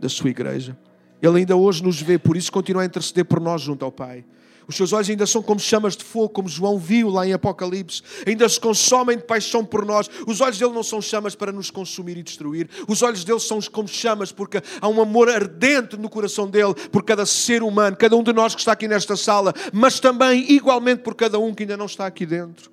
da 0.02 0.10
sua 0.10 0.30
igreja. 0.30 0.78
Ele 1.22 1.38
ainda 1.38 1.56
hoje 1.56 1.82
nos 1.82 2.02
vê, 2.02 2.20
por 2.20 2.36
isso 2.36 2.52
continua 2.52 2.82
a 2.82 2.86
interceder 2.86 3.24
por 3.24 3.40
nós 3.40 3.62
junto 3.62 3.86
ao 3.86 3.92
Pai. 3.92 4.26
Os 4.68 4.76
seus 4.76 4.94
olhos 4.94 5.10
ainda 5.10 5.26
são 5.26 5.42
como 5.42 5.60
chamas 5.60 5.96
de 5.96 6.04
fogo, 6.04 6.30
como 6.30 6.48
João 6.48 6.78
viu 6.78 7.10
lá 7.10 7.26
em 7.26 7.34
Apocalipse. 7.34 8.02
Ainda 8.26 8.48
se 8.48 8.60
consomem 8.60 9.18
de 9.18 9.24
paixão 9.24 9.66
por 9.66 9.86
nós. 9.86 10.10
Os 10.28 10.42
olhos 10.42 10.58
dele 10.58 10.72
não 10.72 10.84
são 10.84 11.02
chamas 11.02 11.36
para 11.36 11.52
nos 11.52 11.70
consumir 11.72 12.18
e 12.18 12.24
destruir. 12.24 12.70
Os 12.88 13.02
olhos 13.02 13.24
dele 13.24 13.40
são 13.40 13.60
como 13.62 13.88
chamas 13.88 14.32
porque 14.32 14.62
há 14.80 14.88
um 14.88 15.02
amor 15.02 15.30
ardente 15.30 15.98
no 15.98 16.10
coração 16.10 16.50
dele 16.50 16.74
por 16.92 17.04
cada 17.04 17.26
ser 17.26 17.64
humano, 17.64 17.98
cada 17.98 18.16
um 18.16 18.24
de 18.24 18.34
nós 18.34 18.54
que 18.54 18.62
está 18.62 18.72
aqui 18.74 18.88
nesta 18.88 19.16
sala, 19.16 19.54
mas 19.74 20.00
também 20.00 20.52
igualmente 20.52 21.02
por 21.02 21.16
cada 21.16 21.40
um 21.40 21.54
que 21.54 21.64
ainda 21.64 21.78
não 21.78 21.86
está 21.86 22.06
aqui 22.06 22.26
dentro. 22.26 22.72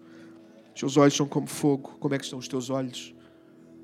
Os 0.75 0.81
seus 0.81 0.97
olhos 0.97 1.15
são 1.15 1.27
como 1.27 1.47
fogo. 1.47 1.97
Como 1.99 2.15
é 2.15 2.19
que 2.19 2.25
estão 2.25 2.39
os 2.39 2.47
teus 2.47 2.71
olhos? 2.71 3.15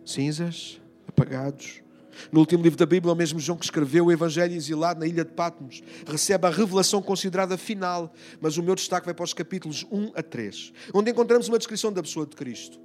Cinzas? 0.05 0.80
Apagados? 1.09 1.84
No 2.30 2.40
último 2.40 2.62
livro 2.62 2.78
da 2.78 2.86
Bíblia, 2.86 3.12
o 3.12 3.16
mesmo 3.16 3.38
João 3.38 3.58
que 3.58 3.64
escreveu 3.64 4.06
o 4.06 4.12
Evangelho 4.12 4.54
exilado 4.54 5.00
na 5.00 5.06
ilha 5.06 5.24
de 5.24 5.32
Patmos, 5.32 5.82
recebe 6.06 6.46
a 6.46 6.50
revelação 6.50 7.02
considerada 7.02 7.56
final, 7.56 8.12
mas 8.40 8.56
o 8.56 8.62
meu 8.62 8.74
destaque 8.74 9.06
vai 9.06 9.14
para 9.14 9.24
os 9.24 9.34
capítulos 9.34 9.86
1 9.90 10.12
a 10.14 10.22
3, 10.22 10.72
onde 10.92 11.10
encontramos 11.10 11.48
uma 11.48 11.58
descrição 11.58 11.92
da 11.92 12.02
pessoa 12.02 12.26
de 12.26 12.36
Cristo. 12.36 12.78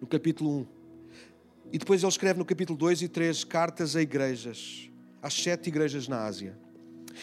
No 0.00 0.06
capítulo 0.06 0.60
1. 0.60 0.66
E 1.72 1.78
depois 1.78 2.02
ele 2.02 2.08
escreve 2.08 2.38
no 2.38 2.44
capítulo 2.44 2.78
2 2.78 3.02
e 3.02 3.08
3 3.08 3.44
cartas 3.44 3.96
a 3.96 4.02
igrejas, 4.02 4.90
às 5.22 5.34
sete 5.34 5.68
igrejas 5.68 6.06
na 6.06 6.24
Ásia. 6.24 6.63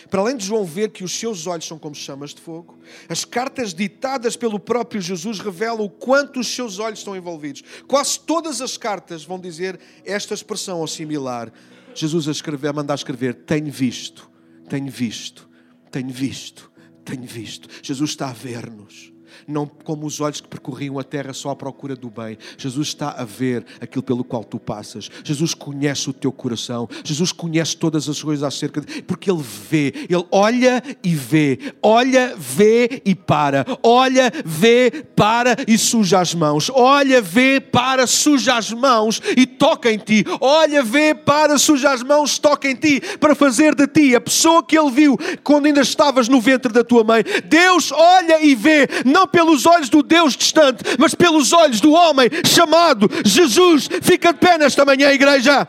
Para 0.09 0.21
além 0.21 0.37
de 0.37 0.45
João 0.45 0.65
ver 0.65 0.89
que 0.91 1.03
os 1.03 1.11
seus 1.11 1.47
olhos 1.47 1.65
são 1.65 1.77
como 1.77 1.95
chamas 1.95 2.33
de 2.33 2.41
fogo, 2.41 2.77
as 3.07 3.25
cartas 3.25 3.73
ditadas 3.73 4.35
pelo 4.35 4.59
próprio 4.59 5.01
Jesus 5.01 5.39
revelam 5.39 5.81
o 5.81 5.89
quanto 5.89 6.39
os 6.39 6.47
seus 6.47 6.79
olhos 6.79 6.99
estão 6.99 7.15
envolvidos. 7.15 7.63
Quase 7.87 8.19
todas 8.19 8.61
as 8.61 8.77
cartas 8.77 9.23
vão 9.23 9.39
dizer 9.39 9.79
esta 10.05 10.33
expressão 10.33 10.79
ou 10.79 10.87
similar. 10.87 11.51
Jesus 11.93 12.27
a 12.27 12.31
escrever, 12.31 12.69
a 12.69 12.73
mandar 12.73 12.95
escrever: 12.95 13.33
Tenho 13.33 13.71
visto, 13.71 14.29
tenho 14.69 14.89
visto, 14.89 15.49
tenho 15.91 16.09
visto, 16.09 16.71
tenho 17.03 17.23
visto. 17.23 17.67
Jesus 17.83 18.11
está 18.11 18.29
a 18.29 18.33
ver-nos 18.33 19.11
não 19.47 19.65
como 19.65 20.05
os 20.05 20.19
olhos 20.19 20.41
que 20.41 20.47
percorriam 20.47 20.99
a 20.99 21.03
terra 21.03 21.33
só 21.33 21.49
à 21.51 21.55
procura 21.55 21.95
do 21.95 22.09
bem. 22.09 22.37
Jesus 22.57 22.89
está 22.89 23.11
a 23.11 23.25
ver 23.25 23.65
aquilo 23.79 24.03
pelo 24.03 24.23
qual 24.23 24.43
tu 24.43 24.59
passas. 24.59 25.09
Jesus 25.23 25.53
conhece 25.53 26.09
o 26.09 26.13
teu 26.13 26.31
coração. 26.31 26.87
Jesus 27.03 27.31
conhece 27.31 27.75
todas 27.77 28.07
as 28.07 28.21
coisas 28.21 28.43
acerca 28.43 28.81
de 28.81 29.01
porque 29.01 29.29
ele 29.29 29.41
vê, 29.41 29.93
ele 30.09 30.25
olha 30.31 30.81
e 31.03 31.15
vê, 31.15 31.59
olha, 31.81 32.33
vê 32.37 33.01
e 33.05 33.13
para, 33.13 33.65
olha, 33.83 34.31
vê, 34.45 35.03
para 35.15 35.55
e 35.67 35.77
suja 35.77 36.19
as 36.19 36.33
mãos, 36.33 36.69
olha, 36.73 37.21
vê, 37.21 37.59
para, 37.59 38.07
suja 38.07 38.55
as 38.55 38.71
mãos 38.71 39.21
e 39.35 39.45
toca 39.45 39.91
em 39.91 39.97
ti, 39.97 40.23
olha, 40.39 40.83
vê, 40.83 41.13
para, 41.13 41.57
suja 41.57 41.91
as 41.91 42.03
mãos, 42.03 42.39
toca 42.39 42.69
em 42.69 42.75
ti, 42.75 43.01
para 43.19 43.35
fazer 43.35 43.75
de 43.75 43.87
ti 43.87 44.15
a 44.15 44.21
pessoa 44.21 44.63
que 44.63 44.77
ele 44.77 44.91
viu 44.91 45.17
quando 45.43 45.65
ainda 45.65 45.81
estavas 45.81 46.27
no 46.27 46.41
ventre 46.41 46.71
da 46.71 46.83
tua 46.83 47.03
mãe. 47.03 47.23
Deus 47.45 47.91
olha 47.91 48.43
e 48.43 48.55
vê, 48.55 48.87
não 49.05 49.27
pelos 49.31 49.65
olhos 49.65 49.89
do 49.89 50.03
Deus 50.03 50.35
distante, 50.35 50.83
mas 50.99 51.15
pelos 51.15 51.53
olhos 51.53 51.79
do 51.79 51.91
homem 51.91 52.29
chamado 52.45 53.09
Jesus. 53.25 53.89
Fica 54.01 54.33
de 54.33 54.39
pé 54.39 54.57
nesta 54.57 54.85
manhã, 54.85 55.11
igreja. 55.11 55.67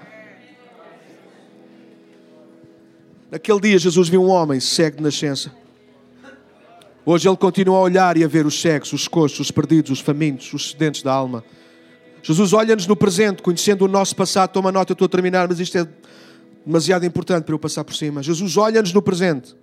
Naquele 3.31 3.61
dia, 3.61 3.79
Jesus 3.79 4.09
viu 4.09 4.23
um 4.23 4.29
homem 4.29 4.61
cego 4.61 4.99
de 4.99 5.03
nascença. 5.03 5.53
Hoje 7.05 7.29
ele 7.29 7.37
continua 7.37 7.79
a 7.79 7.81
olhar 7.81 8.17
e 8.17 8.23
a 8.23 8.29
ver 8.29 8.47
os 8.47 8.61
cegos, 8.61 8.93
os 8.93 9.09
coxos, 9.09 9.41
os 9.41 9.51
perdidos, 9.51 9.91
os 9.91 10.01
famintos, 10.01 10.53
os 10.53 10.71
sedentes 10.71 11.03
da 11.03 11.13
alma. 11.13 11.43
Jesus 12.23 12.53
olha-nos 12.53 12.87
no 12.87 12.95
presente, 12.95 13.43
conhecendo 13.43 13.85
o 13.85 13.89
nosso 13.89 14.15
passado. 14.15 14.51
Toma 14.51 14.71
nota, 14.71 14.93
eu 14.93 14.95
estou 14.95 15.07
a 15.07 15.09
terminar, 15.09 15.49
mas 15.49 15.59
isto 15.59 15.79
é 15.79 15.89
demasiado 16.65 17.05
importante 17.05 17.45
para 17.45 17.55
eu 17.55 17.59
passar 17.59 17.83
por 17.83 17.95
cima. 17.95 18.23
Jesus 18.23 18.57
olha-nos 18.57 18.93
no 18.93 19.03
presente 19.03 19.57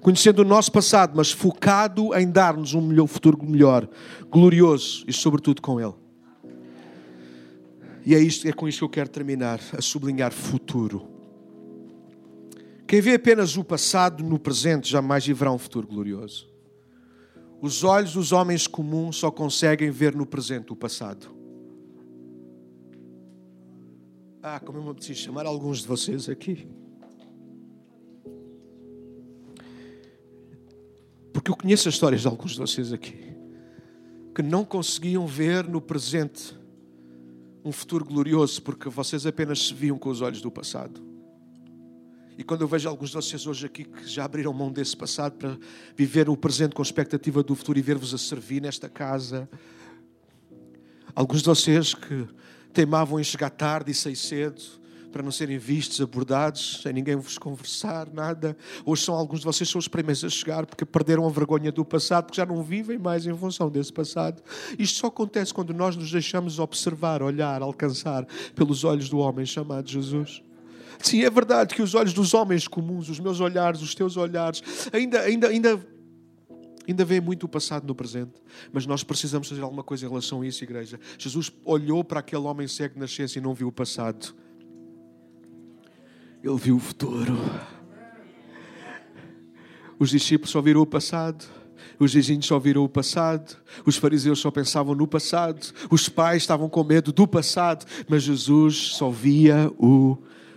conhecendo 0.00 0.40
o 0.40 0.44
nosso 0.44 0.70
passado, 0.72 1.12
mas 1.14 1.30
focado 1.30 2.14
em 2.14 2.30
dar-nos 2.30 2.74
um 2.74 2.80
melhor, 2.80 3.06
futuro 3.06 3.38
melhor, 3.44 3.88
glorioso 4.30 5.04
e, 5.06 5.12
sobretudo, 5.12 5.60
com 5.60 5.80
Ele. 5.80 5.94
E 8.04 8.14
é, 8.14 8.18
isto, 8.18 8.48
é 8.48 8.52
com 8.52 8.66
isto 8.68 8.78
que 8.78 8.84
eu 8.84 8.88
quero 8.88 9.08
terminar, 9.10 9.60
a 9.76 9.82
sublinhar 9.82 10.32
futuro. 10.32 11.08
Quem 12.86 13.02
vê 13.02 13.14
apenas 13.14 13.56
o 13.56 13.62
passado 13.62 14.24
no 14.24 14.38
presente 14.38 14.88
jamais 14.88 15.26
viverá 15.26 15.52
um 15.52 15.58
futuro 15.58 15.86
glorioso. 15.86 16.48
Os 17.60 17.84
olhos 17.84 18.14
dos 18.14 18.32
homens 18.32 18.66
comuns 18.66 19.16
só 19.16 19.30
conseguem 19.30 19.90
ver 19.90 20.14
no 20.14 20.24
presente 20.24 20.72
o 20.72 20.76
passado. 20.76 21.28
Ah, 24.42 24.60
como 24.60 24.78
eu 24.78 24.84
me 24.84 24.94
preciso 24.94 25.20
chamar 25.20 25.44
alguns 25.44 25.80
de 25.80 25.88
vocês 25.88 26.28
aqui. 26.28 26.66
Porque 31.38 31.52
eu 31.52 31.56
conheço 31.56 31.88
as 31.88 31.94
histórias 31.94 32.22
de 32.22 32.26
alguns 32.26 32.50
de 32.50 32.58
vocês 32.58 32.92
aqui 32.92 33.16
que 34.34 34.42
não 34.42 34.64
conseguiam 34.64 35.24
ver 35.24 35.68
no 35.68 35.80
presente 35.80 36.52
um 37.64 37.70
futuro 37.70 38.04
glorioso 38.04 38.60
porque 38.60 38.88
vocês 38.88 39.24
apenas 39.24 39.68
se 39.68 39.72
viam 39.72 39.96
com 39.96 40.08
os 40.08 40.20
olhos 40.20 40.40
do 40.40 40.50
passado. 40.50 41.00
E 42.36 42.42
quando 42.42 42.62
eu 42.62 42.66
vejo 42.66 42.88
alguns 42.88 43.10
de 43.10 43.14
vocês 43.14 43.46
hoje 43.46 43.66
aqui 43.66 43.84
que 43.84 44.04
já 44.08 44.24
abriram 44.24 44.52
mão 44.52 44.72
desse 44.72 44.96
passado 44.96 45.34
para 45.34 45.56
viver 45.94 46.28
o 46.28 46.36
presente 46.36 46.74
com 46.74 46.82
expectativa 46.82 47.40
do 47.40 47.54
futuro 47.54 47.78
e 47.78 47.82
ver-vos 47.82 48.12
a 48.12 48.18
servir 48.18 48.60
nesta 48.60 48.88
casa, 48.88 49.48
alguns 51.14 51.40
de 51.40 51.46
vocês 51.46 51.94
que 51.94 52.26
teimavam 52.72 53.20
em 53.20 53.22
chegar 53.22 53.50
tarde 53.50 53.92
e 53.92 53.94
sair 53.94 54.16
cedo 54.16 54.60
para 55.10 55.22
não 55.22 55.30
serem 55.30 55.58
vistos, 55.58 56.00
abordados, 56.00 56.80
sem 56.82 56.92
ninguém 56.92 57.16
vos 57.16 57.38
conversar, 57.38 58.08
nada. 58.12 58.56
Hoje 58.84 59.04
são 59.04 59.14
alguns 59.14 59.40
de 59.40 59.46
vocês 59.46 59.68
são 59.68 59.78
os 59.78 59.88
primeiros 59.88 60.22
a 60.24 60.28
chegar 60.28 60.66
porque 60.66 60.84
perderam 60.84 61.26
a 61.26 61.30
vergonha 61.30 61.72
do 61.72 61.84
passado, 61.84 62.26
porque 62.26 62.40
já 62.40 62.46
não 62.46 62.62
vivem 62.62 62.98
mais 62.98 63.26
em 63.26 63.36
função 63.36 63.70
desse 63.70 63.92
passado. 63.92 64.42
Isto 64.78 64.98
só 64.98 65.06
acontece 65.08 65.52
quando 65.52 65.72
nós 65.72 65.96
nos 65.96 66.10
deixamos 66.10 66.58
observar, 66.58 67.22
olhar, 67.22 67.62
alcançar 67.62 68.26
pelos 68.54 68.84
olhos 68.84 69.08
do 69.08 69.18
homem 69.18 69.46
chamado 69.46 69.88
Jesus. 69.88 70.42
Sim, 71.00 71.22
é 71.22 71.30
verdade 71.30 71.74
que 71.74 71.82
os 71.82 71.94
olhos 71.94 72.12
dos 72.12 72.34
homens 72.34 72.66
comuns, 72.66 73.08
os 73.08 73.20
meus 73.20 73.40
olhares, 73.40 73.80
os 73.82 73.94
teus 73.94 74.16
olhares, 74.16 74.62
ainda, 74.92 75.20
ainda, 75.20 75.48
ainda, 75.48 75.86
ainda 76.86 77.04
veem 77.04 77.20
muito 77.20 77.44
o 77.44 77.48
passado 77.48 77.86
no 77.86 77.94
presente. 77.94 78.32
Mas 78.72 78.84
nós 78.84 79.04
precisamos 79.04 79.48
fazer 79.48 79.62
alguma 79.62 79.84
coisa 79.84 80.04
em 80.04 80.08
relação 80.08 80.42
a 80.42 80.46
isso, 80.46 80.64
igreja. 80.64 80.98
Jesus 81.16 81.52
olhou 81.64 82.02
para 82.02 82.20
aquele 82.20 82.42
homem 82.42 82.66
cego 82.66 82.98
nascesse 82.98 83.38
e 83.38 83.42
não 83.42 83.54
viu 83.54 83.68
o 83.68 83.72
passado. 83.72 84.34
Ele 86.42 86.56
viu 86.56 86.76
o 86.76 86.80
futuro. 86.80 87.36
Os 89.98 90.10
discípulos 90.10 90.50
só 90.50 90.60
viram 90.60 90.80
o 90.80 90.86
passado. 90.86 91.44
Os 91.98 92.14
vizinhos 92.14 92.46
só 92.46 92.58
viram 92.58 92.84
o 92.84 92.88
passado, 92.88 93.56
os 93.84 93.96
fariseus 93.96 94.38
só 94.38 94.50
pensavam 94.50 94.94
no 94.94 95.06
passado, 95.06 95.72
os 95.90 96.08
pais 96.08 96.42
estavam 96.42 96.68
com 96.68 96.84
medo 96.84 97.12
do 97.12 97.26
passado, 97.26 97.84
mas 98.08 98.22
Jesus 98.22 98.76
só 98.76 99.10
via 99.10 99.70
o 99.76 100.16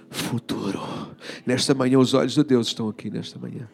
futuro. 0.10 0.82
Nesta 1.46 1.74
manhã, 1.74 1.98
os 1.98 2.14
olhos 2.14 2.36
de 2.36 2.44
Deus 2.44 2.68
estão 2.68 2.88
aqui 2.90 3.10
nesta 3.10 3.40
manhã. 3.40 3.68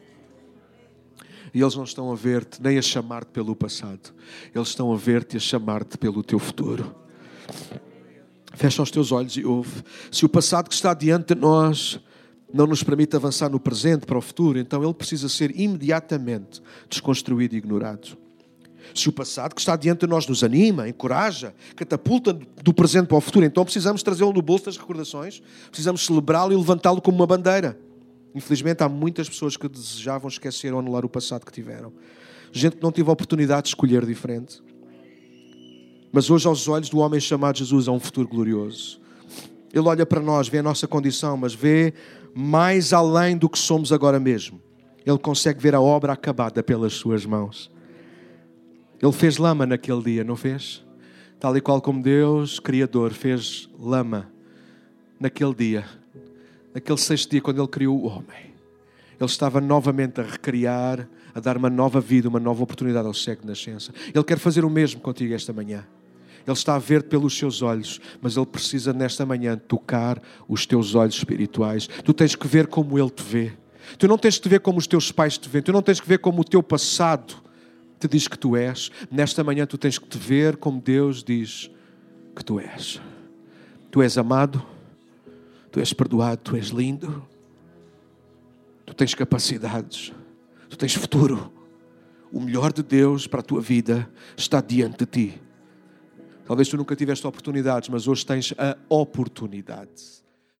E 1.54 1.62
eles 1.62 1.76
não 1.76 1.84
estão 1.84 2.12
a 2.12 2.16
ver-te 2.16 2.62
nem 2.62 2.78
a 2.78 2.82
chamar-te 2.82 3.32
pelo 3.32 3.56
passado, 3.56 4.14
eles 4.54 4.70
estão 4.70 4.94
a 4.94 4.96
ver-te 4.96 5.36
e 5.36 5.38
a 5.38 5.42
chamar-te 5.42 5.98
pelo 5.98 6.24
teu 6.24 6.40
futuro. 6.40 6.96
Fecha 8.58 8.82
os 8.82 8.90
teus 8.90 9.12
olhos 9.12 9.38
e 9.38 9.46
ouve. 9.46 9.84
Se 10.12 10.26
o 10.26 10.30
passado 10.30 10.68
que 10.68 10.74
está 10.74 10.92
diante 10.92 11.36
de 11.36 11.40
nós 11.40 12.00
não 12.52 12.66
nos 12.66 12.82
permite 12.82 13.16
avançar 13.16 13.50
no 13.50 13.60
presente 13.60 14.08
para 14.08 14.18
o 14.18 14.22
futuro, 14.22 14.58
então 14.58 14.84
ele 14.84 14.96
precisa 14.96 15.30
ser 15.30 15.52
imediatamente 15.56 16.60
desconstruído 16.90 17.54
e 17.54 17.60
ignorado. 17.60 18.18
Se 18.96 19.10
o 19.10 19.12
passado 19.12 19.54
que 19.54 19.62
está 19.62 19.76
diante 19.76 20.00
de 20.00 20.08
nós 20.08 20.26
nos 20.26 20.44
anima, 20.44 20.90
encoraja, 20.90 21.54
catapulta 21.76 22.34
do 22.34 22.74
presente 22.74 23.06
para 23.06 23.18
o 23.18 23.22
futuro, 23.22 23.46
então 23.46 23.64
precisamos 23.64 24.02
trazê-lo 24.02 24.34
no 24.34 24.42
bolso 24.42 24.66
das 24.66 24.78
recordações, 24.78 25.40
precisamos 25.70 26.04
celebrá-lo 26.04 26.52
e 26.52 26.56
levantá-lo 26.56 27.00
como 27.00 27.18
uma 27.18 27.28
bandeira. 27.28 27.80
Infelizmente, 28.34 28.82
há 28.82 28.90
muitas 28.90 29.30
pessoas 29.30 29.56
que 29.56 29.70
desejavam 29.70 30.30
esquecer 30.30 30.74
ou 30.74 30.80
anular 30.80 31.06
o 31.06 31.10
passado 31.10 31.46
que 31.46 31.52
tiveram. 31.52 31.94
Gente 32.52 32.78
que 32.78 32.84
não 32.84 32.92
teve 32.92 33.08
a 33.08 33.14
oportunidade 33.14 33.64
de 33.64 33.68
escolher 33.70 34.04
diferente. 34.04 34.64
Mas 36.12 36.30
hoje, 36.30 36.48
aos 36.48 36.68
olhos 36.68 36.90
do 36.90 37.00
homem 37.00 37.20
chamado 37.20 37.58
Jesus, 37.58 37.88
há 37.88 37.92
um 37.92 38.00
futuro 38.00 38.28
glorioso. 38.28 39.00
Ele 39.74 39.88
olha 39.88 40.06
para 40.06 40.22
nós, 40.22 40.48
vê 40.48 40.60
a 40.60 40.64
nossa 40.64 40.88
condição, 40.88 41.38
mas 41.38 41.54
vê 41.54 41.94
mais 42.34 42.94
além 42.94 43.38
do 43.38 43.50
que 43.50 43.60
somos 43.60 43.92
agora 43.92 44.20
mesmo. 44.20 44.62
Ele 45.06 45.18
consegue 45.18 45.62
ver 45.62 45.76
a 45.76 45.82
obra 45.82 46.14
acabada 46.14 46.62
pelas 46.64 46.94
suas 46.94 47.26
mãos. 47.26 47.72
Ele 49.02 49.12
fez 49.12 49.38
lama 49.38 49.66
naquele 49.66 50.02
dia, 50.02 50.24
não 50.24 50.36
fez? 50.36 50.84
Tal 51.40 51.56
e 51.56 51.62
qual 51.62 51.82
como 51.82 52.02
Deus, 52.02 52.60
Criador, 52.60 53.14
fez 53.14 53.70
lama 53.80 54.30
naquele 55.20 55.54
dia, 55.54 55.86
naquele 56.74 56.98
sexto 56.98 57.32
dia, 57.32 57.42
quando 57.42 57.62
Ele 57.62 57.68
criou 57.68 57.98
o 57.98 58.08
homem. 58.08 58.48
Ele 59.20 59.26
estava 59.26 59.62
novamente 59.62 60.20
a 60.20 60.24
recriar, 60.24 61.08
a 61.34 61.40
dar 61.40 61.58
uma 61.58 61.70
nova 61.70 62.00
vida, 62.00 62.28
uma 62.28 62.40
nova 62.40 62.64
oportunidade 62.64 63.08
ao 63.08 63.14
cego 63.14 63.42
de 63.42 63.48
nascença. 63.48 63.92
Ele 64.14 64.24
quer 64.24 64.38
fazer 64.38 64.66
o 64.66 64.70
mesmo 64.70 65.02
contigo 65.02 65.34
esta 65.34 65.54
manhã. 65.54 65.86
Ele 66.48 66.54
está 66.56 66.76
a 66.76 66.80
ver 66.80 67.04
pelos 67.04 67.38
seus 67.38 67.62
olhos, 67.62 68.00
mas 68.22 68.38
Ele 68.38 68.46
precisa 68.46 68.94
nesta 68.94 69.26
manhã 69.26 69.58
tocar 69.58 70.22
os 70.48 70.66
teus 70.66 70.96
olhos 70.96 71.16
espirituais. 71.16 71.88
Tu 71.88 72.14
tens 72.14 72.36
que 72.36 72.48
ver 72.48 72.68
como 72.68 72.98
Ele 72.98 73.10
te 73.10 73.22
vê. 73.22 73.52
Tu 74.00 74.08
não 74.08 74.18
tens 74.18 74.40
que 74.40 74.48
ver 74.48 74.62
como 74.62 74.80
os 74.80 74.88
teus 74.88 75.12
pais 75.12 75.38
te 75.38 75.50
veem. 75.50 75.62
Tu 75.62 75.74
não 75.74 75.82
tens 75.82 76.00
que 76.00 76.08
ver 76.08 76.20
como 76.20 76.42
o 76.42 76.46
teu 76.46 76.64
passado 76.64 77.36
te 78.00 78.08
diz 78.08 78.28
que 78.28 78.38
tu 78.38 78.56
és, 78.56 78.92
nesta 79.12 79.44
manhã 79.44 79.66
tu 79.66 79.78
tens 79.78 79.98
que 79.98 80.08
te 80.08 80.18
ver 80.18 80.58
como 80.58 80.80
Deus 80.80 81.24
diz 81.24 81.70
que 82.36 82.44
tu 82.44 82.60
és. 82.60 83.02
Tu 83.90 84.02
és 84.02 84.18
amado, 84.18 84.64
tu 85.72 85.80
és 85.80 85.94
perdoado, 85.94 86.42
tu 86.44 86.56
és 86.56 86.68
lindo, 86.68 87.26
tu 88.86 88.94
tens 88.94 89.16
capacidades, 89.16 90.14
tu 90.70 90.78
tens 90.78 90.94
futuro. 90.94 91.52
O 92.32 92.40
melhor 92.40 92.72
de 92.72 92.84
Deus 92.84 93.26
para 93.26 93.40
a 93.40 93.44
tua 93.44 93.62
vida 93.62 94.08
está 94.36 94.62
diante 94.62 95.00
de 95.00 95.06
ti. 95.06 95.42
Talvez 96.48 96.70
tu 96.70 96.78
nunca 96.78 96.96
tiveste 96.96 97.28
oportunidades, 97.28 97.90
mas 97.90 98.08
hoje 98.08 98.26
tens 98.26 98.54
a 98.58 98.78
oportunidade 98.90 100.17